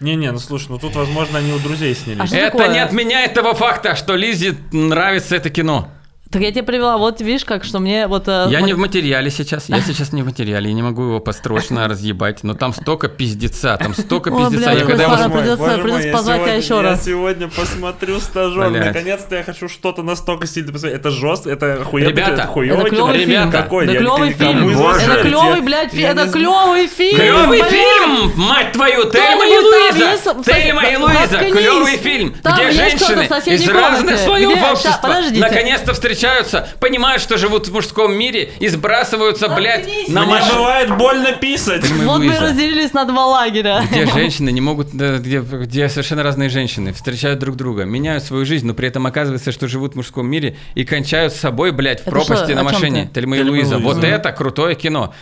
Не-не, 0.00 0.32
ну 0.32 0.38
слушай, 0.38 0.66
ну 0.68 0.78
тут, 0.78 0.94
возможно, 0.96 1.38
они 1.38 1.52
у 1.52 1.58
друзей 1.58 1.94
снялись. 1.94 2.20
А 2.20 2.26
что 2.26 2.36
Это 2.36 2.58
такое? 2.58 2.68
не 2.74 2.78
отменяет 2.80 3.34
того 3.34 3.54
факта, 3.54 3.96
что 3.96 4.14
Лизе 4.16 4.54
нравится 4.72 5.36
это 5.36 5.50
кино. 5.50 5.90
Так 6.34 6.42
я 6.42 6.50
тебе 6.50 6.64
привела, 6.64 6.96
вот 6.98 7.20
видишь, 7.20 7.44
как, 7.44 7.62
что 7.62 7.78
мне 7.78 8.08
вот... 8.08 8.24
э, 8.26 8.46
Я 8.50 8.58
мо- 8.58 8.66
не 8.66 8.72
в 8.72 8.78
материале 8.78 9.30
сейчас, 9.30 9.68
я 9.68 9.80
сейчас 9.80 10.12
не 10.12 10.22
в 10.22 10.24
материале, 10.24 10.66
я 10.68 10.74
не 10.74 10.82
могу 10.82 11.02
его 11.04 11.20
построчно 11.20 11.86
разъебать, 11.88 12.42
но 12.42 12.54
там 12.54 12.74
столько 12.74 13.06
пиздеца, 13.08 13.76
там 13.76 13.94
столько 13.94 14.30
пиздеца. 14.32 14.56
бля, 14.56 14.72
Я 14.72 14.84
когда 14.84 15.04
его 15.04 15.16
Боже 15.16 15.28
придется- 15.30 15.56
боже 15.58 15.70
мой, 15.76 15.82
придется 15.82 16.06
я 16.08 16.12
позвать 16.12 16.42
тебя 16.42 16.54
еще 16.54 16.74
Я 16.74 16.82
раз. 16.82 17.04
сегодня 17.04 17.46
посмотрю 17.48 18.18
стажер. 18.18 18.68
Наконец-то 18.70 19.36
я 19.36 19.44
хочу 19.44 19.68
что-то 19.68 20.02
настолько 20.02 20.48
сильно 20.48 20.72
посмотреть. 20.72 20.98
Это 21.00 21.10
жестко, 21.12 21.50
это 21.50 21.74
охуенно. 21.74 22.08
Ребята, 22.08 22.32
это 22.32 22.46
хуёво 22.48 22.80
Это. 22.80 23.12
Ребята, 23.12 23.18
фильм. 23.24 23.50
какой? 23.52 23.86
Я 23.86 23.98
клевый 23.98 24.32
фильм. 24.32 24.68
Это 24.68 25.22
клевый, 25.22 25.56
я- 25.58 25.62
блядь, 25.62 25.94
я 25.94 26.10
это 26.10 26.28
клевый 26.32 26.86
фильм. 26.88 27.16
Клевый 27.16 27.62
блин. 27.62 27.64
фильм, 27.70 28.32
мать 28.44 28.72
твою, 28.72 29.08
Тельма 29.08 29.46
и 29.46 29.56
Луиза! 29.56 30.42
Тельма 30.44 30.82
и 30.86 30.96
Луиза, 30.96 31.38
клевый 31.38 31.96
фильм, 31.96 32.34
где 32.42 32.70
женщины 32.72 33.22
из 33.54 33.68
разных 33.68 34.18
слоев 34.18 34.58
общества 34.72 35.14
наконец-то 35.30 35.94
Там 35.94 35.94
встречаются, 36.24 36.68
понимают, 36.80 37.22
что 37.22 37.36
живут 37.36 37.68
в 37.68 37.72
мужском 37.72 38.14
мире 38.14 38.50
и 38.58 38.68
сбрасываются, 38.68 39.48
блядь, 39.48 39.86
на 40.08 40.22
Мне 40.22 40.30
машину. 40.34 40.54
бывает 40.58 40.96
больно 40.96 41.32
писать. 41.32 41.88
Вот 41.90 42.22
мы 42.22 42.38
разделились 42.38 42.92
на 42.92 43.04
два 43.04 43.26
лагеря. 43.26 43.82
Где 43.90 44.06
женщины 44.12 44.50
не 44.50 44.60
могут, 44.60 44.92
где, 44.92 45.40
где 45.40 45.88
совершенно 45.88 46.22
разные 46.22 46.48
женщины 46.48 46.92
встречают 46.92 47.40
друг 47.40 47.56
друга, 47.56 47.84
меняют 47.84 48.24
свою 48.24 48.44
жизнь, 48.44 48.66
но 48.66 48.74
при 48.74 48.88
этом 48.88 49.06
оказывается, 49.06 49.52
что 49.52 49.68
живут 49.68 49.92
в 49.92 49.96
мужском 49.96 50.26
мире 50.26 50.56
и 50.74 50.84
кончают 50.84 51.32
с 51.32 51.36
собой, 51.36 51.72
блядь, 51.72 52.00
в 52.00 52.06
Это 52.06 52.10
пропасти 52.10 52.52
что, 52.52 52.54
на 52.54 52.62
машине. 52.62 53.10
Тельма 53.14 53.36
и 53.36 53.42
Луиза. 53.42 53.78
Вот 53.78 54.02
это 54.02 54.32
крутое 54.32 54.74
кино. 54.74 55.12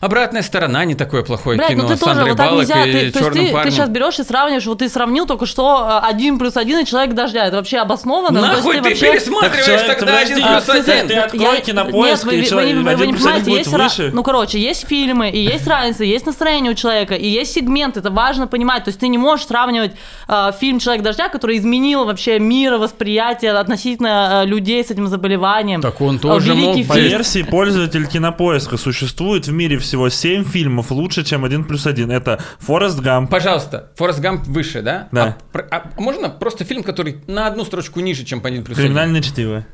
Обратная 0.00 0.42
сторона 0.42 0.84
не 0.84 0.94
такое 0.94 1.22
плохое 1.24 1.56
Блядь, 1.58 1.70
кино. 1.70 1.82
ну 1.82 1.88
ты 1.88 1.96
с 1.96 1.98
тоже, 2.00 2.24
вот 2.24 2.36
так 2.36 2.52
нельзя. 2.52 2.84
и 2.84 2.92
Ты, 2.92 2.98
то 2.98 3.04
есть 3.04 3.18
черным 3.18 3.46
ты, 3.46 3.52
парнем. 3.52 3.70
ты 3.70 3.76
сейчас 3.76 3.88
берешь 3.88 4.18
и 4.20 4.22
сравниваешь, 4.22 4.66
вот 4.66 4.78
ты 4.78 4.88
сравнил 4.88 5.26
только 5.26 5.44
что 5.46 6.00
э, 6.04 6.06
один 6.08 6.38
плюс 6.38 6.56
один 6.56 6.78
и 6.78 6.84
человек 6.86 7.14
дождя. 7.14 7.46
Это 7.46 7.56
вообще 7.56 7.78
обоснованно? 7.78 8.40
Ну, 8.40 8.46
то 8.46 8.52
есть 8.52 8.58
Нахуй 8.64 8.74
ты 8.76 8.82
вообще- 8.90 9.12
пересматриваешь 9.12 9.56
Так, 9.56 9.64
человек, 9.66 9.98
тогда 9.98 10.12
подожди, 10.12 10.32
один 10.34 10.44
а, 10.44 10.60
плюс 10.60 10.68
один? 10.88 11.08
ты 11.08 11.14
открой 11.14 11.60
кинопоиск, 11.62 12.24
Нет, 12.24 12.32
вы, 12.32 12.34
и 12.36 12.40
вы, 12.40 12.46
человек- 12.46 12.76
вы- 12.76 12.82
вы 12.84 12.90
один 12.90 13.06
не 13.06 13.12
плюс 13.14 13.26
один 13.26 13.44
понимаете, 13.44 13.50
будет 13.50 13.58
есть 13.58 13.70
ра- 13.76 13.82
выше. 14.04 14.10
Ну, 14.14 14.22
короче, 14.22 14.60
есть 14.60 14.86
фильмы, 14.86 15.30
и 15.30 15.40
есть 15.40 15.66
разница, 15.66 16.04
есть 16.04 16.26
настроение 16.26 16.72
у 16.72 16.74
человека, 16.74 17.14
и 17.14 17.26
есть 17.28 17.52
сегмент, 17.54 17.96
это 17.96 18.10
важно 18.10 18.46
понимать. 18.46 18.84
То 18.84 18.90
есть 18.90 19.00
ты 19.00 19.08
не 19.08 19.18
можешь 19.18 19.46
сравнивать 19.46 19.92
э, 20.28 20.52
фильм 20.60 20.78
«Человек 20.78 21.02
дождя», 21.02 21.28
который 21.28 21.58
изменил 21.58 22.04
вообще 22.04 22.38
мир, 22.38 22.74
восприятие 22.78 23.50
относительно 23.52 24.42
э, 24.44 24.46
людей 24.46 24.84
с 24.84 24.90
этим 24.92 25.08
заболеванием. 25.08 25.82
Так 25.82 26.00
он 26.00 26.16
Э, 26.16 26.18
тоже 26.20 26.52
великий 26.54 26.84
мог 26.84 26.88
По 26.88 26.98
версии 26.98 27.42
пользователь 27.42 28.06
кинопоиска 28.06 28.76
существует 28.76 29.46
в 29.48 29.52
мире 29.52 29.78
всего 29.88 30.08
7 30.08 30.44
фильмов 30.44 30.90
лучше, 30.90 31.24
чем 31.24 31.44
1 31.44 31.64
плюс 31.64 31.86
1. 31.86 32.10
Это 32.10 32.40
Форест 32.60 33.00
Гамп. 33.00 33.30
Пожалуйста, 33.30 33.90
Форест 33.96 34.20
Гамп 34.20 34.46
выше, 34.46 34.82
да? 34.82 35.08
Да. 35.10 35.38
А, 35.52 35.60
а 35.70 36.00
можно 36.00 36.28
просто 36.30 36.64
фильм, 36.64 36.82
который 36.82 37.22
на 37.26 37.46
одну 37.46 37.64
строчку 37.64 38.00
ниже, 38.00 38.24
чем 38.24 38.40
по 38.40 38.48
1 38.48 38.64
плюс 38.64 38.78
1? 38.78 38.86
Криминальное 38.86 39.22
чтиво. 39.22 39.66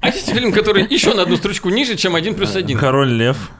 А 0.00 0.08
есть 0.08 0.30
фильм, 0.32 0.52
который 0.52 0.86
еще 0.88 1.14
на 1.14 1.22
одну 1.22 1.36
строчку 1.36 1.68
ниже, 1.68 1.96
чем 1.96 2.14
1 2.14 2.34
плюс 2.34 2.56
1? 2.56 2.78
Король 2.78 3.10
Лев. 3.10 3.50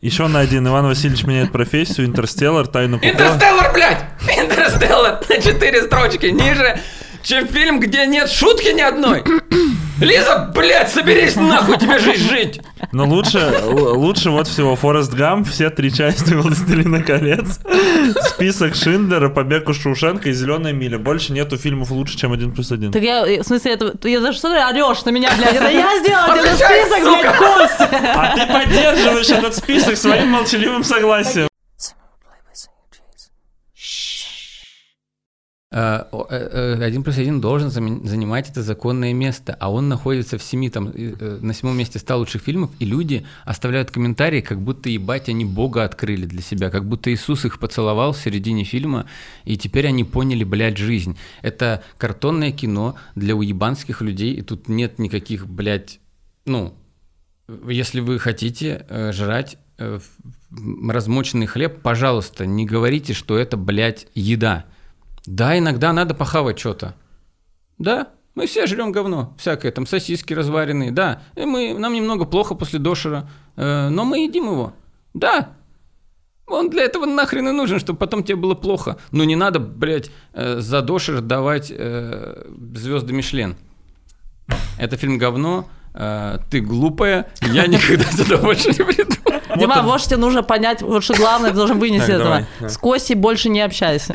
Еще 0.00 0.26
на 0.26 0.40
один. 0.40 0.66
Иван 0.68 0.86
Васильевич 0.86 1.24
меняет 1.24 1.52
профессию. 1.52 2.06
Интерстеллар. 2.06 2.66
Тайну 2.66 2.98
Коко. 2.98 3.10
Интерстеллар, 3.10 3.72
блядь! 3.72 4.04
Интерстеллар 4.36 5.20
на 5.28 5.40
4 5.40 5.82
строчки 5.84 6.26
ниже, 6.26 6.78
чем 7.22 7.48
фильм, 7.48 7.80
где 7.80 8.04
нет 8.06 8.28
шутки 8.28 8.68
ни 8.68 8.82
одной. 8.82 9.24
Лиза, 10.00 10.50
блядь, 10.54 10.90
соберись 10.90 11.36
нахуй, 11.36 11.78
тебе 11.78 11.98
жизнь 11.98 12.28
жить. 12.28 12.60
Но 12.92 13.06
лучше, 13.06 13.38
л- 13.38 13.98
лучше 13.98 14.30
вот 14.30 14.48
всего 14.48 14.74
Форест 14.74 15.12
Гамп, 15.12 15.48
все 15.48 15.70
три 15.70 15.92
части 15.92 16.34
«Властелина 16.34 17.02
колец», 17.02 17.60
список 18.34 18.74
Шиндера, 18.74 19.28
«Побег 19.28 19.68
из 19.68 19.80
Шоушенка» 19.80 20.30
и 20.30 20.32
«Зеленая 20.32 20.72
миля». 20.72 20.98
Больше 20.98 21.32
нету 21.32 21.56
фильмов 21.56 21.90
лучше, 21.90 22.16
чем 22.18 22.32
один 22.32 22.52
плюс 22.52 22.72
один. 22.72 22.90
Так 22.90 23.02
я, 23.02 23.26
э, 23.26 23.42
в 23.42 23.46
смысле, 23.46 23.72
это, 23.72 23.96
ты 23.96 24.20
за 24.20 24.32
что 24.32 24.48
ты 24.50 24.56
орешь 24.56 25.04
на 25.04 25.10
меня, 25.10 25.30
блядь? 25.36 25.54
Это 25.54 25.70
я 25.70 25.98
сделал 26.00 26.34
этот 26.34 26.54
список, 26.54 27.02
блядь, 27.02 27.36
Костя! 27.36 27.88
А 28.14 28.36
ты 28.36 28.52
поддерживаешь 28.52 29.30
этот 29.30 29.54
список 29.54 29.96
своим 29.96 30.28
молчаливым 30.28 30.82
согласием. 30.82 31.46
Э, 31.46 31.46
о, 31.46 31.46
э, 31.46 31.48
э, 35.63 35.63
Один 35.74 37.02
плюс 37.02 37.18
один 37.18 37.40
должен 37.40 37.70
занимать 37.70 38.48
это 38.48 38.62
законное 38.62 39.12
место, 39.12 39.56
а 39.58 39.72
он 39.72 39.88
находится 39.88 40.38
в 40.38 40.42
семи, 40.42 40.70
там, 40.70 40.88
э, 40.88 41.14
э, 41.18 41.38
на 41.40 41.52
седьмом 41.52 41.76
месте 41.76 41.98
100 41.98 42.16
лучших 42.16 42.42
фильмов, 42.42 42.70
и 42.78 42.84
люди 42.84 43.26
оставляют 43.44 43.90
комментарии, 43.90 44.40
как 44.40 44.60
будто, 44.60 44.88
ебать, 44.88 45.28
они 45.28 45.44
Бога 45.44 45.82
открыли 45.82 46.26
для 46.26 46.42
себя, 46.42 46.70
как 46.70 46.84
будто 46.84 47.12
Иисус 47.12 47.44
их 47.44 47.58
поцеловал 47.58 48.12
в 48.12 48.18
середине 48.18 48.62
фильма, 48.62 49.06
и 49.44 49.56
теперь 49.56 49.88
они 49.88 50.04
поняли, 50.04 50.44
блядь, 50.44 50.78
жизнь. 50.78 51.16
Это 51.42 51.82
картонное 51.98 52.52
кино 52.52 52.94
для 53.16 53.34
уебанских 53.34 54.00
людей, 54.00 54.32
и 54.34 54.42
тут 54.42 54.68
нет 54.68 55.00
никаких, 55.00 55.48
блядь, 55.48 55.98
ну, 56.46 56.74
если 57.68 57.98
вы 57.98 58.20
хотите 58.20 58.86
э, 58.88 59.10
жрать 59.12 59.58
э, 59.78 59.98
размоченный 60.88 61.46
хлеб, 61.46 61.82
пожалуйста, 61.82 62.46
не 62.46 62.64
говорите, 62.64 63.12
что 63.12 63.36
это, 63.36 63.56
блядь, 63.56 64.06
еда. 64.14 64.66
Да, 65.26 65.58
иногда 65.58 65.92
надо 65.92 66.14
похавать 66.14 66.58
что-то. 66.58 66.94
Да, 67.78 68.08
мы 68.34 68.46
все 68.46 68.66
жрем 68.66 68.92
говно, 68.92 69.34
всякое, 69.38 69.72
там 69.72 69.86
сосиски 69.86 70.32
разваренные, 70.34 70.90
да. 70.90 71.22
И 71.36 71.44
мы, 71.44 71.74
нам 71.78 71.92
немного 71.94 72.24
плохо 72.24 72.54
после 72.54 72.78
дошера, 72.78 73.28
э, 73.56 73.88
но 73.88 74.04
мы 74.04 74.24
едим 74.24 74.44
его. 74.46 74.74
Да, 75.14 75.54
он 76.46 76.68
для 76.68 76.84
этого 76.84 77.06
нахрен 77.06 77.48
и 77.48 77.52
нужен, 77.52 77.78
чтобы 77.78 77.98
потом 77.98 78.22
тебе 78.22 78.36
было 78.36 78.54
плохо. 78.54 78.98
Но 79.12 79.24
не 79.24 79.36
надо, 79.36 79.60
блядь, 79.60 80.10
э, 80.34 80.60
за 80.60 80.82
дошер 80.82 81.20
давать 81.20 81.72
э, 81.74 82.44
звезды 82.74 83.12
Мишлен. 83.12 83.56
Это 84.78 84.96
фильм 84.96 85.16
говно, 85.16 85.68
э, 85.94 86.38
ты 86.50 86.60
глупая, 86.60 87.30
я 87.40 87.66
никогда 87.66 88.04
сюда 88.04 88.38
больше 88.38 88.68
не 88.68 88.84
приду. 88.84 89.23
Дима, 89.56 89.82
вот 89.82 90.00
что 90.00 90.10
тебе 90.10 90.18
нужно 90.18 90.42
понять, 90.42 90.82
вот 90.82 91.04
что 91.04 91.14
главное, 91.14 91.50
ты 91.50 91.56
должен 91.56 91.78
вынести 91.78 92.06
Так, 92.06 92.10
этого. 92.10 92.24
давай, 92.24 92.46
да. 92.60 92.68
С 92.68 92.78
Костей 92.78 93.14
больше 93.14 93.48
не 93.48 93.60
общайся. 93.60 94.14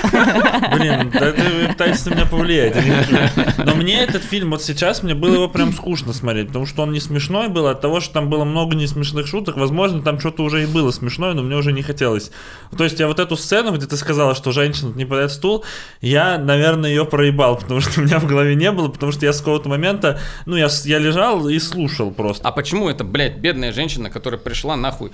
Блин, 0.76 1.12
да 1.14 1.32
ты 1.32 1.68
пытаешься 1.70 2.10
на 2.10 2.16
меня 2.16 2.26
повлиять. 2.26 2.76
не. 2.76 3.64
Но 3.64 3.76
мне 3.76 4.02
этот 4.02 4.24
фильм, 4.24 4.52
вот 4.52 4.64
сейчас 4.64 5.04
мне 5.04 5.16
было 5.16 5.36
его 5.36 5.48
прям 5.48 5.74
скучно 5.74 6.14
смотреть, 6.14 6.48
потому 6.48 6.66
что 6.66 6.84
он 6.84 6.92
не 6.92 7.00
смешной 7.00 7.48
был, 7.48 7.68
от 7.68 7.82
того, 7.82 8.00
что 8.00 8.14
там 8.14 8.30
было 8.30 8.44
много 8.44 8.76
несмешных 8.76 9.28
шуток, 9.28 9.58
возможно, 9.58 10.02
там 10.02 10.20
что-то 10.20 10.44
уже 10.44 10.64
и 10.64 10.66
было 10.66 10.92
смешное, 10.92 11.34
но 11.34 11.42
мне 11.42 11.56
уже 11.56 11.72
не 11.72 11.82
хотелось. 11.82 12.32
То 12.78 12.84
есть 12.84 13.00
я 13.00 13.08
вот 13.08 13.20
эту 13.20 13.36
сцену, 13.38 13.72
где 13.72 13.86
ты 13.86 13.98
сказала, 13.98 14.36
что 14.36 14.52
женщина 14.52 14.94
не 14.96 15.06
подает 15.06 15.32
стул, 15.32 15.64
я, 16.02 16.38
наверное, 16.38 16.90
ее 16.90 17.06
проебал, 17.06 17.58
потому 17.58 17.82
что 17.82 18.00
у 18.02 18.04
меня 18.04 18.20
в 18.20 18.26
голове 18.26 18.56
не 18.56 18.72
было, 18.72 18.88
потому 18.88 19.12
что 19.12 19.26
я 19.26 19.34
с 19.34 19.40
какого-то 19.40 19.70
момента, 19.70 20.20
ну, 20.46 20.56
я, 20.56 20.68
я 20.86 21.00
лежал 21.00 21.48
и 21.48 21.60
слушал 21.60 22.12
просто. 22.12 22.48
А 22.48 22.52
почему 22.52 22.90
это, 22.90 23.04
блядь, 23.04 23.38
бедная 23.38 23.72
женщина, 23.74 24.10
которая 24.10 24.40
пришла 24.40 24.76
нахуй 24.76 25.12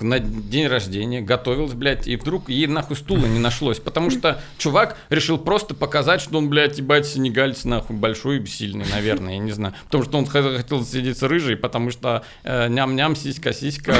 на 0.00 0.18
день 0.18 0.66
рождения, 0.66 1.20
готовилась, 1.20 1.72
блядь, 1.72 2.06
и 2.06 2.16
вдруг 2.16 2.48
ей 2.48 2.66
нахуй 2.66 2.96
стула 2.96 3.26
не 3.26 3.38
нашлось? 3.38 3.78
Потому 3.78 4.10
что 4.10 4.40
чувак 4.58 4.96
решил 5.10 5.38
просто 5.38 5.74
показать, 5.74 6.20
что 6.20 6.38
он, 6.38 6.48
блядь, 6.48 6.78
ебать, 6.78 7.06
сенегальец 7.06 7.64
нахуй 7.64 7.96
большой 7.96 8.38
и 8.38 8.46
сильный, 8.46 8.86
наверное, 8.90 9.34
я 9.34 9.38
не 9.38 9.52
знаю. 9.52 9.74
Потому 9.86 10.04
что 10.04 10.18
он 10.18 10.26
хотел 10.26 10.84
сидеть 10.84 11.18
с 11.18 11.22
рыжей, 11.22 11.56
потому 11.56 11.90
что 11.90 12.24
э, 12.42 12.68
ням-ням, 12.68 13.16
сиська-сиська, 13.16 13.94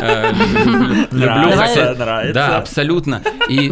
э, 0.00 0.32
люблю 1.10 1.56
нравится. 1.90 2.34
Да, 2.34 2.58
абсолютно. 2.58 3.22
И, 3.48 3.66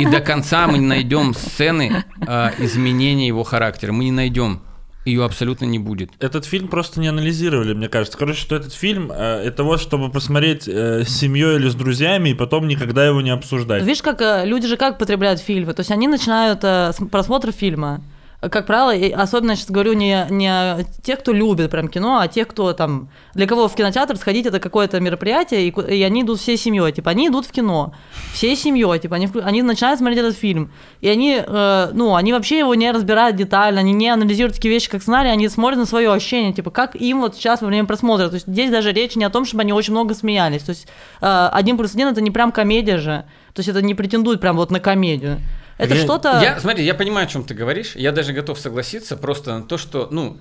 и 0.00 0.06
до 0.06 0.20
конца 0.20 0.66
мы 0.66 0.78
не 0.78 0.86
найдем 0.86 1.34
сцены 1.34 2.04
э, 2.26 2.50
изменения 2.58 3.26
его 3.26 3.44
характера. 3.44 3.92
Мы 3.92 4.04
не 4.04 4.12
найдем. 4.12 4.62
Ее 5.06 5.24
абсолютно 5.24 5.64
не 5.66 5.78
будет. 5.78 6.10
Этот 6.18 6.44
фильм 6.44 6.66
просто 6.66 7.00
не 7.00 7.06
анализировали, 7.06 7.74
мне 7.74 7.88
кажется. 7.88 8.18
Короче, 8.18 8.40
что 8.40 8.56
этот 8.56 8.72
фильм 8.72 9.12
э, 9.12 9.42
это 9.44 9.62
вот, 9.62 9.80
чтобы 9.80 10.10
посмотреть 10.10 10.66
э, 10.66 11.04
с 11.04 11.08
семьей 11.08 11.56
или 11.56 11.68
с 11.68 11.76
друзьями 11.76 12.30
и 12.30 12.34
потом 12.34 12.66
никогда 12.66 13.06
его 13.06 13.20
не 13.20 13.30
обсуждать. 13.30 13.84
Видишь, 13.84 14.02
как 14.02 14.20
э, 14.20 14.44
люди 14.44 14.66
же 14.66 14.76
как 14.76 14.98
потребляют 14.98 15.40
фильмы? 15.40 15.74
То 15.74 15.80
есть 15.80 15.92
они 15.92 16.08
начинают 16.08 16.64
э, 16.64 16.92
с 16.92 16.96
просмотра 17.06 17.52
фильма. 17.52 18.02
Как 18.50 18.66
правило, 18.66 19.22
особенно 19.22 19.56
сейчас 19.56 19.70
говорю 19.70 19.94
не, 19.94 20.26
не 20.30 20.84
тех, 21.02 21.20
кто 21.20 21.32
любит 21.32 21.70
прям 21.70 21.88
кино, 21.88 22.18
а 22.20 22.28
тех, 22.28 22.48
кто 22.48 22.72
там, 22.72 23.08
для 23.34 23.46
кого 23.46 23.68
в 23.68 23.74
кинотеатр 23.74 24.16
сходить 24.16 24.46
это 24.46 24.60
какое-то 24.60 25.00
мероприятие, 25.00 25.68
и, 25.68 25.94
и 25.94 26.02
они 26.02 26.22
идут 26.22 26.40
всей 26.40 26.56
семьей. 26.56 26.92
Типа, 26.92 27.10
они 27.10 27.28
идут 27.28 27.46
в 27.46 27.52
кино 27.52 27.94
всей 28.32 28.56
семьей, 28.56 28.98
типа, 28.98 29.16
они, 29.16 29.28
они 29.42 29.62
начинают 29.62 29.98
смотреть 29.98 30.20
этот 30.20 30.36
фильм. 30.36 30.72
И 31.00 31.08
они, 31.08 31.40
э, 31.44 31.90
ну, 31.92 32.14
они 32.14 32.32
вообще 32.32 32.58
его 32.58 32.74
не 32.74 32.90
разбирают 32.90 33.36
детально, 33.36 33.80
они 33.80 33.92
не 33.92 34.08
анализируют 34.08 34.56
такие 34.56 34.72
вещи, 34.72 34.90
как 34.90 35.02
сценарий, 35.02 35.30
они 35.30 35.48
смотрят 35.48 35.78
на 35.78 35.86
свое 35.86 36.12
ощущение, 36.12 36.52
типа, 36.52 36.70
как 36.70 36.94
им 36.96 37.20
вот 37.20 37.36
сейчас 37.36 37.62
во 37.62 37.68
время 37.68 37.86
просмотра. 37.86 38.28
То 38.28 38.34
есть 38.34 38.46
здесь 38.46 38.70
даже 38.70 38.92
речь 38.92 39.16
не 39.16 39.24
о 39.24 39.30
том, 39.30 39.44
чтобы 39.44 39.62
они 39.62 39.72
очень 39.72 39.92
много 39.92 40.14
смеялись. 40.14 40.62
То 40.62 40.70
есть 40.70 40.86
э, 41.20 41.48
один 41.52 41.76
плюс 41.76 41.94
один 41.94 42.08
это 42.08 42.20
не 42.20 42.30
прям 42.30 42.52
комедия 42.52 42.98
же. 42.98 43.24
То 43.54 43.60
есть 43.60 43.68
это 43.68 43.80
не 43.80 43.94
претендует 43.94 44.40
прям 44.40 44.56
вот 44.56 44.70
на 44.70 44.80
комедию. 44.80 45.40
Это 45.78 45.94
Я- 45.94 46.02
что-то... 46.02 46.40
Я, 46.42 46.60
смотри, 46.60 46.84
я 46.84 46.94
понимаю, 46.94 47.26
о 47.26 47.28
чем 47.28 47.44
ты 47.44 47.54
говоришь. 47.54 47.96
Я 47.96 48.12
даже 48.12 48.32
готов 48.32 48.58
согласиться 48.58 49.16
просто 49.16 49.58
на 49.58 49.64
то, 49.64 49.78
что, 49.78 50.08
ну, 50.10 50.38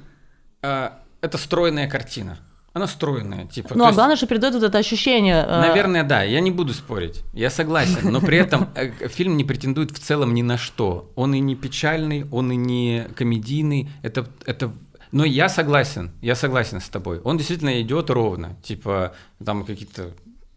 э, 0.61 0.89
это 1.21 1.37
стройная 1.37 1.89
картина. 1.89 2.37
Она 2.73 2.87
стройная, 2.87 3.45
типа. 3.45 3.73
Ну, 3.73 3.85
а 3.85 3.87
есть, 3.87 3.95
главное, 3.95 4.17
что 4.17 4.27
передает 4.27 4.53
вот 4.53 4.63
это 4.63 4.77
ощущение. 4.77 5.45
э, 5.47 5.61
Наверное, 5.61 6.03
да, 6.03 6.23
я 6.23 6.41
не 6.41 6.51
буду 6.51 6.73
спорить, 6.73 7.23
я 7.33 7.49
согласен, 7.49 8.11
но 8.11 8.19
при 8.19 8.37
этом 8.37 8.69
э, 8.75 9.07
фильм 9.07 9.37
не 9.37 9.45
претендует 9.45 9.91
в 9.91 9.99
целом 9.99 10.33
ни 10.33 10.41
на 10.41 10.57
что. 10.57 11.09
Он 11.15 11.33
и 11.33 11.39
не 11.39 11.55
печальный, 11.55 12.25
он 12.31 12.51
и 12.51 12.57
не 12.57 13.07
комедийный, 13.15 13.89
это, 14.03 14.27
это... 14.45 14.73
Но 15.13 15.23
я 15.23 15.47
согласен, 15.47 16.11
я 16.21 16.35
согласен 16.35 16.81
с 16.81 16.89
тобой. 16.89 17.19
Он 17.23 17.37
действительно 17.37 17.81
идет 17.81 18.09
ровно, 18.09 18.57
типа, 18.61 19.13
там 19.45 19.63
какие-то... 19.63 20.11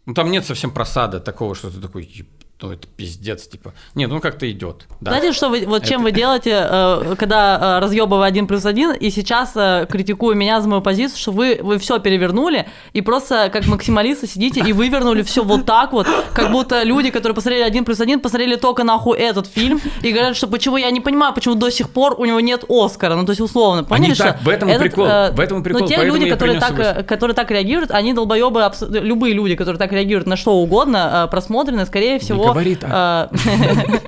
Ну, 0.07 0.15
там 0.15 0.31
нет 0.33 0.45
совсем 0.45 0.73
просада 0.73 1.21
такого, 1.21 1.55
что 1.55 1.71
ты 1.71 1.81
такой, 1.81 2.27
«Еб- 2.59 2.69
то 2.69 2.73
это 2.73 2.89
пиздец, 2.89 3.47
типа. 3.47 3.73
Нет, 3.95 4.11
ну 4.11 4.21
как-то 4.21 4.51
идет. 4.51 4.87
Да. 5.01 5.13
Знаете, 5.13 5.33
что 5.33 5.49
вы, 5.49 5.65
вот 5.65 5.85
чем 5.85 6.01
Это- 6.01 6.05
вы 6.05 6.13
делаете, 6.21 6.67
э, 6.69 7.15
когда 7.17 7.77
э, 7.79 7.85
разъебываю 7.85 8.25
один 8.25 8.49
плюс 8.49 8.67
один, 8.67 8.93
и 8.93 9.11
сейчас 9.11 9.53
э, 9.55 9.87
критикую 9.89 10.35
меня 10.35 10.61
за 10.61 10.69
мою 10.69 10.83
позицию, 10.83 11.19
что 11.19 11.31
вы, 11.31 11.61
вы 11.63 11.79
все 11.79 12.01
перевернули, 12.01 12.67
и 12.95 13.01
просто 13.01 13.49
как 13.53 13.67
максималисты 13.69 14.27
сидите 14.27 14.61
и 14.61 14.73
вывернули 14.73 15.23
все 15.23 15.45
вот 15.45 15.67
так 15.67 15.93
вот, 15.93 16.09
как 16.35 16.51
будто 16.51 16.83
люди, 16.83 17.11
которые 17.11 17.37
посмотрели 17.37 17.63
один 17.63 17.85
плюс 17.85 18.01
один, 18.01 18.19
посмотрели 18.19 18.57
только 18.57 18.83
нахуй 18.83 19.17
этот 19.17 19.47
фильм, 19.47 19.81
и 20.03 20.11
говорят, 20.11 20.37
что 20.37 20.49
почему 20.49 20.79
я 20.79 20.91
не 20.91 21.01
понимаю, 21.01 21.33
почему 21.35 21.55
до 21.55 21.71
сих 21.71 21.91
пор 21.91 22.17
у 22.19 22.25
него 22.25 22.41
нет 22.41 22.65
Оскара, 22.69 23.15
ну 23.15 23.25
то 23.25 23.31
есть 23.31 23.41
условно, 23.41 23.85
поняли, 23.85 24.15
так, 24.15 24.37
что 24.37 24.45
в 24.45 24.49
этом 24.49 24.69
и 24.69 24.79
прикол, 24.79 25.05
в 25.05 25.39
этом 25.39 25.61
и 25.61 25.63
прикол, 25.63 25.83
Но 25.83 25.87
те 25.87 26.03
люди, 26.03 26.29
которые 26.29 26.59
так, 26.59 26.77
э, 26.77 27.03
которые 27.05 27.37
так 27.37 27.53
реагируют, 27.53 27.93
они 27.93 28.15
долбоебы, 28.15 28.69
любые 28.91 29.33
люди, 29.33 29.55
которые 29.55 29.79
так 29.79 29.93
реагируют 29.93 30.27
на 30.27 30.35
что 30.35 30.55
угодно, 30.57 31.29
просмотрены, 31.31 31.87
скорее 31.87 32.19
всего... 32.19 32.48
говори 32.53 32.75
так. 32.77 32.91
э, 32.93 33.37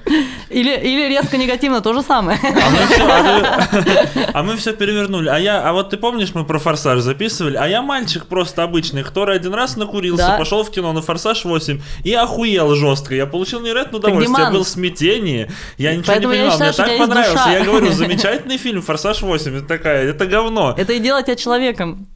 Или, 0.50 0.74
или 0.76 1.08
резко 1.08 1.36
негативно, 1.36 1.80
то 1.80 1.92
же 1.94 2.02
самое. 2.02 2.36
А 2.42 2.70
мы 2.70 2.86
всё- 2.86 3.06
а 3.08 3.22
вы- 3.22 4.26
а 4.34 4.42
мы 4.42 4.56
все 4.56 4.72
перевернули. 4.72 5.28
А 5.28 5.38
я, 5.38 5.62
а 5.62 5.72
вот 5.72 5.90
ты 5.90 5.96
помнишь, 5.96 6.34
мы 6.34 6.44
про 6.44 6.58
форсаж 6.58 7.00
записывали? 7.00 7.56
А 7.56 7.68
я 7.68 7.82
мальчик 7.82 8.26
просто 8.26 8.64
обычный, 8.64 9.04
который 9.04 9.36
один 9.36 9.54
раз 9.54 9.76
накурился, 9.76 10.26
Да. 10.26 10.38
пошел 10.38 10.64
в 10.64 10.70
кино 10.72 10.92
на 10.92 11.02
форсаж 11.02 11.44
8 11.44 11.80
и 12.02 12.12
охуел 12.14 12.74
жестко. 12.74 13.14
Я 13.14 13.26
получил 13.26 13.60
невероятное 13.60 14.00
удовольствие. 14.00 14.44
Я 14.46 14.50
был 14.50 14.64
в 14.64 14.68
смятении. 14.68 15.48
Я 15.78 15.92
ничего 15.94 16.06
поэтому 16.14 16.34
не 16.34 16.40
понимал. 16.40 16.52
считаю, 16.72 16.88
Мне 16.88 16.98
так 16.98 17.06
понравился. 17.08 17.32
душа. 17.44 17.52
Я 17.52 17.64
говорю, 17.64 17.92
замечательный 17.92 18.56
фильм 18.56 18.82
Форсаж 18.82 19.22
8. 19.22 19.56
Это 19.58 19.66
такая, 19.68 20.08
это 20.10 20.26
говно. 20.26 20.74
Это 20.76 20.92
и 20.94 20.98
делать 20.98 21.26
тебя 21.26 21.36
человеком. 21.36 22.08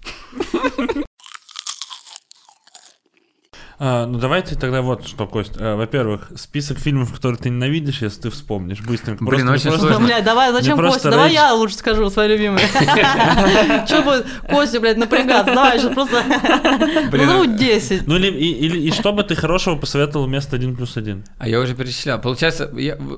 А, 3.78 4.06
ну 4.06 4.18
давайте 4.18 4.54
тогда 4.56 4.82
вот 4.82 5.06
что, 5.06 5.26
Кость. 5.26 5.54
А, 5.58 5.76
во-первых, 5.76 6.30
список 6.36 6.78
фильмов, 6.78 7.12
которые 7.12 7.38
ты 7.38 7.50
ненавидишь, 7.50 8.02
если 8.02 8.22
ты 8.22 8.30
вспомнишь 8.30 8.80
быстренько. 8.80 9.24
Блин, 9.24 9.46
Просто- 9.46 9.52
очень 9.52 9.70
просто- 9.70 9.88
сложно. 9.88 10.06
Блядь, 10.06 10.24
давай, 10.24 10.52
зачем 10.52 10.78
Костя? 10.78 11.10
Давай 11.10 11.32
я 11.32 11.52
лучше 11.54 11.76
скажу 11.76 12.08
свой 12.10 12.28
любимый. 12.28 12.62
Че 13.88 14.02
будет 14.02 14.26
Костя, 14.48 14.80
блядь, 14.80 14.96
напрягаться? 14.96 15.54
Давай, 15.54 15.78
сейчас 15.78 15.92
просто 15.94 16.22
Блин, 17.10 17.26
назову 17.26 17.46
10. 17.46 18.06
Ну 18.06 18.16
или 18.16 18.28
и, 18.30 18.90
что 18.92 19.12
бы 19.12 19.22
ты 19.22 19.34
хорошего 19.34 19.76
посоветовал 19.76 20.26
вместо 20.26 20.56
1 20.56 20.76
плюс 20.76 20.96
1? 20.96 21.24
А 21.38 21.48
я 21.48 21.60
уже 21.60 21.74
перечислял. 21.74 22.20
Получается, 22.20 22.70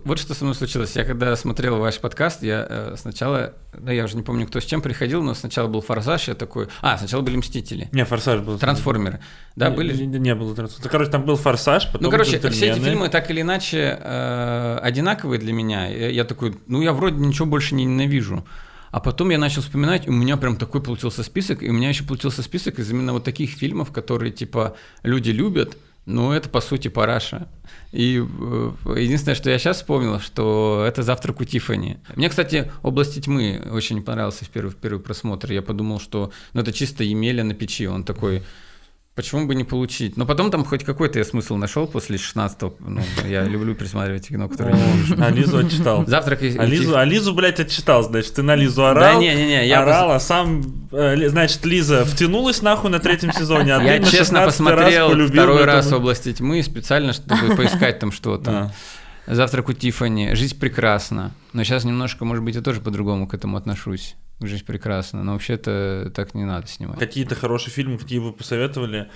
вот 0.04 0.18
что 0.18 0.34
со 0.34 0.44
мной 0.44 0.54
случилось. 0.54 0.96
Я 0.96 1.04
когда 1.04 1.36
смотрел 1.36 1.76
ваш 1.78 1.98
подкаст, 1.98 2.42
я 2.42 2.66
э, 2.68 2.94
сначала, 2.98 3.54
да 3.78 3.92
я 3.92 4.04
уже 4.04 4.16
не 4.16 4.22
помню, 4.22 4.46
кто 4.46 4.61
с 4.61 4.64
чем 4.64 4.80
приходил, 4.82 5.22
но 5.22 5.34
сначала 5.34 5.68
был 5.68 5.80
«Форсаж», 5.80 6.28
я 6.28 6.34
такой... 6.34 6.68
А, 6.80 6.96
сначала 6.98 7.22
были 7.22 7.36
«Мстители». 7.36 7.88
Не, 7.92 8.04
Форсаж 8.04 8.40
был. 8.40 8.59
Трансформеры. 8.59 9.20
Да, 9.57 9.70
были? 9.70 9.96
Не, 9.96 10.18
не, 10.18 10.34
не 10.47 10.55
было 10.55 10.57
трансформеров. 10.57 10.90
Короче, 10.90 11.11
там 11.11 11.24
был 11.24 11.36
Форсаж, 11.36 11.86
потом 11.86 12.03
Ну, 12.03 12.11
короче, 12.11 12.38
все 12.51 12.70
эти 12.70 12.78
фильмы 12.78 13.09
так 13.09 13.30
или 13.30 13.40
иначе 13.40 13.99
э, 14.01 14.78
одинаковые 14.82 15.38
для 15.38 15.53
меня. 15.53 15.86
Я, 15.88 16.09
я 16.11 16.24
такой, 16.24 16.57
ну, 16.66 16.82
я 16.82 16.92
вроде 16.92 17.16
ничего 17.16 17.47
больше 17.47 17.74
не 17.74 17.84
ненавижу. 17.84 18.44
А 18.90 19.01
потом 19.01 19.30
я 19.30 19.38
начал 19.38 19.62
вспоминать, 19.62 20.09
у 20.09 20.12
меня 20.12 20.36
прям 20.36 20.57
такой 20.57 20.82
получился 20.82 21.22
список, 21.22 21.62
и 21.62 21.68
у 21.68 21.72
меня 21.72 21.88
еще 21.88 22.05
получился 22.05 22.42
список 22.42 22.78
из 22.78 22.90
именно 22.90 23.12
вот 23.12 23.24
таких 23.24 23.51
фильмов, 23.51 23.92
которые, 23.92 24.32
типа, 24.32 24.76
люди 25.03 25.30
любят, 25.30 25.76
но 26.07 26.34
это, 26.34 26.49
по 26.49 26.61
сути, 26.61 26.88
параша. 26.88 27.49
И 27.92 28.16
э, 28.18 28.72
единственное, 28.97 29.34
что 29.34 29.51
я 29.51 29.59
сейчас 29.59 29.78
вспомнил, 29.78 30.20
что 30.20 30.84
это 30.86 31.03
«Завтрак 31.03 31.40
у 31.40 31.44
Тиффани». 31.44 31.99
Мне, 32.14 32.28
кстати, 32.28 32.70
«Области 32.82 33.20
тьмы» 33.20 33.61
очень 33.70 34.03
понравился 34.03 34.44
в 34.44 34.49
первый, 34.49 34.70
в 34.70 34.76
первый 34.76 35.01
просмотр. 35.01 35.53
Я 35.53 35.62
подумал, 35.62 35.99
что 35.99 36.32
ну, 36.55 36.61
это 36.61 36.72
чисто 36.72 37.03
Емеля 37.03 37.42
на 37.42 37.55
печи. 37.55 37.86
Он 37.88 38.05
такой, 38.05 38.44
Почему 39.17 39.47
бы 39.47 39.55
не 39.55 39.64
получить? 39.64 40.19
Но 40.19 40.27
потом 40.27 40.51
там 40.51 40.62
хоть 40.62 40.85
какой-то 40.85 41.19
я 41.19 41.25
смысл 41.25 41.57
нашел 41.57 41.87
после 41.87 42.19
16 42.19 42.61
Ну, 42.81 43.01
я 43.27 43.45
люблю 43.45 43.75
присматривать 43.75 44.29
кино, 44.29 44.47
которое 44.47 44.75
не 44.75 44.93
вижу. 44.93 45.17
А 45.19 45.31
Лизу 45.31 45.57
отчитал. 45.57 46.07
Завтрак 46.07 46.43
и... 46.43 46.55
А 46.59 46.67
Лизу, 46.67 46.99
а 46.99 47.03
Лизу, 47.03 47.33
блядь, 47.33 47.59
отчитал, 47.59 48.03
значит, 48.03 48.35
ты 48.35 48.43
на 48.43 48.55
Лизу 48.55 48.85
орал, 48.85 49.14
Да 49.14 49.19
не-не-не, 49.19 49.67
я 49.67 49.81
орал, 49.81 50.11
а 50.11 50.21
сам, 50.21 50.62
э, 50.93 51.31
значит, 51.31 51.64
Лиза 51.64 52.05
втянулась 52.05 52.61
нахуй 52.61 52.91
на 52.91 52.99
третьем 52.99 53.33
сезоне, 53.33 53.77
а 53.77 53.83
Я 53.83 54.01
честно 54.01 54.45
16 54.45 54.45
посмотрел 54.45 55.29
второй 55.29 55.64
раз 55.64 55.91
«Области 55.91 56.35
тьмы» 56.35 56.62
специально, 56.62 57.14
чтобы 57.14 57.57
поискать 57.57 57.99
там 57.99 58.12
что-то. 58.12 58.71
«Завтрак 59.27 59.71
у 59.71 59.73
Тиффани», 59.73 60.35
«Жизнь 60.35 60.59
прекрасна». 60.59 61.33
Но 61.55 61.64
сейчас 61.64 61.85
немножко, 61.85 62.27
может 62.27 62.45
быть, 62.45 62.55
я 62.55 62.61
тоже 62.61 62.83
по-другому 62.83 63.27
к 63.27 63.33
этому 63.33 63.57
отношусь. 63.57 64.14
«Жизнь 64.41 64.64
прекрасна». 64.64 65.22
Но 65.22 65.32
вообще-то 65.32 66.12
так 66.14 66.34
не 66.34 66.45
надо 66.45 66.66
снимать. 66.66 66.99
Какие-то 66.99 67.34
хорошие 67.34 67.72
фильмы, 67.72 67.99
какие 67.99 68.18
вы 68.18 68.32
посоветовали 68.32 69.11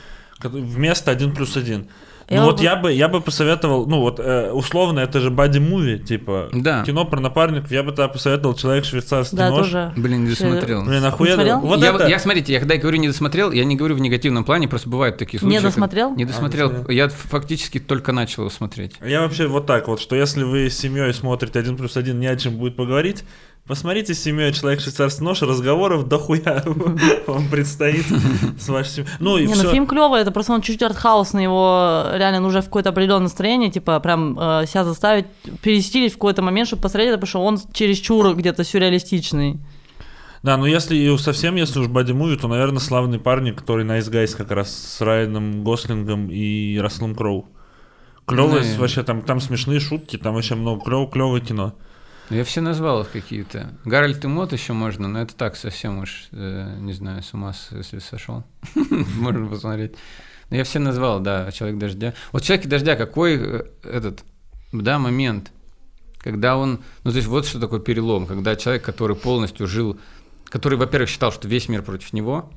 вместо 0.44 1.10
1 1.10 1.34
плюс 1.34 1.56
1? 1.56 1.88
Я 2.28 2.42
Ну 2.42 2.46
вот 2.46 2.58
бы- 2.58 2.62
я 2.62 2.76
бы, 2.76 2.92
я 2.92 3.08
бы 3.08 3.20
посоветовал, 3.20 3.86
ну 3.88 3.98
вот 4.02 4.20
э, 4.20 4.52
условно 4.52 5.00
это 5.00 5.18
же 5.18 5.30
боди-муви, 5.30 5.98
типа 5.98 6.48
Да. 6.52 6.84
кино 6.84 7.04
про 7.04 7.18
напарников, 7.18 7.72
я 7.72 7.82
бы 7.82 7.88
тогда 7.90 8.06
посоветовал 8.06 8.54
«Человек 8.54 8.84
швейцарский 8.84 9.36
Да, 9.36 9.50
нож». 9.50 9.66
тоже. 9.66 9.92
Блин, 9.96 10.22
не 10.22 10.30
досмотрел. 10.30 10.84
Блин, 10.84 11.04
охуенно. 11.04 11.34
смотрел? 11.34 11.60
Вот 11.60 11.80
я, 11.80 11.92
это... 11.92 12.06
я, 12.06 12.20
смотрите, 12.20 12.52
я 12.52 12.60
когда 12.60 12.76
говорю 12.76 12.98
не 12.98 13.08
досмотрел, 13.08 13.50
я 13.50 13.64
не 13.64 13.74
говорю 13.74 13.96
в 13.96 14.00
негативном 14.00 14.44
плане, 14.44 14.68
просто 14.68 14.88
бывают 14.88 15.18
такие 15.18 15.40
случаи. 15.40 15.56
Не 15.56 15.60
досмотрел? 15.60 16.14
Не 16.14 16.24
досмотрел. 16.24 16.66
А, 16.68 16.70
досмотрел. 16.70 16.96
я 16.96 17.08
фактически 17.08 17.80
только 17.80 18.12
начал 18.12 18.42
его 18.44 18.50
смотреть. 18.50 18.92
Я 19.04 19.22
вообще 19.22 19.48
вот 19.48 19.66
так 19.66 19.88
вот, 19.88 20.00
что 20.00 20.14
если 20.14 20.44
вы 20.44 20.70
с 20.70 20.78
семьей 20.78 21.12
смотрите 21.12 21.58
1 21.58 21.76
плюс 21.76 21.96
1, 21.96 22.16
не 22.20 22.28
о 22.28 22.36
чем 22.36 22.58
будет 22.58 22.76
поговорить, 22.76 23.24
посмотрите 23.66 24.14
с 24.14 24.22
семьей 24.22 24.52
«Человек 24.52 24.80
швейцарский 24.80 25.24
нож», 25.24 25.42
разговоров 25.42 26.08
дохуя 26.08 26.62
вам 27.26 27.48
предстоит 27.48 28.04
с 28.58 28.68
вашей 28.68 28.90
семьей. 28.90 29.10
Ну 29.20 29.36
и 29.38 29.46
Не, 29.46 29.54
все. 29.54 29.62
ну 29.64 29.70
фильм 29.70 29.86
клевый, 29.86 30.24
это 30.30 30.34
просто 30.34 30.52
он 30.52 30.62
чуть-чуть 30.62 30.82
артхаусный, 30.82 31.42
его 31.42 32.04
реально 32.14 32.40
нужно 32.40 32.62
в 32.62 32.66
какое-то 32.66 32.90
определенное 32.90 33.24
настроение, 33.24 33.70
типа 33.70 34.00
прям 34.00 34.38
э, 34.38 34.66
себя 34.66 34.84
заставить 34.84 35.26
перестилить 35.62 36.12
в 36.12 36.16
какой-то 36.16 36.42
момент, 36.42 36.68
чтобы 36.68 36.82
посмотреть 36.82 37.08
это, 37.10 37.18
потому 37.18 37.28
что 37.28 37.42
он 37.44 37.58
чересчур 37.72 38.34
где-то 38.34 38.64
сюрреалистичный. 38.64 39.60
Да, 40.42 40.56
ну 40.56 40.64
если 40.64 40.96
и 40.96 41.18
совсем, 41.18 41.56
если 41.56 41.80
уж 41.80 41.88
боди-муви, 41.88 42.36
то, 42.36 42.48
наверное, 42.48 42.80
славный 42.80 43.18
парень, 43.18 43.54
который 43.54 43.84
на 43.84 43.98
Guys 43.98 44.34
как 44.36 44.50
раз 44.50 44.70
с 44.70 45.00
Райаном 45.02 45.62
Гослингом 45.62 46.30
и 46.30 46.78
Расселом 46.78 47.14
Кроу. 47.14 47.46
Клевое, 48.26 48.64
и- 48.64 48.78
вообще 48.78 49.02
там, 49.02 49.22
там 49.22 49.40
смешные 49.40 49.80
шутки, 49.80 50.16
там 50.16 50.34
вообще 50.34 50.54
много 50.54 50.82
клево, 50.82 51.10
клевое 51.10 51.42
кино. 51.42 51.74
Я 52.30 52.44
все 52.44 52.60
назвал 52.60 53.02
их 53.02 53.10
какие-то. 53.10 53.74
Гарольд 53.84 54.24
и 54.24 54.28
Мот 54.28 54.52
еще 54.52 54.72
можно, 54.72 55.08
но 55.08 55.20
это 55.20 55.34
так 55.34 55.56
совсем 55.56 55.98
уж, 55.98 56.28
э, 56.30 56.76
не 56.78 56.92
знаю, 56.92 57.24
с 57.24 57.34
ума 57.34 57.52
если 57.72 57.98
сошел. 57.98 58.44
Можно 59.16 59.48
посмотреть. 59.48 59.96
Но 60.48 60.56
я 60.56 60.62
все 60.62 60.78
назвал, 60.78 61.18
да, 61.18 61.50
Человек 61.50 61.78
дождя. 61.78 62.14
Вот 62.30 62.44
Человек 62.44 62.66
дождя, 62.66 62.94
какой 62.94 63.34
э, 63.34 63.64
этот, 63.82 64.24
да, 64.72 65.00
момент, 65.00 65.50
когда 66.18 66.56
он, 66.56 66.84
ну 67.02 67.10
то 67.10 67.16
есть 67.16 67.28
вот 67.28 67.46
что 67.46 67.58
такое 67.58 67.80
перелом, 67.80 68.26
когда 68.26 68.54
человек, 68.54 68.84
который 68.84 69.16
полностью 69.16 69.66
жил, 69.66 69.98
который, 70.44 70.78
во-первых, 70.78 71.08
считал, 71.08 71.32
что 71.32 71.48
весь 71.48 71.68
мир 71.68 71.82
против 71.82 72.12
него, 72.12 72.48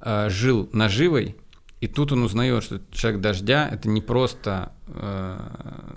э, 0.00 0.28
жил 0.30 0.68
наживой, 0.72 1.34
и 1.80 1.86
тут 1.86 2.12
он 2.12 2.22
узнает, 2.22 2.62
что 2.62 2.80
человек 2.92 3.20
дождя 3.22 3.68
это 3.70 3.88
не 3.88 4.02
просто 4.02 4.72
э, 4.86 5.38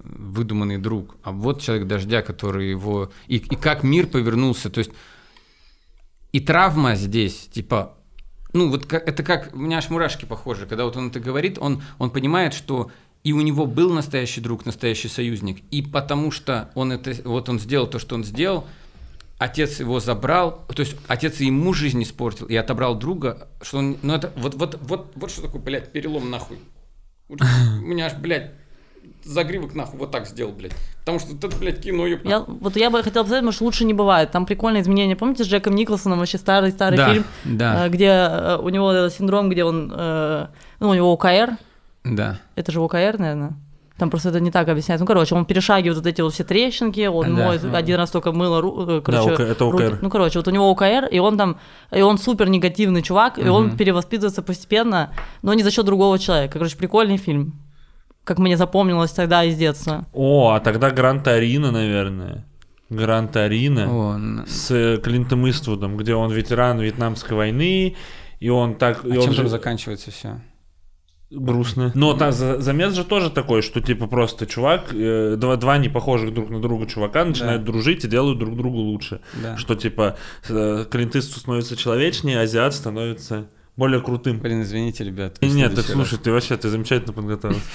выдуманный 0.03 0.77
друг, 0.77 1.17
а 1.23 1.31
вот 1.31 1.61
человек 1.61 1.87
дождя, 1.87 2.21
который 2.21 2.69
его 2.69 3.11
и, 3.27 3.37
и 3.37 3.55
как 3.55 3.83
мир 3.83 4.07
повернулся, 4.07 4.69
то 4.69 4.79
есть 4.79 4.91
и 6.31 6.39
травма 6.39 6.95
здесь, 6.95 7.49
типа, 7.51 7.97
ну 8.53 8.69
вот 8.69 8.85
как, 8.85 9.07
это 9.07 9.23
как 9.23 9.53
у 9.53 9.57
меня 9.57 9.79
аж 9.79 9.89
мурашки 9.89 10.25
похожи, 10.25 10.65
когда 10.67 10.85
вот 10.85 10.95
он 10.95 11.09
это 11.09 11.19
говорит, 11.19 11.57
он 11.59 11.83
он 11.99 12.11
понимает, 12.11 12.53
что 12.53 12.89
и 13.25 13.33
у 13.33 13.41
него 13.41 13.65
был 13.65 13.91
настоящий 13.93 14.39
друг, 14.39 14.65
настоящий 14.65 15.09
союзник, 15.09 15.63
и 15.69 15.81
потому 15.81 16.31
что 16.31 16.71
он 16.75 16.93
это 16.93 17.13
вот 17.27 17.49
он 17.49 17.59
сделал 17.59 17.87
то, 17.87 17.99
что 17.99 18.15
он 18.15 18.23
сделал, 18.23 18.67
отец 19.43 19.79
его 19.81 19.99
забрал, 19.99 20.65
то 20.73 20.81
есть 20.81 20.95
отец 21.07 21.41
и 21.41 21.45
ему 21.47 21.73
жизнь 21.73 22.01
испортил 22.01 22.45
и 22.45 22.55
отобрал 22.55 22.95
друга, 22.95 23.49
что 23.61 23.79
он, 23.79 23.97
ну 24.01 24.13
это 24.13 24.31
вот 24.37 24.55
вот 24.55 24.79
вот 24.81 25.11
вот 25.15 25.31
что 25.31 25.41
такое, 25.41 25.61
блядь, 25.61 25.91
перелом 25.91 26.29
нахуй. 26.31 26.59
У 27.29 27.35
меня 27.35 28.05
аж, 28.05 28.13
блядь, 28.13 28.51
загривок 29.23 29.75
нахуй 29.75 29.99
вот 29.99 30.11
так 30.11 30.27
сделал, 30.27 30.53
блядь. 30.53 30.73
Потому 30.99 31.19
что 31.19 31.35
это, 31.35 31.49
блядь, 31.57 31.81
кино, 31.81 32.07
ёпта. 32.07 32.29
Я, 32.29 32.39
вот 32.39 32.77
я 32.77 32.89
бы 32.89 33.03
хотела 33.03 33.23
посмотреть, 33.23 33.41
потому 33.41 33.51
что 33.51 33.63
лучше 33.65 33.83
не 33.85 33.93
бывает. 33.93 34.31
Там 34.31 34.45
прикольные 34.45 34.81
изменения. 34.81 35.17
Помните 35.17 35.43
с 35.43 35.47
Джеком 35.47 35.75
Николсоном, 35.75 36.19
вообще 36.19 36.37
старый-старый 36.37 36.97
Да, 36.97 37.11
фильм, 37.11 37.25
да. 37.43 37.85
э, 37.85 37.89
где 37.89 38.07
э, 38.07 38.57
у 38.61 38.69
него 38.69 39.09
синдром, 39.09 39.49
где 39.49 39.65
он, 39.65 39.91
э, 39.93 40.47
ну, 40.79 40.89
у 40.89 40.93
него 40.93 41.11
ОКР, 41.11 41.57
Да. 42.05 42.39
это 42.55 42.71
же 42.71 42.79
ОКР, 42.79 43.15
наверное. 43.19 43.53
Там 43.97 44.09
просто 44.09 44.29
это 44.29 44.39
не 44.39 44.49
так 44.49 44.67
объясняется. 44.69 45.03
Ну, 45.03 45.07
короче, 45.07 45.35
он 45.35 45.45
перешагивает 45.45 45.97
вот 45.97 46.07
эти 46.07 46.21
вот 46.21 46.33
все 46.33 46.43
трещинки, 46.43 47.05
он 47.05 47.35
Да. 47.35 47.45
моет 47.45 47.63
один 47.63 47.97
раз 47.97 48.09
только 48.09 48.31
мыло, 48.31 48.59
ру- 48.59 48.97
э, 48.97 49.01
короче, 49.01 49.31
ОК- 49.33 49.39
это 49.41 49.65
руки. 49.71 49.83
ОКР. 49.83 49.99
Ну, 50.01 50.09
короче, 50.09 50.39
вот 50.39 50.47
у 50.47 50.51
него 50.51 50.69
ОКР, 50.71 51.09
и 51.11 51.19
он 51.19 51.37
там, 51.37 51.57
и 51.91 52.01
он 52.01 52.17
супер 52.17 52.49
негативный 52.49 53.03
чувак, 53.03 53.37
и 53.37 53.47
он 53.47 53.77
перевоспитывается 53.77 54.41
постепенно, 54.41 55.11
но 55.43 55.53
не 55.53 55.61
за 55.63 55.69
счет 55.69 55.85
другого 55.85 56.17
человека. 56.17 56.53
Короче, 56.53 56.75
прикольный 56.75 57.17
фильм. 57.17 57.53
Как 58.23 58.39
мне 58.39 58.57
запомнилось 58.57 59.11
тогда 59.11 59.43
из 59.43 59.57
детства. 59.57 60.05
О, 60.13 60.53
а 60.53 60.59
тогда 60.59 60.89
Гранд 60.89 61.27
Арина, 61.27 61.71
наверное. 61.71 62.45
Гранд 62.89 63.35
Арина. 63.35 63.87
О, 63.89 64.15
н- 64.15 64.45
с 64.47 64.97
Клинтом 65.03 65.47
Иствудом, 65.49 65.97
где 65.97 66.15
он 66.15 66.31
ветеран 66.31 66.79
Вьетнамской 66.79 67.35
войны, 67.37 67.95
и 68.39 68.49
он 68.49 68.75
так... 68.75 69.05
и 69.05 69.11
а 69.11 69.19
он 69.19 69.21
чем 69.25 69.31
же- 69.33 69.37
там 69.41 69.47
заканчивается 69.49 70.09
все? 70.09 70.39
Грустно. 71.33 71.91
Но 71.95 72.13
там 72.13 72.31
за- 72.31 72.59
замес 72.61 72.93
же 72.93 73.03
тоже 73.03 73.29
такой, 73.29 73.61
что 73.61 73.81
типа 73.81 74.07
просто 74.07 74.45
чувак, 74.45 74.93
э, 74.93 75.35
два, 75.37 75.55
два 75.55 75.77
непохожих 75.77 76.33
друг 76.33 76.49
на 76.49 76.61
друга 76.61 76.85
чувака 76.85 77.25
начинают 77.25 77.63
дружить 77.63 78.03
и 78.05 78.07
делают 78.07 78.39
друг 78.39 78.55
другу 78.55 78.77
лучше. 78.79 79.21
Да. 79.41 79.57
Что 79.57 79.75
типа 79.75 80.17
э, 80.47 80.85
Клинт 80.89 81.15
Иствуд 81.15 81.41
становится 81.41 81.75
человечнее, 81.75 82.39
азиат 82.39 82.73
становится 82.73 83.47
более 83.75 84.01
крутым. 84.01 84.39
Блин, 84.39 84.61
извините, 84.61 85.03
ребят. 85.03 85.37
Нет, 85.41 85.75
так 85.75 85.85
следующий 85.85 86.09
слушай, 86.09 86.23
ты 86.23 86.31
вообще, 86.31 86.57
ты 86.57 86.69
замечательно 86.69 87.13
подготовился. 87.13 87.61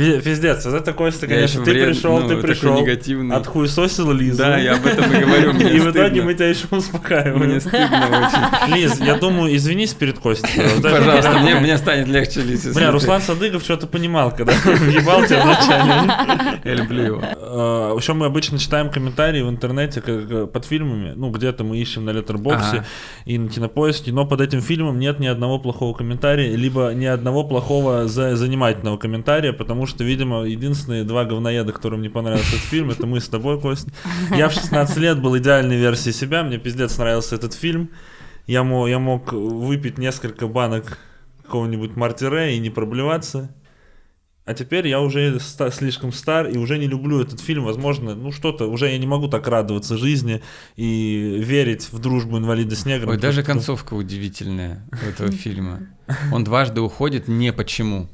Пи- 0.00 0.20
Пиздец, 0.20 0.64
вот 0.64 0.74
это 0.74 0.92
Костя, 0.94 1.26
Я 1.26 1.34
конечно, 1.34 1.62
ты 1.64 1.70
вред- 1.72 1.86
пришел, 1.88 2.18
ну, 2.18 2.22
ты 2.28 2.36
такой 2.36 2.42
пришел, 2.50 2.80
негативный. 2.80 3.36
отхуесосил 3.36 4.10
Лизу. 4.12 4.38
Да, 4.38 4.56
я 4.56 4.74
об 4.76 4.86
этом 4.86 5.12
и 5.12 5.18
говорю, 5.20 5.52
мне 5.52 5.70
И 5.76 5.78
в 5.78 5.90
итоге 5.90 6.22
мы 6.22 6.34
тебя 6.34 6.48
еще 6.48 6.66
успокаиваем. 6.70 7.38
Мне 7.38 7.60
стыдно 7.60 8.06
очень. 8.08 8.74
Лиз, 8.74 8.98
я 9.00 9.16
думаю, 9.16 9.54
извинись 9.54 9.92
перед 9.94 10.18
Костей. 10.18 10.62
пожалуйста. 10.82 11.38
Мне, 11.40 11.56
мне 11.56 11.76
станет 11.76 12.08
легче, 12.08 12.40
Лиза. 12.40 12.72
Бля. 12.74 12.90
Руслан 12.92 13.20
Садыгов 13.20 13.62
что-то 13.62 13.86
понимал, 13.86 14.34
когда 14.34 14.52
въебал 14.64 15.24
тебя 15.26 15.42
вначале. 15.44 16.58
Я 16.64 16.74
люблю 16.74 17.02
его. 17.02 17.22
Э, 17.22 17.96
Еще 17.98 18.14
мы 18.14 18.26
обычно 18.26 18.58
читаем 18.58 18.90
комментарии 18.90 19.42
в 19.42 19.50
интернете 19.50 20.00
под 20.00 20.64
фильмами. 20.64 21.12
Ну, 21.14 21.30
где-то 21.30 21.64
мы 21.64 21.76
ищем 21.78 22.04
на 22.04 22.10
Letterboxd 22.10 22.84
и 23.26 23.38
на 23.38 23.48
Кинопоиске, 23.48 24.12
но 24.12 24.24
под 24.24 24.40
этим 24.40 24.60
фильмом 24.62 24.98
нет 24.98 25.18
ни 25.18 25.26
одного 25.26 25.58
плохого 25.58 25.94
комментария, 25.94 26.56
либо 26.56 26.92
ни 26.94 27.04
одного 27.04 27.44
плохого 27.44 28.06
за- 28.08 28.36
занимательного 28.36 28.96
комментария, 28.96 29.52
потому 29.52 29.86
что, 29.86 29.89
видимо, 29.98 30.44
единственные 30.44 31.04
два 31.04 31.24
говноеда, 31.24 31.72
которым 31.72 32.02
не 32.02 32.08
понравился 32.08 32.48
этот 32.56 32.60
фильм, 32.68 32.90
это 32.90 33.06
мы 33.06 33.20
с 33.20 33.28
тобой, 33.28 33.60
Кость. 33.60 33.88
Я 34.36 34.48
в 34.48 34.52
16 34.52 34.96
лет 34.98 35.20
был 35.20 35.36
идеальной 35.38 35.76
версией 35.76 36.14
себя, 36.14 36.42
мне 36.42 36.58
пиздец 36.58 36.96
нравился 36.98 37.34
этот 37.34 37.54
фильм. 37.54 37.90
Я 38.46 38.62
мог, 38.64 38.88
я 38.88 38.98
мог 38.98 39.32
выпить 39.32 39.98
несколько 39.98 40.46
банок 40.48 40.98
какого-нибудь 41.44 41.96
мартире 41.96 42.56
и 42.56 42.58
не 42.58 42.70
проблеваться. 42.70 43.54
А 44.46 44.54
теперь 44.54 44.88
я 44.88 45.00
уже 45.00 45.38
ста- 45.38 45.70
слишком 45.70 46.12
стар 46.12 46.48
и 46.48 46.56
уже 46.58 46.78
не 46.78 46.88
люблю 46.88 47.20
этот 47.20 47.38
фильм. 47.40 47.64
Возможно, 47.64 48.16
ну 48.16 48.32
что-то, 48.32 48.66
уже 48.68 48.88
я 48.90 48.98
не 48.98 49.06
могу 49.06 49.28
так 49.28 49.46
радоваться 49.46 49.96
жизни 49.96 50.42
и 50.74 51.36
верить 51.38 51.88
в 51.92 51.98
дружбу 52.00 52.38
инвалида 52.38 52.74
с 52.74 52.84
негром. 52.84 53.10
Ой, 53.10 53.18
даже 53.18 53.42
что- 53.42 53.52
концовка 53.52 53.94
удивительная 53.94 54.88
у 54.90 55.08
этого 55.08 55.30
фильма. 55.30 55.82
Он 56.32 56.42
дважды 56.42 56.80
уходит 56.80 57.28
не 57.28 57.52
почему. 57.52 58.08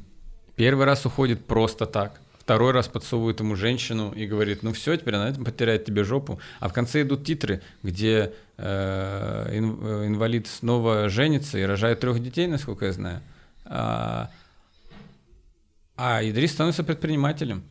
Первый 0.57 0.85
раз 0.85 1.05
уходит 1.05 1.45
просто 1.45 1.85
так. 1.85 2.19
Второй 2.39 2.71
раз 2.71 2.87
подсовывает 2.87 3.39
ему 3.41 3.55
женщину 3.55 4.11
и 4.11 4.25
говорит, 4.25 4.63
ну 4.63 4.73
все, 4.73 4.97
теперь 4.97 5.15
она 5.15 5.31
потеряет 5.33 5.85
тебе 5.85 6.03
жопу. 6.03 6.39
А 6.59 6.67
в 6.67 6.73
конце 6.73 7.03
идут 7.03 7.23
титры, 7.25 7.61
где 7.83 8.33
э, 8.57 9.49
ин- 9.53 9.77
э, 9.81 10.07
инвалид 10.07 10.47
снова 10.47 11.09
женится 11.09 11.59
и 11.59 11.63
рожает 11.63 11.99
трех 11.99 12.23
детей, 12.23 12.47
насколько 12.47 12.85
я 12.87 12.93
знаю. 12.93 13.21
А, 13.65 14.31
а 15.95 16.23
Идрис 16.23 16.53
становится 16.53 16.83
предпринимателем. 16.83 17.63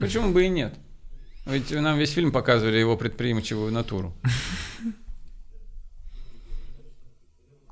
Почему 0.00 0.32
бы 0.32 0.44
и 0.46 0.48
нет? 0.48 0.74
Ведь 1.46 1.70
нам 1.70 1.98
весь 1.98 2.10
фильм 2.12 2.32
показывали 2.32 2.78
его 2.78 2.96
предприимчивую 2.96 3.70
натуру. 3.70 4.12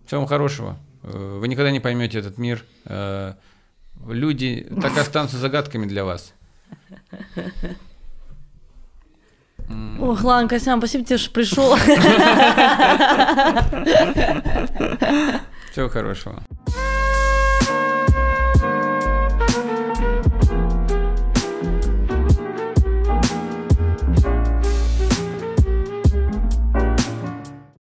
Всего 0.06 0.26
хорошего. 0.26 0.78
Э, 1.02 1.38
Вы 1.40 1.48
никогда 1.48 1.72
не 1.72 1.80
поймете 1.80 2.20
этот 2.20 2.38
мир. 2.38 2.64
Люди 4.08 4.66
так 4.80 4.98
останутся 4.98 5.38
загадками 5.38 5.86
для 5.86 6.04
вас. 6.04 6.34
Ох, 10.00 10.22
ладно, 10.24 10.48
Костян, 10.48 10.78
спасибо 10.78 11.04
тебе, 11.04 11.18
что 11.18 11.30
пришел. 11.30 11.76
Всего 15.70 15.88
хорошего. 15.88 16.42